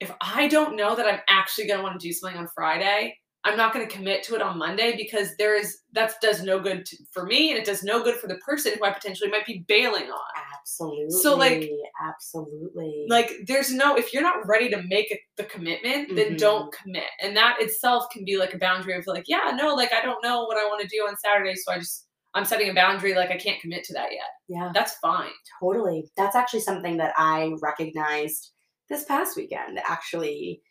if 0.00 0.10
i 0.20 0.48
don't 0.48 0.76
know 0.76 0.94
that 0.94 1.06
i'm 1.06 1.20
actually 1.28 1.66
going 1.66 1.78
to 1.78 1.82
want 1.84 1.98
to 1.98 2.06
do 2.06 2.12
something 2.12 2.38
on 2.38 2.48
friday 2.54 3.16
i'm 3.44 3.56
not 3.56 3.72
going 3.72 3.86
to 3.86 3.94
commit 3.96 4.22
to 4.22 4.34
it 4.34 4.42
on 4.42 4.58
monday 4.58 4.96
because 4.96 5.28
there 5.38 5.58
is 5.58 5.78
that 5.92 6.14
does 6.20 6.42
no 6.42 6.58
good 6.60 6.84
to, 6.84 6.96
for 7.12 7.24
me 7.26 7.50
and 7.50 7.58
it 7.58 7.64
does 7.64 7.82
no 7.82 8.02
good 8.02 8.16
for 8.16 8.26
the 8.26 8.36
person 8.36 8.72
who 8.76 8.84
i 8.84 8.90
potentially 8.90 9.30
might 9.30 9.46
be 9.46 9.64
bailing 9.68 10.04
on. 10.10 10.20
Absolutely, 10.58 11.10
So 11.22 11.36
like- 11.36 11.70
absolutely, 12.24 13.06
like 13.08 13.30
there's 13.46 13.70
no 13.72 13.96
if 13.96 14.12
you're 14.14 14.22
not 14.22 14.46
ready 14.46 14.68
to 14.70 14.82
make 14.88 15.10
a, 15.12 15.18
the 15.36 15.44
commitment 15.44 16.14
then 16.16 16.32
Mhm. 16.34 16.38
don't 16.38 16.72
commit. 16.72 17.10
And 17.22 17.36
that 17.36 17.56
itself 17.60 18.06
can 18.10 18.24
be 18.24 18.36
like 18.38 18.54
a 18.54 18.58
boundary 18.58 18.96
of 18.96 19.06
like 19.06 19.24
yeah 19.28 19.52
no 19.54 19.74
like 19.74 19.92
i 19.92 20.00
don't 20.02 20.22
know 20.22 20.44
what 20.44 20.56
i 20.56 20.64
want 20.64 20.80
to 20.80 20.88
do 20.88 21.02
on 21.06 21.16
saturday 21.18 21.54
so 21.54 21.72
i 21.72 21.78
just 21.78 22.06
i'm 22.34 22.44
setting 22.46 22.70
a 22.70 22.74
boundary 22.74 23.14
like 23.14 23.30
i 23.30 23.36
can't 23.36 23.60
commit 23.60 23.84
to 23.84 23.92
that 23.92 24.10
yet. 24.10 24.30
Yeah, 24.48 24.70
that's 24.74 24.94
fine. 24.98 25.30
Totally. 25.60 26.10
That's 26.16 26.34
actually 26.36 26.60
something 26.60 26.96
that 26.98 27.12
I 27.16 27.52
recognized 27.62 28.52
this 28.88 29.04
past 29.04 29.36
weekend. 29.36 29.78
Actually, 29.86 30.62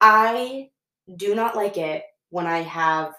I 0.00 0.70
do 1.16 1.34
not 1.34 1.56
like 1.56 1.76
it 1.76 2.02
when 2.30 2.46
I 2.46 2.58
have 2.60 3.14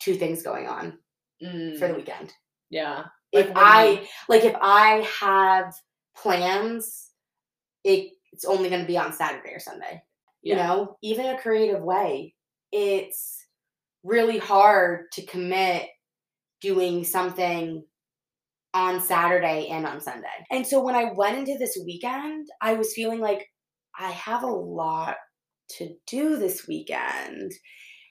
two 0.00 0.14
things 0.14 0.42
going 0.42 0.66
on 0.68 0.98
Mm, 1.42 1.78
for 1.78 1.88
the 1.88 1.94
weekend. 1.94 2.32
yeah 2.70 3.04
if 3.32 3.46
Like, 3.48 3.56
what 3.56 3.66
do 3.66 3.72
you 3.72 3.98
I 3.98 4.08
like 4.28 4.44
if 4.44 4.56
I 4.60 5.06
have 5.20 5.74
plans, 6.16 7.10
it 7.84 8.12
it's 8.32 8.44
only 8.44 8.68
going 8.70 8.80
to 8.82 8.86
be 8.86 8.98
on 8.98 9.12
Saturday 9.12 9.52
or 9.52 9.60
Sunday. 9.60 10.02
You 10.42 10.54
know, 10.56 10.96
even 11.02 11.26
a 11.26 11.38
creative 11.38 11.82
way, 11.82 12.34
it's 12.72 13.44
really 14.04 14.38
hard 14.38 15.10
to 15.12 15.26
commit 15.26 15.88
doing 16.60 17.04
something 17.04 17.84
on 18.74 19.00
Saturday 19.00 19.68
and 19.68 19.86
on 19.86 20.00
Sunday. 20.00 20.28
And 20.50 20.66
so 20.66 20.80
when 20.82 20.94
I 20.94 21.12
went 21.12 21.38
into 21.38 21.58
this 21.58 21.78
weekend, 21.84 22.48
I 22.60 22.74
was 22.74 22.94
feeling 22.94 23.20
like 23.20 23.46
I 23.98 24.10
have 24.10 24.42
a 24.42 24.46
lot 24.46 25.16
to 25.78 25.94
do 26.06 26.36
this 26.36 26.66
weekend. 26.66 27.52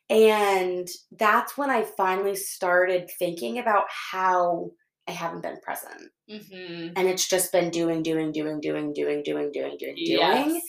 And 0.10 0.88
that's 1.12 1.58
when 1.58 1.70
I 1.70 1.84
finally 1.84 2.36
started 2.36 3.10
thinking 3.18 3.58
about 3.58 3.86
how 4.12 4.72
I 5.08 5.12
haven't 5.12 5.42
been 5.42 5.60
present. 5.62 6.12
Mhm. 6.30 6.94
And 6.96 7.08
it's 7.08 7.28
just 7.28 7.52
been 7.52 7.70
doing, 7.70 8.04
doing, 8.04 8.32
doing, 8.32 8.60
doing, 8.60 8.94
doing, 8.94 9.24
doing, 9.24 9.52
doing, 9.52 9.78
doing, 9.78 9.96
doing. 9.96 9.96
Yes. 9.96 10.64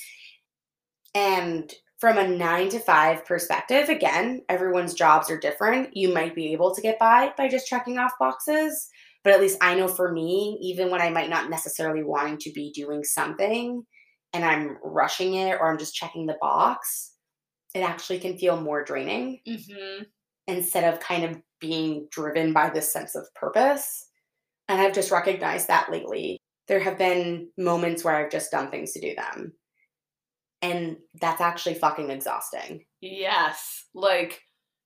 And 1.14 1.72
from 1.98 2.18
a 2.18 2.28
nine 2.28 2.68
to 2.70 2.78
five 2.78 3.24
perspective, 3.24 3.88
again, 3.88 4.42
everyone's 4.48 4.94
jobs 4.94 5.30
are 5.30 5.38
different. 5.38 5.96
You 5.96 6.12
might 6.12 6.34
be 6.34 6.52
able 6.52 6.74
to 6.74 6.82
get 6.82 6.98
by 6.98 7.32
by 7.36 7.48
just 7.48 7.66
checking 7.66 7.98
off 7.98 8.12
boxes. 8.20 8.88
But 9.24 9.32
at 9.32 9.40
least 9.40 9.58
I 9.60 9.74
know 9.74 9.88
for 9.88 10.12
me, 10.12 10.58
even 10.62 10.90
when 10.90 11.00
I 11.00 11.10
might 11.10 11.30
not 11.30 11.50
necessarily 11.50 12.04
wanting 12.04 12.38
to 12.38 12.52
be 12.52 12.70
doing 12.72 13.02
something 13.02 13.84
and 14.36 14.44
I'm 14.44 14.78
rushing 14.84 15.34
it 15.34 15.54
or 15.60 15.70
I'm 15.70 15.78
just 15.78 15.94
checking 15.94 16.26
the 16.26 16.38
box, 16.40 17.14
it 17.74 17.80
actually 17.80 18.20
can 18.20 18.38
feel 18.38 18.60
more 18.60 18.84
draining 18.84 19.40
Mhm. 19.48 20.06
instead 20.46 20.92
of 20.92 21.00
kind 21.00 21.24
of 21.24 21.42
being 21.60 22.06
driven 22.10 22.52
by 22.52 22.70
this 22.70 22.92
sense 22.92 23.14
of 23.14 23.26
purpose. 23.34 24.08
And 24.68 24.80
I've 24.80 24.94
just 24.94 25.10
recognized 25.10 25.68
that 25.68 25.90
lately. 25.90 26.38
There 26.68 26.80
have 26.80 26.98
been 26.98 27.50
moments 27.56 28.04
where 28.04 28.16
I've 28.16 28.30
just 28.30 28.50
done 28.50 28.70
things 28.70 28.92
to 28.92 29.00
do 29.00 29.14
them. 29.14 29.54
And 30.62 30.98
that's 31.20 31.40
actually 31.40 31.74
fucking 31.74 32.10
exhausting. 32.10 32.84
Yes, 33.00 33.86
like 33.94 34.42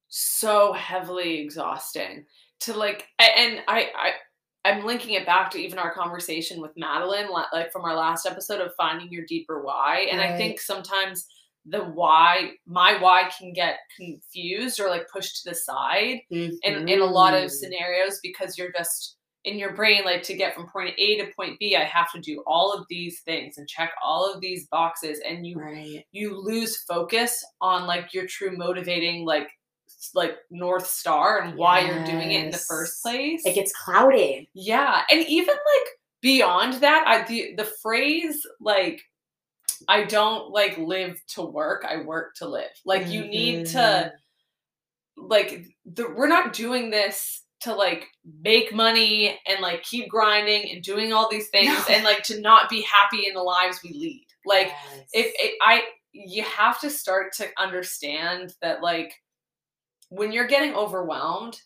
so 0.08 0.72
heavily 0.72 1.40
exhausting 1.40 2.26
to 2.60 2.74
like 2.74 3.06
and 3.18 3.62
I 3.68 3.90
I 3.94 4.12
I'm 4.64 4.84
linking 4.84 5.14
it 5.14 5.24
back 5.26 5.50
to 5.52 5.58
even 5.58 5.78
our 5.78 5.92
conversation 5.94 6.60
with 6.60 6.76
Madeline 6.76 7.30
like 7.30 7.72
from 7.72 7.84
our 7.84 7.94
last 7.96 8.26
episode 8.26 8.60
of 8.60 8.72
finding 8.76 9.10
your 9.10 9.24
deeper 9.26 9.62
why 9.62 10.08
and 10.10 10.20
I 10.20 10.36
think 10.36 10.60
sometimes 10.60 11.26
the 11.66 11.80
why 11.84 12.52
my 12.66 13.00
why 13.00 13.30
can 13.38 13.52
get 13.52 13.78
confused 13.96 14.80
or 14.80 14.88
like 14.88 15.06
pushed 15.12 15.42
to 15.42 15.50
the 15.50 15.54
side 15.54 16.20
in 16.30 16.88
in 16.88 17.00
a 17.00 17.04
lot 17.06 17.34
of 17.34 17.44
Mhm. 17.44 17.50
scenarios 17.50 18.18
because 18.22 18.56
you're 18.58 18.72
just 18.72 19.16
in 19.44 19.58
your 19.58 19.74
brain 19.74 20.04
like 20.04 20.22
to 20.24 20.34
get 20.34 20.54
from 20.54 20.68
point 20.68 20.94
A 20.98 21.16
to 21.18 21.32
point 21.34 21.58
B 21.58 21.74
I 21.76 21.84
have 21.84 22.12
to 22.12 22.20
do 22.20 22.42
all 22.46 22.72
of 22.72 22.84
these 22.90 23.22
things 23.22 23.56
and 23.56 23.66
check 23.68 23.92
all 24.02 24.30
of 24.30 24.40
these 24.42 24.66
boxes 24.68 25.20
and 25.26 25.46
you 25.46 25.58
Right. 25.58 26.04
you 26.12 26.36
lose 26.38 26.82
focus 26.84 27.42
on 27.62 27.86
like 27.86 28.12
your 28.12 28.26
true 28.26 28.54
motivating 28.56 29.24
like 29.24 29.48
like 30.14 30.36
north 30.50 30.86
star 30.86 31.40
and 31.42 31.56
why 31.56 31.80
you're 31.80 32.04
doing 32.04 32.30
it 32.32 32.44
in 32.44 32.50
the 32.50 32.58
first 32.58 33.02
place 33.02 33.44
It 33.44 33.54
gets 33.54 33.72
clouded. 33.72 34.46
yeah 34.54 35.02
and 35.10 35.20
even 35.26 35.54
like 35.54 35.88
beyond 36.22 36.74
that 36.74 37.04
i 37.06 37.22
the, 37.26 37.54
the 37.56 37.64
phrase 37.64 38.46
like 38.60 39.00
i 39.88 40.04
don't 40.04 40.50
like 40.50 40.76
live 40.78 41.20
to 41.34 41.42
work 41.42 41.84
i 41.88 42.02
work 42.02 42.34
to 42.36 42.48
live 42.48 42.70
like 42.84 43.08
you 43.08 43.24
need 43.24 43.66
to 43.68 43.78
Mhm. 43.78 44.12
like 45.16 45.64
the, 45.84 46.08
we're 46.16 46.28
not 46.28 46.52
doing 46.52 46.90
this 46.90 47.42
to 47.60 47.74
like 47.74 48.06
make 48.42 48.72
money 48.74 49.38
and 49.46 49.60
like 49.60 49.82
keep 49.82 50.08
grinding 50.08 50.70
and 50.70 50.82
doing 50.82 51.12
all 51.12 51.28
these 51.30 51.48
things 51.50 51.68
No. 51.88 51.94
and 51.94 52.04
like 52.04 52.22
to 52.24 52.40
not 52.40 52.70
be 52.70 52.80
happy 52.82 53.26
in 53.26 53.34
the 53.34 53.42
lives 53.42 53.80
we 53.82 53.90
lead 53.90 54.26
like 54.46 54.68
Yes. 54.68 55.08
if 55.12 55.26
it, 55.38 55.54
I 55.62 55.82
you 56.12 56.42
have 56.42 56.80
to 56.80 56.90
start 56.90 57.32
to 57.34 57.46
understand 57.58 58.54
that 58.62 58.82
like 58.82 59.12
when 60.10 60.30
you're 60.32 60.46
getting 60.46 60.74
overwhelmed 60.74 61.58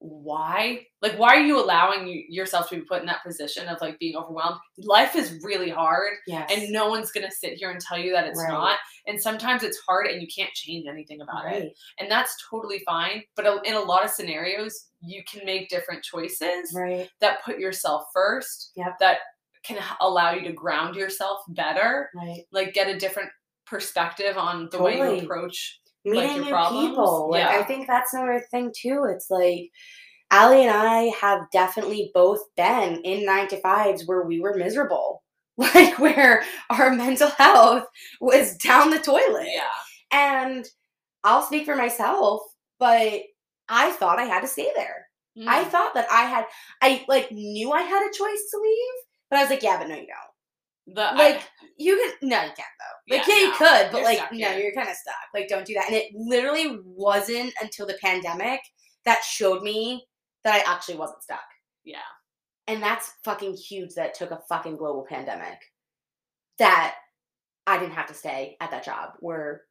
why 0.00 0.80
like 1.02 1.16
why 1.18 1.34
are 1.34 1.40
you 1.40 1.58
allowing 1.60 2.24
yourself 2.28 2.68
to 2.68 2.76
be 2.76 2.82
put 2.82 3.00
in 3.00 3.06
that 3.06 3.22
position 3.26 3.66
of 3.66 3.80
like 3.80 3.98
being 3.98 4.14
overwhelmed 4.16 4.56
life 4.78 5.16
is 5.16 5.40
really 5.42 5.70
hard 5.70 6.12
yes. 6.28 6.48
and 6.54 6.70
no 6.70 6.88
one's 6.88 7.10
going 7.10 7.26
to 7.26 7.34
sit 7.34 7.54
here 7.54 7.70
and 7.72 7.80
tell 7.80 7.98
you 7.98 8.12
that 8.12 8.24
it's 8.24 8.38
Right. 8.40 8.48
not 8.52 8.78
and 9.08 9.20
sometimes 9.20 9.64
it's 9.64 9.78
hard 9.88 10.06
and 10.06 10.22
you 10.22 10.28
can't 10.34 10.52
change 10.54 10.86
anything 10.88 11.20
about 11.20 11.52
it 11.52 11.72
and 11.98 12.08
that's 12.08 12.32
totally 12.48 12.80
fine 12.86 13.24
but 13.34 13.44
in 13.66 13.74
a 13.74 13.80
lot 13.80 14.04
of 14.04 14.10
scenarios 14.10 14.86
you 15.02 15.22
can 15.28 15.44
make 15.44 15.68
different 15.68 16.04
choices 16.04 16.72
Right. 16.72 17.08
that 17.20 17.42
put 17.44 17.58
yourself 17.58 18.04
first 18.14 18.70
Yep. 18.76 18.98
that 19.00 19.18
can 19.64 19.82
allow 20.00 20.30
you 20.32 20.42
to 20.46 20.52
ground 20.52 20.94
yourself 20.94 21.40
better 21.48 22.08
Right. 22.14 22.44
like 22.52 22.72
get 22.72 22.86
a 22.86 22.96
different 23.00 23.30
perspective 23.66 24.38
on 24.38 24.68
the 24.70 24.80
way 24.80 24.96
you 24.96 25.24
approach 25.24 25.80
meeting 26.10 26.36
your 26.36 26.44
new 26.44 26.50
problems? 26.50 26.88
people. 26.90 27.30
Like 27.30 27.44
I 27.44 27.62
think 27.64 27.86
that's 27.86 28.14
another 28.14 28.42
thing 28.50 28.72
too. 28.76 29.06
It's 29.10 29.30
like 29.30 29.70
Allie 30.30 30.62
and 30.66 30.76
I 30.76 31.04
have 31.20 31.50
definitely 31.52 32.10
both 32.14 32.40
been 32.56 33.00
in 33.04 33.24
nine 33.24 33.48
to 33.48 33.60
fives 33.60 34.04
where 34.06 34.22
we 34.22 34.40
were 34.40 34.54
miserable. 34.56 35.22
Like 35.58 35.98
where 35.98 36.44
our 36.70 36.90
mental 36.92 37.30
health 37.30 37.84
was 38.20 38.56
down 38.58 38.90
the 38.90 39.00
toilet. 39.00 39.48
yeah 39.52 39.64
And 40.12 40.64
I'll 41.24 41.42
speak 41.42 41.64
for 41.66 41.74
myself, 41.74 42.42
but 42.78 43.22
I 43.68 43.90
thought 43.92 44.20
I 44.20 44.24
had 44.24 44.40
to 44.42 44.46
stay 44.46 44.70
there. 44.76 45.08
I 45.46 45.64
Mm. 45.64 45.68
thought 45.70 45.94
that 45.94 46.06
I 46.10 46.22
had 46.26 46.46
I 46.82 47.04
like 47.08 47.30
knew 47.32 47.72
I 47.72 47.82
had 47.82 48.02
a 48.08 48.12
choice 48.16 48.50
to 48.52 48.58
leave, 48.62 48.94
but 49.30 49.38
I 49.38 49.42
was 49.42 49.50
like, 49.50 49.62
yeah, 49.64 49.78
but 49.78 49.88
no, 49.88 49.94
you 49.96 50.06
don't. 50.06 50.32
The 50.94 51.02
I- 51.02 51.14
Like 51.14 51.42
you 51.76 51.96
can 52.20 52.28
no, 52.28 52.36
you 52.42 52.48
can't 52.48 52.58
though. 52.78 53.16
Like 53.16 53.26
Yeah, 53.26 53.34
yeah, 53.34 53.40
you 53.42 53.50
no, 53.50 53.56
could, 53.56 53.88
but 53.92 54.02
like 54.02 54.32
no, 54.32 54.48
here. 54.48 54.58
you're 54.58 54.72
kind 54.74 54.88
of 54.88 54.96
stuck. 54.96 55.14
Like 55.34 55.48
don't 55.48 55.64
do 55.66 55.74
that. 55.74 55.86
And 55.86 55.94
it 55.96 56.12
literally 56.14 56.78
wasn't 56.84 57.52
until 57.62 57.86
the 57.86 57.98
pandemic 58.02 58.60
that 59.04 59.22
showed 59.24 59.62
me 59.62 60.04
that 60.44 60.54
I 60.54 60.72
actually 60.72 60.96
wasn't 60.96 61.22
stuck. 61.22 61.44
yeah 61.84 61.98
And 62.66 62.82
that's 62.82 63.12
fucking 63.24 63.54
huge 63.54 63.94
that 63.94 64.14
took 64.14 64.30
a 64.30 64.40
fucking 64.48 64.76
global 64.76 65.04
pandemic 65.08 65.58
that 66.58 66.96
I 67.66 67.78
didn't 67.78 67.92
have 67.94 68.06
to 68.08 68.14
stay 68.14 68.56
at 68.60 68.70
that 68.70 68.84
job 68.84 69.12
where 69.20 69.62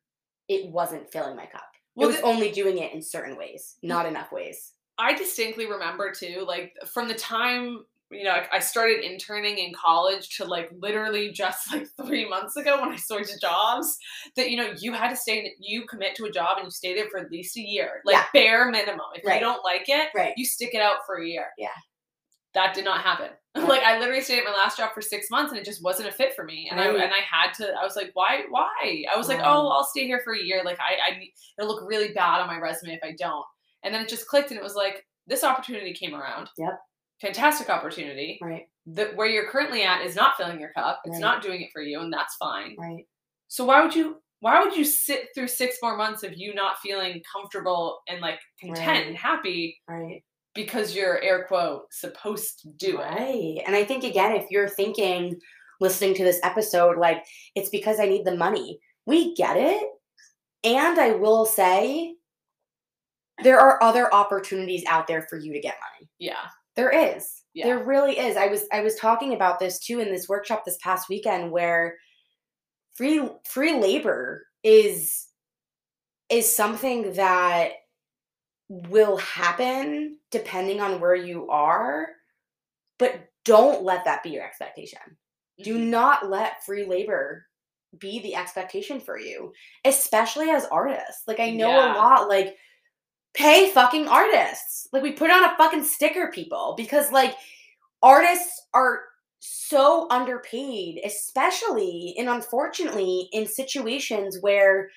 it 0.48 0.70
wasn't 0.72 1.12
filling 1.12 1.36
my 1.36 1.46
cup. 1.46 1.64
Well, 1.96 2.08
it 2.08 2.12
was 2.12 2.22
the- 2.22 2.28
only 2.28 2.52
doing 2.52 2.78
it 2.78 2.94
in 2.94 3.02
certain 3.02 3.38
ways, 3.38 3.78
not 3.82 4.06
enough 4.06 4.32
ways. 4.32 4.74
i 5.00 5.14
distinctly 5.14 5.68
remember 5.68 6.12
too 6.12 6.44
like 6.48 6.74
from 6.88 7.08
the 7.08 7.14
time 7.14 7.86
you 8.12 8.24
know 8.24 8.42
I- 8.52 8.60
started 8.60 9.04
interning 9.04 9.58
in 9.58 9.74
college 9.74 10.38
to 10.38 10.46
like 10.46 10.70
literally 10.80 11.32
just 11.32 11.72
like 11.74 11.88
three 12.06 12.28
months 12.28 12.56
ago 12.56 12.80
when 12.82 12.90
i 12.92 12.96
switched 12.96 13.42
jobs 13.42 13.98
that 14.36 14.50
you 14.50 14.58
know 14.58 14.74
you 14.80 14.94
had 14.94 15.10
to 15.10 15.16
stay 15.16 15.54
you 15.60 15.86
commit 15.86 16.16
to 16.16 16.26
a 16.26 16.32
job 16.32 16.58
and 16.58 16.66
you 16.66 16.72
stay 16.72 16.94
there 16.96 17.10
for 17.10 17.20
at 17.20 17.32
least 17.32 17.58
a 17.58 17.62
year 17.62 18.02
like 18.06 18.16
Yeah. 18.16 18.26
bare 18.34 18.72
minimum 18.72 19.02
if 19.16 19.26
Right. 19.26 19.36
you 19.36 19.40
don't 19.42 19.64
like 19.64 19.86
it 19.90 20.10
Right. 20.16 20.34
you 20.38 20.46
stick 20.46 20.74
it 20.74 20.82
out 20.82 21.00
for 21.06 21.16
a 21.22 21.28
year 21.28 21.48
Yeah. 21.58 21.68
that 22.54 22.74
did 22.74 22.86
not 22.86 23.02
happen 23.02 23.30
Yeah. 23.58 23.66
like 23.66 23.84
i 23.84 24.00
literally 24.00 24.22
stayed 24.22 24.40
at 24.40 24.46
my 24.46 24.52
last 24.52 24.78
job 24.78 24.92
for 24.94 25.02
six 25.02 25.30
months 25.30 25.52
and 25.52 25.60
it 25.60 25.66
just 25.66 25.84
wasn't 25.84 26.08
a 26.08 26.12
fit 26.12 26.34
for 26.36 26.44
me 26.46 26.68
and 26.72 26.80
i 26.80 26.86
and 26.88 27.12
i 27.12 27.20
had 27.30 27.54
to 27.56 27.74
i 27.74 27.84
was 27.84 27.96
like 27.96 28.12
why 28.14 28.44
why 28.50 28.70
i 29.14 29.18
was 29.18 29.28
like 29.28 29.40
oh 29.44 29.68
i'll 29.70 29.84
stay 29.84 30.06
here 30.06 30.22
for 30.24 30.34
a 30.34 30.42
year 30.42 30.62
like 30.64 30.80
i 30.80 31.12
i 31.12 31.20
it'll 31.60 31.70
look 31.74 31.84
really 31.88 32.14
bad 32.14 32.40
on 32.40 32.48
my 32.48 32.58
resume 32.60 32.94
if 32.94 33.04
i 33.04 33.14
don't 33.18 33.46
and 33.84 33.94
then 33.94 34.02
it 34.02 34.08
just 34.10 34.28
clicked 34.28 34.52
and 34.52 34.58
it 34.60 34.64
was 34.64 34.76
like 34.76 35.06
this 35.28 35.44
opportunity 35.44 35.94
came 35.94 36.16
around 36.16 36.50
Yep. 36.58 36.80
Fantastic 37.22 37.70
opportunity 37.70 38.38
Right. 38.42 38.68
that 38.88 39.16
where 39.16 39.28
you're 39.28 39.50
currently 39.50 39.84
at 39.84 40.06
is 40.06 40.16
not 40.16 40.38
filling 40.38 40.60
your 40.60 40.72
cup 40.74 41.02
it's 41.06 41.14
Right. 41.14 41.22
not 41.22 41.42
doing 41.42 41.62
it 41.62 41.70
for 41.74 41.82
you 41.82 42.00
and 42.00 42.12
that's 42.14 42.36
fine 42.36 42.76
Right. 42.78 43.06
so 43.48 43.66
why 43.66 43.82
would 43.82 43.96
you 43.96 44.22
why 44.40 44.64
would 44.64 44.76
you 44.78 44.86
sit 44.86 45.30
through 45.34 45.48
six 45.48 45.78
more 45.82 45.98
months 45.98 46.22
of 46.24 46.38
you 46.38 46.54
not 46.54 46.78
feeling 46.80 47.24
comfortable 47.32 48.02
and 48.08 48.22
like 48.22 48.40
content 48.62 48.88
Right. 48.88 49.08
and 49.08 49.18
happy 49.18 49.82
Right. 49.88 50.24
because 50.54 50.96
you're 50.96 51.20
air 51.24 51.46
quote 51.46 51.92
supposed 51.92 52.60
to 52.62 52.70
do 52.70 53.00
it. 53.00 53.04
Right. 53.04 53.64
And 53.66 53.76
I 53.76 53.84
think 53.84 54.04
again, 54.04 54.34
if 54.36 54.46
you're 54.52 54.70
thinking 54.70 55.40
listening 55.80 56.14
to 56.16 56.24
this 56.24 56.40
episode, 56.44 56.98
like 56.98 57.24
it's 57.56 57.70
because 57.70 58.00
I 58.00 58.06
need 58.06 58.26
the 58.26 58.36
money. 58.36 58.80
We 59.08 59.34
get 59.36 59.58
it. 59.58 59.90
And 60.64 61.00
I 61.00 61.12
will 61.12 61.46
say 61.46 62.16
there 63.44 63.60
are 63.60 63.82
other 63.84 64.12
opportunities 64.14 64.84
out 64.88 65.08
there 65.08 65.24
for 65.30 65.38
you 65.38 65.54
to 65.54 65.60
get 65.60 65.78
money. 65.96 66.10
Yeah. 66.20 66.48
There 66.78 66.92
is. 66.92 67.44
Yeah. 67.54 67.66
There 67.66 67.84
really 67.84 68.18
is. 68.18 68.38
I 68.38 68.48
was 68.48 68.66
I 68.72 68.82
was 68.82 68.96
talking 68.96 69.34
about 69.34 69.60
this 69.60 69.80
too 69.80 70.00
in 70.00 70.10
this 70.12 70.30
workshop 70.30 70.64
this 70.64 70.78
past 70.82 71.10
weekend 71.10 71.52
where 71.52 71.98
free 72.96 73.28
free 73.50 73.74
labor 73.74 74.46
is 74.64 75.28
is 76.30 76.56
something 76.56 77.14
that 77.14 77.72
will 78.70 79.18
happen 79.18 80.18
depending 80.30 80.80
on 80.82 81.00
where 81.02 81.16
you 81.16 81.50
are, 81.50 82.10
but 83.00 83.28
don't 83.46 83.84
let 83.84 84.06
that 84.06 84.24
be 84.24 84.30
your 84.32 84.44
expectation. 84.44 85.00
Do 85.64 85.78
Mhm. 85.78 85.88
not 85.88 86.30
let 86.30 86.64
free 86.66 86.86
labor 86.86 87.48
be 87.98 88.20
the 88.20 88.36
expectation 88.36 89.00
for 89.00 89.18
you, 89.18 89.54
especially 89.86 90.50
as 90.52 90.66
artists. 90.66 91.24
Like 91.28 91.40
I 91.40 91.52
know 91.52 91.70
Yeah. 91.70 91.94
a 91.94 91.98
lot 91.98 92.28
like 92.30 92.58
pay 93.38 93.70
fucking 93.70 94.08
artists. 94.08 94.88
Like 94.92 95.04
we 95.04 95.12
put 95.12 95.32
on 95.32 95.44
a 95.44 95.56
fucking 95.58 95.84
sticker 95.84 96.32
people 96.34 96.74
because 96.76 97.12
like 97.12 97.36
artists 98.02 98.64
are 98.74 99.02
so 99.40 100.08
underpaid, 100.10 101.00
especially 101.06 102.16
and 102.18 102.28
unfortunately 102.28 103.30
in 103.32 103.46
situations 103.46 104.40
where 104.42 104.90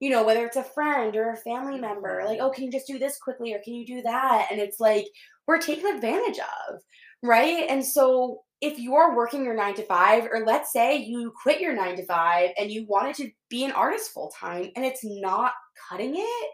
you 0.00 0.10
know, 0.10 0.24
whether 0.24 0.44
it's 0.44 0.56
a 0.56 0.62
friend 0.62 1.16
or 1.16 1.30
a 1.30 1.36
family 1.36 1.74
mm-hmm. 1.74 1.82
member, 1.82 2.22
like, 2.26 2.38
oh, 2.40 2.50
can 2.50 2.64
you 2.64 2.70
just 2.70 2.86
do 2.86 2.98
this 2.98 3.16
quickly 3.18 3.54
or 3.54 3.60
can 3.64 3.72
you 3.74 3.86
do 3.86 4.02
that? 4.02 4.48
And 4.50 4.60
it's 4.60 4.78
like 4.78 5.06
we're 5.46 5.60
taken 5.60 5.94
advantage 5.94 6.38
of, 6.38 6.80
right? 7.22 7.64
And 7.70 7.82
so 7.82 8.42
if 8.60 8.78
you're 8.78 9.16
working 9.16 9.44
your 9.44 9.54
nine 9.54 9.74
to 9.74 9.82
five, 9.82 10.24
or 10.30 10.44
let's 10.44 10.72
say 10.72 10.96
you 10.96 11.32
quit 11.42 11.60
your 11.60 11.74
nine 11.74 11.96
to 11.96 12.04
five 12.04 12.50
and 12.58 12.70
you 12.70 12.84
wanted 12.86 13.14
to 13.16 13.30
be 13.48 13.64
an 13.64 13.72
artist 13.72 14.10
full 14.12 14.30
time 14.38 14.70
and 14.76 14.84
it's 14.84 15.04
not 15.04 15.52
cutting 15.88 16.14
it, 16.16 16.50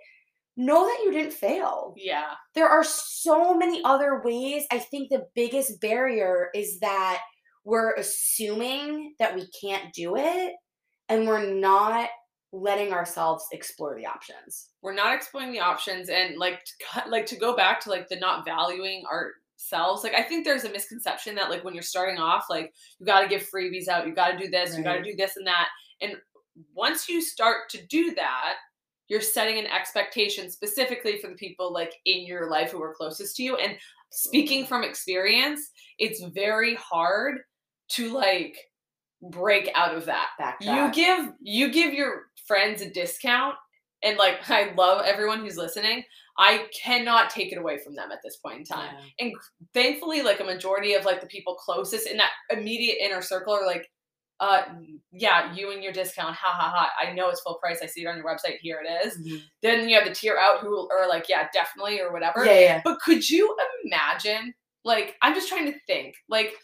know 0.57 0.87
that 0.87 1.03
you 1.05 1.13
didn't 1.13 1.33
fail. 1.33 1.95
Yeah. 1.97 2.33
There 2.55 2.69
are 2.69 2.85
so 2.85 3.55
many 3.55 3.83
other 3.85 4.21
ways. 4.23 4.65
I 4.71 4.79
think 4.79 5.09
the 5.09 5.27
biggest 5.35 5.81
barrier 5.81 6.51
is 6.55 6.81
that 6.81 7.21
we're 7.65 7.95
assuming 7.95 9.15
that 9.19 9.35
we 9.35 9.49
can't 9.61 9.93
do 9.93 10.17
it 10.17 10.55
and 11.09 11.27
we're 11.27 11.53
not 11.53 12.09
letting 12.53 12.93
ourselves 12.93 13.45
explore 13.53 13.95
the 13.95 14.07
options. 14.07 14.71
We're 14.83 14.95
not 14.95 15.15
exploring 15.15 15.53
the 15.53 15.61
options 15.61 16.09
and 16.09 16.37
like 16.37 16.65
to 16.65 17.09
like 17.09 17.27
to 17.27 17.37
go 17.37 17.55
back 17.55 17.81
to 17.81 17.91
like 17.91 18.09
the 18.09 18.17
not 18.17 18.45
valuing 18.45 19.05
ourselves. 19.07 20.03
Like 20.03 20.15
I 20.15 20.23
think 20.23 20.45
there's 20.45 20.65
a 20.65 20.73
misconception 20.73 21.37
that 21.37 21.51
like 21.51 21.65
when 21.65 21.75
you're 21.75 21.83
starting 21.83 22.19
off, 22.19 22.47
like 22.51 22.73
you 22.99 23.07
got 23.07 23.21
to 23.21 23.29
give 23.29 23.49
freebies 23.55 23.89
out, 23.89 24.07
you 24.07 24.15
got 24.15 24.33
to 24.33 24.39
do 24.39 24.51
this, 24.51 24.77
you 24.77 24.83
got 24.83 24.95
to 24.95 25.05
do 25.05 25.15
this 25.17 25.37
and 25.37 25.47
that. 25.47 25.69
And 26.01 26.17
once 26.75 27.09
you 27.09 27.23
start 27.23 27.69
to 27.71 27.87
do 27.87 28.15
that, 28.15 28.55
you're 29.11 29.21
setting 29.21 29.59
an 29.59 29.67
expectation 29.67 30.51
specifically 30.51 31.19
for 31.19 31.27
the 31.29 31.35
people 31.35 31.73
like 31.73 31.95
in 32.07 32.25
your 32.25 32.49
life 32.49 32.71
who 32.71 32.81
are 32.81 32.95
closest 32.95 33.35
to 33.37 33.43
you. 33.43 33.57
And 33.57 33.77
speaking 34.11 34.65
from 34.65 34.85
experience, 34.85 35.71
it's 35.99 36.23
very 36.33 36.77
hard 36.77 37.41
to 37.91 38.15
like 38.15 38.57
break 39.21 39.69
out 39.75 39.97
of 39.97 40.07
that. 40.07 40.29
Back. 40.39 40.59
You 40.61 40.93
give 40.93 41.33
you 41.41 41.73
give 41.73 41.93
your 41.93 42.27
friends 42.47 42.83
a 42.83 42.91
discount 42.91 43.57
and 44.05 44.17
like 44.17 44.39
I 44.49 44.73
love 44.75 45.03
everyone 45.05 45.41
who's 45.41 45.57
listening. 45.57 46.05
I 46.39 46.69
cannot 46.81 47.31
take 47.31 47.53
it 47.53 47.59
away 47.59 47.79
from 47.79 47.97
them 47.97 48.13
at 48.13 48.21
this 48.23 48.37
point 48.37 48.59
in 48.59 48.65
time. 48.65 48.95
Yeah. 49.19 49.31
Thankfully, 49.75 50.23
like 50.23 50.39
a 50.39 50.45
majority 50.45 50.95
of 50.95 51.05
like 51.05 51.21
the 51.21 51.27
people 51.27 51.57
closest 51.57 52.07
in 52.07 52.17
that 52.19 52.31
immediate 52.49 52.99
inner 53.05 53.23
circle 53.23 53.53
are 53.53 53.67
like, 53.67 53.91
uh 54.41 54.63
yeah, 55.13 55.53
you 55.55 55.71
and 55.73 55.83
your 55.83 55.93
discount, 55.93 56.35
ha 56.35 56.53
ha 56.53 56.71
ha. 56.75 56.91
I 57.01 57.13
know 57.13 57.29
it's 57.29 57.41
full 57.41 57.57
price. 57.57 57.81
I 57.83 57.87
see 57.87 58.03
it 58.03 58.07
on 58.07 58.17
your 58.17 58.25
website. 58.25 58.59
Here 58.61 58.81
it 58.85 59.07
is. 59.07 59.19
Mhm. 59.19 59.43
Then 59.63 59.89
you 59.89 59.97
have 59.97 60.07
the 60.07 60.15
tier 60.15 60.39
out 60.39 60.61
who 60.61 60.89
are 60.91 61.09
like, 61.09 61.29
yeah, 61.29 61.49
definitely 61.53 62.01
or 62.01 62.13
whatever. 62.13 62.45
Yeah, 62.45 62.61
yeah. 62.61 62.81
But 62.83 63.01
could 63.01 63.29
you 63.29 63.55
imagine? 63.85 64.55
Like, 64.85 65.17
I'm 65.21 65.35
just 65.35 65.49
trying 65.49 65.71
to 65.71 65.79
think. 65.87 66.15
Like, 66.29 66.55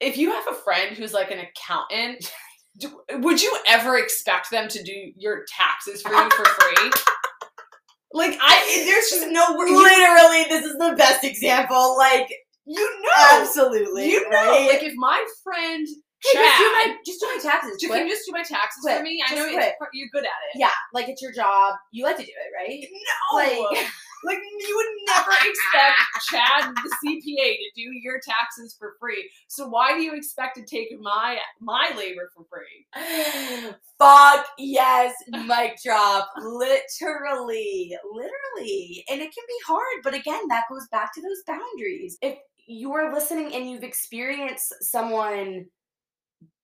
if 0.00 0.16
you 0.18 0.30
have 0.32 0.46
a 0.48 0.54
friend 0.54 0.96
who's 0.96 1.12
like 1.14 1.30
an 1.30 1.38
accountant, 1.38 2.30
do, 2.78 3.00
would 3.14 3.40
you 3.42 3.56
ever 3.66 3.96
expect 3.96 4.50
them 4.50 4.68
to 4.68 4.82
do 4.82 5.12
your 5.16 5.44
taxes 5.48 6.02
for 6.02 6.12
you 6.12 6.30
for 6.30 6.44
free? 6.44 6.90
like, 8.12 8.36
I 8.40 8.84
there's 8.86 9.10
just 9.10 9.28
no 9.30 9.56
Literally, 9.56 10.44
this 10.48 10.64
is 10.64 10.76
the 10.78 10.94
best 10.96 11.24
example. 11.24 11.96
Like, 11.96 12.28
you 12.66 13.02
know, 13.02 13.40
absolutely. 13.40 14.10
you 14.10 14.28
know. 14.28 14.36
right? 14.36 14.68
Like, 14.72 14.82
if 14.82 14.94
my 14.96 15.24
friend 15.42 15.86
Hey, 16.22 16.34
just 16.34 16.58
do 16.58 16.64
my 16.72 16.96
just 17.06 17.20
do 17.20 17.26
my 17.26 17.38
taxes. 17.42 17.80
ju- 17.80 17.86
quick. 17.88 17.98
can 18.00 18.06
you 18.08 18.14
just 18.14 18.26
do 18.26 18.32
my 18.32 18.42
taxes 18.42 18.82
Quick. 18.82 18.98
for 18.98 19.02
me? 19.02 19.22
I 19.24 19.28
Just 19.30 19.40
know 19.40 19.46
you're 19.92 20.08
good 20.12 20.24
at 20.24 20.40
it. 20.54 20.58
yeah, 20.58 20.70
like 20.92 21.08
it's 21.08 21.22
your 21.22 21.32
job. 21.32 21.74
You 21.92 22.04
like 22.04 22.16
to 22.18 22.24
do 22.24 22.28
it, 22.30 22.52
right? 22.56 22.86
No, 22.90 23.36
Like- 23.38 23.86
like 24.24 24.36
you 24.36 24.76
would 24.76 25.14
never 25.16 25.30
expect 25.30 25.98
Chad, 26.30 26.74
the 26.74 26.96
CPA, 27.02 27.56
to 27.56 27.70
do 27.74 27.90
your 28.02 28.20
taxes 28.20 28.76
for 28.78 28.96
free. 29.00 29.30
So 29.48 29.66
why 29.66 29.94
do 29.94 30.02
you 30.02 30.12
expect 30.14 30.56
to 30.56 30.62
take 30.62 30.88
my 31.00 31.38
my 31.58 31.90
labor 31.96 32.30
for 32.36 32.44
free? 32.50 32.86
Fuck 33.98 34.46
yes, 34.58 35.14
mic 35.46 35.80
drop. 35.82 36.28
Literally, 36.42 37.96
literally. 38.12 39.04
And 39.10 39.20
it 39.20 39.32
can 39.34 39.44
be 39.48 39.58
hard, 39.66 40.02
but 40.04 40.14
again, 40.14 40.48
that 40.48 40.64
goes 40.70 40.86
back 40.88 41.14
to 41.14 41.22
those 41.22 41.42
boundaries. 41.46 42.18
If 42.22 42.38
you 42.66 42.92
are 42.94 43.12
listening 43.12 43.54
and 43.54 43.70
you've 43.70 43.82
experienced 43.84 44.74
someone 44.82 45.66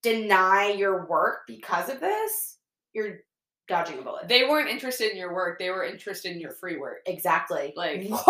deny 0.03 0.71
your 0.71 1.05
work 1.07 1.39
because 1.47 1.89
of 1.89 1.99
this, 1.99 2.57
you're 2.93 3.19
dodging 3.67 3.99
a 3.99 4.01
bullet. 4.01 4.27
They 4.27 4.43
weren't 4.43 4.69
interested 4.69 5.11
in 5.11 5.17
your 5.17 5.33
work; 5.33 5.59
they 5.59 5.69
were 5.69 5.83
interested 5.83 6.31
in 6.31 6.39
your 6.39 6.51
free 6.51 6.77
work. 6.77 6.99
exactly. 7.05 7.73
Like, 7.75 8.07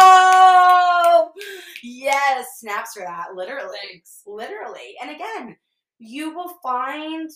Whoa! 0.00 1.30
Yes, 1.82 2.46
snaps 2.58 2.92
for 2.94 3.02
that. 3.02 3.34
Literally. 3.34 3.76
thanks. 3.90 4.22
literally 4.26 4.94
and 5.00 5.10
again 5.10 5.56
you 5.98 6.34
will 6.34 6.54
find 6.62 7.30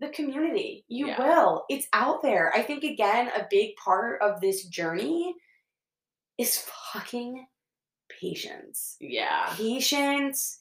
the 0.00 0.08
community 0.08 0.84
you 0.88 1.06
Yeah. 1.08 1.18
will 1.18 1.64
it's 1.68 1.86
out 1.92 2.22
there 2.22 2.52
i 2.54 2.62
think 2.62 2.82
again 2.84 3.28
a 3.36 3.46
big 3.50 3.76
part 3.76 4.20
of 4.22 4.40
this 4.40 4.64
journey 4.66 5.34
is 6.38 6.66
fucking 6.92 7.46
patience 8.20 8.96
Yeah, 9.00 9.52
patience 9.56 10.59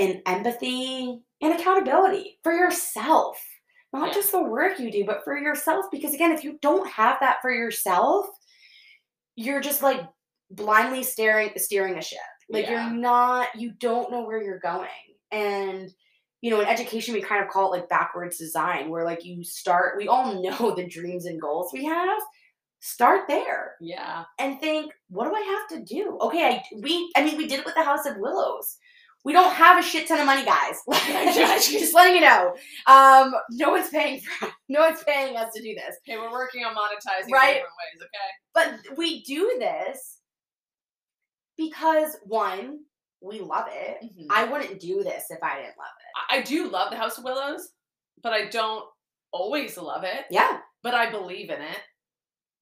and 0.00 0.22
empathy 0.26 1.20
and 1.42 1.54
accountability 1.54 2.38
for 2.42 2.52
yourself. 2.52 3.38
Not 3.92 4.08
Yeah. 4.08 4.14
just 4.14 4.32
the 4.32 4.42
work 4.42 4.78
you 4.80 4.90
do 4.92 5.04
but 5.04 5.24
for 5.24 5.36
yourself 5.38 5.86
because 5.92 6.14
again 6.14 6.32
if 6.32 6.44
you 6.44 6.58
don't 6.62 6.88
have 6.90 7.18
that 7.20 7.38
for 7.42 7.50
yourself 7.52 8.26
you're 9.36 9.60
just 9.60 9.82
like 9.82 10.00
blindly 10.50 11.02
staring 11.02 11.50
steering 11.56 11.96
a 11.98 12.02
ship. 12.02 12.18
Like 12.48 12.66
Yeah. 12.66 12.88
you're 12.90 12.96
not 12.98 13.48
you 13.56 13.72
don't 13.72 14.10
know 14.10 14.22
where 14.24 14.42
you're 14.42 14.58
going. 14.58 14.88
And 15.30 15.90
you 16.40 16.50
know 16.50 16.60
in 16.60 16.66
education 16.66 17.14
we 17.14 17.20
kind 17.22 17.44
of 17.44 17.50
call 17.50 17.72
it 17.72 17.78
like 17.78 17.88
backwards 17.88 18.38
design 18.38 18.88
where 18.90 19.04
like 19.04 19.24
you 19.24 19.44
start 19.44 19.96
we 19.98 20.08
all 20.08 20.42
know 20.42 20.74
the 20.74 20.86
dreams 20.88 21.26
and 21.26 21.40
goals 21.40 21.72
we 21.72 21.84
have. 21.84 22.20
Start 22.82 23.28
there 23.28 23.76
yeah, 23.80 24.24
and 24.38 24.58
think 24.58 24.90
what 25.10 25.28
do 25.28 25.34
i 25.34 25.40
have 25.42 25.68
to 25.78 25.84
do? 25.94 26.16
Okay 26.22 26.44
i 26.46 26.62
we 26.82 27.12
i 27.14 27.22
mean 27.22 27.36
we 27.36 27.46
did 27.46 27.60
it 27.60 27.66
with 27.66 27.74
the 27.74 27.84
house 27.84 28.06
of 28.06 28.16
willows 28.16 28.78
we 29.24 29.32
don't 29.32 29.52
have 29.52 29.78
a 29.78 29.82
shit 29.82 30.08
ton 30.08 30.18
of 30.20 30.26
money 30.26 30.44
guys 30.44 30.76
just, 31.34 31.70
just 31.72 31.94
letting 31.94 32.14
you 32.14 32.20
know 32.22 32.54
um 32.86 33.34
no 33.50 33.70
one's 33.70 33.88
paying 33.90 34.20
for 34.20 34.48
no 34.68 34.80
one's 34.80 35.02
paying 35.04 35.36
us 35.36 35.52
to 35.54 35.62
do 35.62 35.74
this 35.74 35.96
Okay, 36.08 36.16
we're 36.18 36.30
working 36.30 36.64
on 36.64 36.74
monetizing 36.74 37.26
in 37.28 37.32
Right. 37.32 37.54
different 37.54 37.74
ways. 37.80 38.02
Okay. 38.02 38.80
but 38.88 38.96
we 38.96 39.22
do 39.24 39.56
this 39.58 40.18
because 41.56 42.16
one 42.24 42.80
we 43.22 43.40
love 43.40 43.66
it 43.70 43.98
Mhm. 44.02 44.26
i 44.30 44.44
wouldn't 44.44 44.80
do 44.80 45.02
this 45.02 45.24
if 45.30 45.42
i 45.42 45.56
didn't 45.56 45.76
love 45.78 45.96
it 45.98 46.06
I 46.32 46.42
do 46.42 46.68
love 46.68 46.90
the 46.90 46.96
House 46.96 47.18
of 47.18 47.24
Willows, 47.24 47.70
but 48.22 48.32
I 48.32 48.46
don't 48.46 48.84
always 49.32 49.76
love 49.76 50.04
it. 50.04 50.26
yeah 50.30 50.58
But 50.82 50.94
I 50.94 51.10
believe 51.10 51.50
in 51.50 51.60
it. 51.60 51.78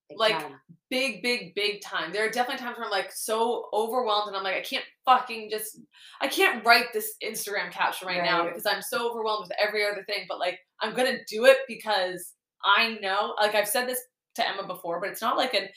Big 0.09 0.19
Like, 0.19 0.39
time. 0.39 0.61
big, 0.91 1.23
big, 1.23 1.55
big 1.55 1.81
time. 1.81 2.13
There 2.13 2.25
are 2.27 2.31
definitely 2.31 2.65
times 2.65 2.77
where 2.79 2.87
I'm 2.87 2.91
like 2.91 3.13
so 3.13 3.69
overwhelmed 3.73 4.29
and 4.29 4.37
I'm 4.37 4.43
like, 4.43 4.57
I 4.57 4.63
can't 4.63 4.85
fucking 5.05 5.51
just, 5.51 5.81
I 6.21 6.29
can't 6.29 6.65
write 6.65 6.93
this 6.93 7.15
Instagram 7.23 7.71
caption 7.71 8.09
right, 8.09 8.25
now 8.25 8.45
because 8.45 8.67
I'm 8.67 8.83
so 8.83 9.11
overwhelmed 9.11 9.49
with 9.49 9.59
every 9.59 9.87
other 9.87 10.05
thing. 10.05 10.25
But 10.29 10.39
like, 10.39 10.59
I'm 10.81 10.95
gonna 10.95 11.19
do 11.29 11.45
it 11.47 11.59
because 11.69 12.35
I 12.65 12.99
know, 13.01 13.35
like 13.41 13.55
I've 13.55 13.69
said 13.69 13.89
this 13.89 14.01
to 14.37 14.49
Emma 14.49 14.67
before, 14.67 15.01
but 15.01 15.11
it's 15.11 15.23
not 15.23 15.37
like 15.37 15.55
an, 15.55 15.69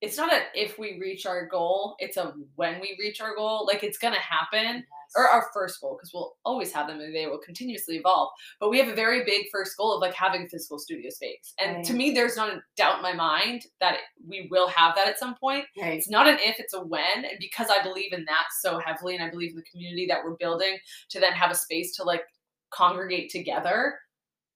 it's 0.00 0.16
not 0.16 0.32
a 0.32 0.40
if 0.54 0.78
we 0.78 0.98
reach 1.00 1.26
our 1.26 1.46
goal, 1.46 1.96
it's 1.98 2.16
a 2.16 2.34
when 2.54 2.80
we 2.80 2.96
reach 2.98 3.20
our 3.20 3.34
goal. 3.34 3.66
Like 3.66 3.82
it's 3.82 3.98
gonna 3.98 4.16
happen. 4.16 4.84
Or 5.14 5.28
our 5.28 5.46
first 5.52 5.80
goal 5.80 5.96
because 5.96 6.12
we'll 6.12 6.36
always 6.44 6.72
have 6.72 6.86
them 6.86 7.00
and 7.00 7.14
they 7.14 7.26
will 7.26 7.38
continuously 7.38 7.96
evolve 7.96 8.30
but 8.60 8.70
we 8.70 8.78
have 8.78 8.88
a 8.88 8.94
very 8.94 9.24
big 9.24 9.46
first 9.52 9.76
goal 9.76 9.94
of 9.94 10.00
like 10.00 10.14
having 10.14 10.48
physical 10.48 10.78
studio 10.78 11.10
space. 11.10 11.54
And 11.58 11.84
to 11.84 11.94
me 11.94 12.12
there's 12.12 12.36
not 12.36 12.50
a 12.50 12.62
doubt 12.76 12.96
in 12.96 13.02
my 13.02 13.12
mind 13.12 13.66
that 13.80 13.94
it, 13.94 14.00
we 14.26 14.48
will 14.50 14.68
have 14.68 14.94
that 14.96 15.08
at 15.08 15.18
some 15.18 15.34
point. 15.36 15.64
Right. 15.80 15.98
it's 15.98 16.10
not 16.10 16.26
an 16.26 16.38
if 16.40 16.58
it's 16.58 16.74
a 16.74 16.82
when 16.82 17.24
and 17.24 17.38
because 17.40 17.68
i 17.70 17.82
believe 17.82 18.12
in 18.12 18.24
that 18.24 18.46
so 18.60 18.78
heavily 18.78 19.14
and 19.14 19.24
i 19.24 19.30
believe 19.30 19.50
in 19.50 19.56
the 19.56 19.62
community 19.62 20.06
that 20.06 20.24
we're 20.24 20.36
building 20.36 20.78
to 21.10 21.20
then 21.20 21.32
have 21.32 21.50
a 21.50 21.54
space 21.54 21.94
to 21.96 22.04
like 22.04 22.22
congregate 22.70 23.30
together 23.30 23.94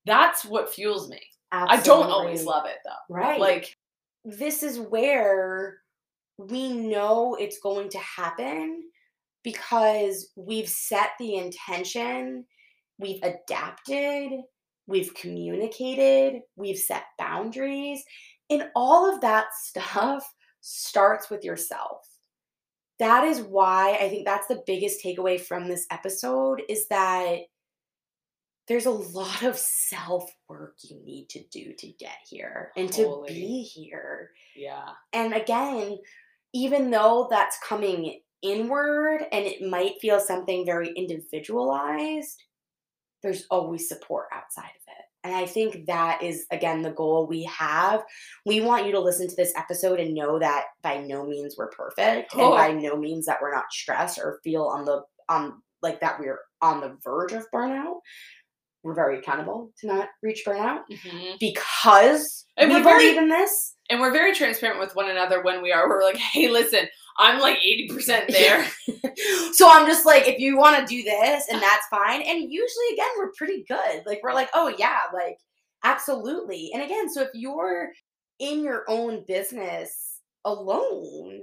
that's 0.06 0.44
what 0.44 0.72
fuels 0.72 1.08
me. 1.08 1.20
I 1.52 1.80
don't 1.80 2.10
always 2.10 2.44
love 2.44 2.66
it 2.66 2.78
though. 2.84 3.14
Right. 3.14 3.40
like 3.40 3.76
this 4.24 4.62
is 4.62 4.78
where 4.78 5.78
we 6.38 6.72
know 6.72 7.34
it's 7.34 7.58
going 7.58 7.88
to 7.90 7.98
happen 7.98 8.84
because 9.42 10.30
we've 10.36 10.68
set 10.68 11.10
the 11.18 11.36
intention, 11.36 12.44
we've 12.98 13.22
adapted, 13.22 14.32
we've 14.86 15.14
communicated, 15.14 16.42
we've 16.56 16.78
set 16.78 17.04
boundaries, 17.18 18.02
and 18.50 18.64
all 18.74 19.12
of 19.12 19.20
that 19.20 19.46
stuff 19.62 20.24
starts 20.60 21.30
with 21.30 21.44
yourself. 21.44 22.06
That 22.98 23.24
is 23.24 23.40
why 23.40 23.96
I 23.98 24.10
think 24.10 24.26
that's 24.26 24.46
the 24.46 24.62
biggest 24.66 25.02
takeaway 25.02 25.40
from 25.40 25.68
this 25.68 25.86
episode 25.90 26.60
is 26.68 26.86
that 26.88 27.38
there's 28.68 28.86
a 28.86 28.90
lot 28.90 29.42
of 29.42 29.58
self 29.58 30.30
work 30.48 30.76
you 30.82 31.02
need 31.02 31.28
to 31.30 31.42
do 31.50 31.72
to 31.78 31.86
get 31.98 32.18
here 32.28 32.70
and 32.76 32.92
to 32.92 33.24
be 33.26 33.62
here. 33.62 34.30
yeah 34.54 34.90
And 35.12 35.32
again, 35.32 35.98
even 36.52 36.90
though 36.90 37.26
that's 37.30 37.58
coming 37.66 38.20
inward 38.42 39.22
and 39.32 39.46
it 39.46 39.62
might 39.62 40.00
feel 40.00 40.20
something 40.20 40.64
very 40.66 40.90
individualized, 40.96 42.42
there's 43.22 43.46
always 43.50 43.88
support 43.88 44.26
outside 44.32 44.64
of 44.64 44.82
it. 44.88 45.04
And 45.22 45.34
I 45.36 45.44
think 45.44 45.84
that 45.86 46.22
is, 46.22 46.46
again, 46.50 46.80
the 46.80 46.92
goal 46.92 47.26
we 47.26 47.44
have. 47.44 48.02
We 48.46 48.62
want 48.62 48.86
you 48.86 48.92
to 48.92 49.00
listen 49.00 49.28
to 49.28 49.36
this 49.36 49.52
episode 49.54 50.00
and 50.00 50.14
know 50.14 50.38
that 50.38 50.64
by 50.82 50.96
no 50.98 51.26
means 51.26 51.56
we're 51.58 51.68
perfect 51.70 52.32
Oh. 52.34 52.54
and 52.56 52.56
by 52.56 52.80
no 52.88 52.96
means 52.96 53.26
that 53.26 53.38
we're 53.42 53.54
not 53.54 53.70
stressed 53.70 54.18
or 54.18 54.40
feel 54.42 54.64
on 54.64 54.86
the, 54.86 55.02
on 55.28 55.60
like 55.82 56.00
that 56.00 56.18
we're 56.20 56.38
on 56.62 56.80
the 56.80 56.96
verge 57.04 57.32
of 57.32 57.44
burnout. 57.54 57.96
We're 58.82 58.94
very 58.94 59.18
accountable 59.18 59.72
to 59.80 59.86
not 59.88 60.08
reach 60.22 60.42
burnout 60.46 60.84
Mhm. 60.90 61.38
because 61.38 62.46
And 62.56 62.70
we 62.70 62.76
we're 62.76 62.82
very- 62.82 62.98
believe 63.10 63.18
in 63.18 63.28
this. 63.28 63.76
and 63.90 64.00
we're 64.00 64.12
very 64.12 64.34
transparent 64.34 64.80
with 64.80 64.96
one 64.96 65.10
another 65.10 65.42
when 65.42 65.60
we 65.62 65.70
are 65.70 65.86
we're 65.86 66.02
like 66.02 66.16
hey 66.16 66.48
listen 66.48 66.88
i'm 67.20 67.38
like 67.40 67.58
80% 67.58 68.26
there 68.28 68.66
so 69.52 69.68
I'm 69.70 69.86
just 69.86 70.06
like, 70.06 70.26
if 70.26 70.38
you 70.38 70.56
want 70.56 70.78
to 70.78 70.86
do 70.94 71.02
this, 71.02 71.44
and 71.50 71.60
that's 71.60 71.86
fine. 71.88 72.22
And 72.22 72.42
usually, 72.52 72.86
again, 72.92 73.08
we're 73.18 73.32
pretty 73.36 73.64
good. 73.68 74.02
Like, 74.06 74.20
we're 74.22 74.34
like, 74.34 74.50
oh, 74.54 74.72
yeah, 74.78 74.98
like, 75.12 75.38
absolutely. 75.84 76.70
And 76.72 76.82
again, 76.82 77.08
so 77.12 77.22
if 77.22 77.30
you're 77.34 77.90
in 78.38 78.62
your 78.62 78.84
own 78.88 79.24
business 79.26 80.20
alone, 80.44 81.42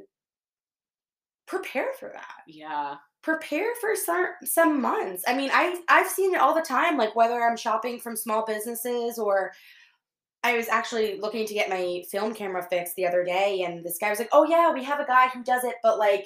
prepare 1.48 1.90
for 2.00 2.10
that. 2.14 2.44
yeah 2.48 2.96
Prepare 3.24 3.74
for 3.82 3.94
some 3.96 4.28
some 4.46 4.82
months. 4.82 5.24
I 5.28 5.36
mean, 5.36 5.50
I've 5.54 5.80
I've 5.90 6.08
seen 6.08 6.34
it 6.34 6.40
all 6.40 6.56
the 6.56 6.62
time. 6.62 6.96
Like 6.98 7.14
whether 7.14 7.42
I'm 7.44 7.58
shopping 7.58 8.00
from 8.00 8.16
small 8.16 8.46
businesses 8.46 9.20
or 9.20 9.52
I 10.48 10.56
was 10.56 10.70
actually 10.70 11.20
looking 11.20 11.45
to 11.45 11.54
get 11.54 11.70
my 11.70 12.04
film 12.10 12.34
camera 12.34 12.66
fixed 12.70 12.95
the 12.95 13.06
other 13.06 13.26
day, 13.26 13.64
and 13.64 13.84
this 13.84 13.98
guy 13.98 14.10
was 14.10 14.20
like, 14.20 14.30
"Oh 14.32 14.45
yeah, 14.45 14.72
we 14.72 14.82
have 14.86 15.02
a 15.02 15.06
guy 15.06 15.28
who 15.28 15.43
does 15.43 15.66
it, 15.66 15.76
but 15.84 16.00
like, 16.00 16.26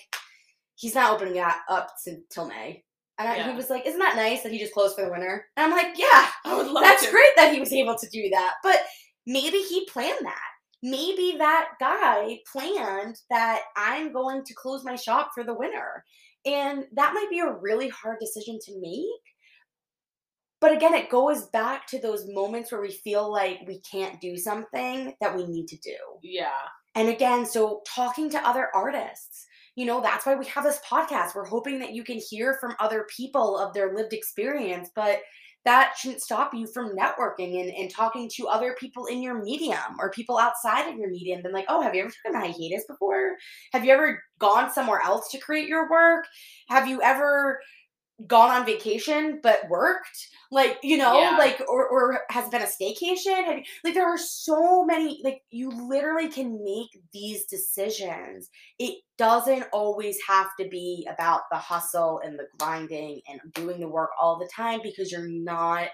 he's 0.75 0.93
not 0.93 1.11
opening 1.11 1.39
up 1.39 1.89
until 2.05 2.47
May." 2.47 2.83
And 3.17 3.27
I, 3.27 3.49
he 3.49 3.55
was 3.55 3.71
like, 3.71 3.87
"Isn't 3.87 3.99
that 3.99 4.15
nice 4.15 4.43
that 4.43 4.51
he 4.51 4.59
just 4.59 4.73
closed 4.73 4.95
for 4.95 5.03
the 5.03 5.11
winter?" 5.11 5.47
And 5.57 5.65
I'm 5.65 5.71
like, 5.71 5.97
"Yeah, 5.97 6.27
i 6.45 6.55
would 6.55 6.67
love 6.67 6.83
that's 6.83 7.05
to 7.05 7.11
great 7.11 7.35
that 7.35 7.51
he 7.51 7.59
was 7.59 7.73
able 7.73 7.97
to 7.97 8.09
do 8.09 8.29
that." 8.29 8.55
But 8.61 8.81
maybe 9.25 9.57
he 9.57 9.85
planned 9.85 10.23
that. 10.23 10.49
Maybe 10.83 11.35
that 11.39 11.69
guy 11.79 12.39
planned 12.51 13.15
that 13.31 13.61
I'm 13.75 14.13
going 14.13 14.43
to 14.43 14.53
close 14.53 14.83
my 14.83 14.95
shop 14.95 15.31
for 15.33 15.43
the 15.43 15.55
winter, 15.55 16.05
and 16.45 16.85
that 16.93 17.15
might 17.15 17.29
be 17.31 17.39
a 17.39 17.51
really 17.51 17.89
hard 17.89 18.19
decision 18.19 18.59
to 18.65 18.79
make. 18.79 19.30
But 20.61 20.73
again, 20.73 20.93
it 20.93 21.09
goes 21.09 21.47
back 21.47 21.87
to 21.87 21.99
those 21.99 22.25
moments 22.27 22.71
where 22.71 22.81
we 22.81 22.91
feel 22.91 23.31
like 23.31 23.61
we 23.67 23.81
can't 23.81 24.21
do 24.21 24.37
something 24.37 25.13
that 25.19 25.35
we 25.35 25.45
need 25.47 25.67
to 25.67 25.77
do. 25.77 25.97
yeah 26.21 26.69
And 26.95 27.09
again, 27.09 27.45
so 27.45 27.81
talking 27.87 28.29
to 28.29 28.47
other 28.47 28.69
artists, 28.73 29.47
you 29.75 29.85
know, 29.85 30.01
that's 30.01 30.25
why 30.25 30.35
we 30.35 30.45
have 30.45 30.63
this 30.63 30.79
podcast. 30.87 31.33
We're 31.33 31.45
hoping 31.45 31.79
that 31.79 31.93
you 31.93 32.03
can 32.03 32.19
hear 32.29 32.57
from 32.61 32.75
other 32.79 33.07
people 33.15 33.57
of 33.57 33.73
their 33.73 33.95
lived 33.95 34.13
experience, 34.13 34.89
but 34.95 35.19
that 35.63 35.93
shouldn't 35.97 36.21
stop 36.21 36.53
you 36.53 36.67
from 36.73 36.95
networking 36.95 37.61
and, 37.61 37.71
and 37.71 37.89
talking 37.89 38.29
to 38.35 38.47
other 38.47 38.75
people 38.79 39.05
in 39.05 39.21
your 39.21 39.43
medium 39.43 39.95
or 39.99 40.09
people 40.09 40.37
outside 40.37 40.89
of 40.89 40.97
your 40.97 41.09
medium. 41.09 41.41
Then, 41.43 41.53
like, 41.53 41.65
oh, 41.69 41.81
have 41.81 41.93
you 41.93 42.01
ever 42.01 42.11
taken 42.25 42.41
a 42.41 42.51
hiatus 42.51 42.83
before? 42.87 43.35
Have 43.71 43.85
you 43.85 43.91
ever 43.93 44.21
gone 44.39 44.71
somewhere 44.71 45.01
else 45.01 45.29
to 45.31 45.37
create 45.37 45.67
your 45.67 45.89
work? 45.89 46.25
Have 46.69 46.87
you 46.87 47.01
ever 47.01 47.59
gone 48.27 48.49
on 48.51 48.65
vacation 48.65 49.39
but 49.41 49.67
worked 49.69 50.27
like 50.51 50.77
you 50.83 50.97
know 50.97 51.19
Yeah. 51.19 51.37
like 51.37 51.61
or, 51.67 51.87
or 51.87 52.21
has 52.29 52.49
been 52.49 52.61
a 52.61 52.65
staycation 52.65 53.63
like 53.83 53.93
there 53.93 54.07
are 54.07 54.17
so 54.17 54.83
many 54.85 55.21
like 55.23 55.41
you 55.49 55.69
literally 55.69 56.29
can 56.29 56.63
make 56.63 56.89
these 57.13 57.45
decisions 57.45 58.49
it 58.79 58.99
doesn't 59.17 59.65
always 59.71 60.17
have 60.27 60.49
to 60.59 60.67
be 60.67 61.07
about 61.11 61.41
the 61.51 61.57
hustle 61.57 62.21
and 62.23 62.37
the 62.37 62.47
grinding 62.59 63.21
and 63.29 63.39
doing 63.53 63.79
the 63.79 63.87
work 63.87 64.09
all 64.19 64.37
the 64.37 64.49
time 64.53 64.79
because 64.83 65.11
you're 65.11 65.27
not 65.27 65.87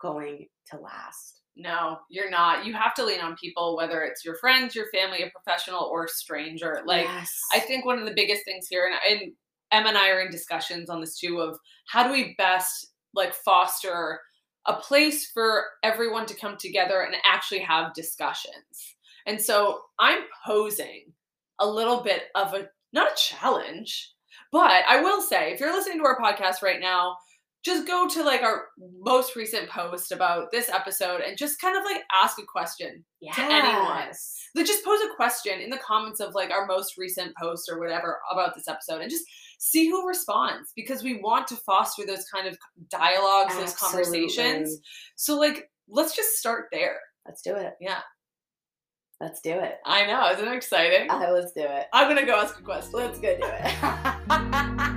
going 0.00 0.46
to 0.70 0.78
last 0.78 1.40
no 1.56 1.98
you're 2.10 2.30
not 2.30 2.64
you 2.64 2.72
have 2.72 2.94
to 2.94 3.04
lean 3.04 3.20
on 3.20 3.36
people 3.36 3.76
whether 3.76 4.02
it's 4.02 4.24
your 4.24 4.36
friends 4.36 4.74
your 4.74 4.86
family 4.92 5.22
a 5.22 5.30
professional 5.30 5.84
or 5.92 6.04
a 6.04 6.08
stranger 6.08 6.80
like 6.86 7.04
yes. 7.04 7.30
I 7.52 7.60
think 7.60 7.84
one 7.84 7.98
of 7.98 8.06
the 8.06 8.14
biggest 8.14 8.44
things 8.44 8.66
here, 8.68 8.90
and, 8.90 9.20
and 9.20 9.32
Em 9.72 9.86
and 9.86 9.96
I 9.96 10.10
are 10.10 10.20
in 10.20 10.30
discussions 10.30 10.90
on 10.90 11.00
this 11.00 11.18
too, 11.18 11.40
of 11.40 11.58
how 11.88 12.04
do 12.04 12.12
we 12.12 12.34
best 12.38 12.92
like 13.14 13.34
foster 13.34 14.20
a 14.66 14.74
place 14.74 15.30
for 15.32 15.64
everyone 15.82 16.26
to 16.26 16.36
come 16.36 16.56
together 16.56 17.02
and 17.02 17.14
actually 17.24 17.60
have 17.60 17.94
discussions. 17.94 18.96
And 19.26 19.40
so 19.40 19.80
I'm 19.98 20.22
posing 20.46 21.12
a 21.58 21.66
little 21.66 22.02
bit 22.02 22.24
of 22.34 22.54
a 22.54 22.68
not 22.92 23.10
a 23.10 23.16
challenge, 23.16 24.12
but 24.50 24.84
I 24.88 25.00
will 25.00 25.20
say 25.20 25.52
if 25.52 25.60
you're 25.60 25.72
listening 25.72 25.98
to 25.98 26.04
our 26.04 26.18
podcast 26.18 26.62
right 26.62 26.80
now, 26.80 27.16
just 27.64 27.86
go 27.86 28.08
to 28.08 28.24
like 28.24 28.42
our 28.42 28.64
most 29.00 29.36
recent 29.36 29.68
post 29.68 30.10
about 30.10 30.50
this 30.50 30.68
episode 30.68 31.20
and 31.20 31.38
just 31.38 31.60
kind 31.60 31.76
of 31.76 31.84
like 31.84 32.02
ask 32.12 32.38
a 32.38 32.44
question 32.44 33.04
yes. 33.20 33.38
anyone. 33.38 34.08
like 34.54 34.66
just 34.66 34.84
pose 34.84 35.00
a 35.00 35.14
question 35.14 35.60
in 35.60 35.70
the 35.70 35.78
comments 35.78 36.20
of 36.20 36.34
like 36.34 36.50
our 36.50 36.66
most 36.66 36.98
recent 36.98 37.36
post 37.36 37.70
or 37.70 37.78
whatever 37.78 38.18
about 38.32 38.54
this 38.54 38.66
episode 38.66 39.00
and 39.00 39.10
just 39.10 39.24
see 39.62 39.88
who 39.88 40.08
responds 40.08 40.72
because 40.74 41.04
we 41.04 41.20
want 41.20 41.46
to 41.46 41.54
foster 41.54 42.04
those 42.04 42.24
kind 42.24 42.48
of 42.48 42.58
dialogues 42.90 43.56
those 43.56 43.74
conversations. 43.74 44.80
So 45.14 45.38
like 45.38 45.70
let's 45.88 46.16
just 46.16 46.36
start 46.36 46.66
there. 46.72 46.98
Let's 47.26 47.42
do 47.42 47.54
it. 47.54 47.74
Yeah. 47.80 48.00
Let's 49.20 49.40
do 49.40 49.52
it. 49.52 49.76
I 49.86 50.04
know. 50.06 50.32
Isn't 50.32 50.48
it 50.48 50.56
exciting? 50.56 51.08
Uh, 51.08 51.30
let's 51.30 51.52
do 51.52 51.62
it. 51.62 51.86
I'm 51.92 52.08
gonna 52.08 52.26
go 52.26 52.40
ask 52.40 52.58
a 52.58 52.62
question. 52.62 52.90
Let's 52.94 53.20
go 53.20 53.36
do 53.36 53.44
it 53.44 54.88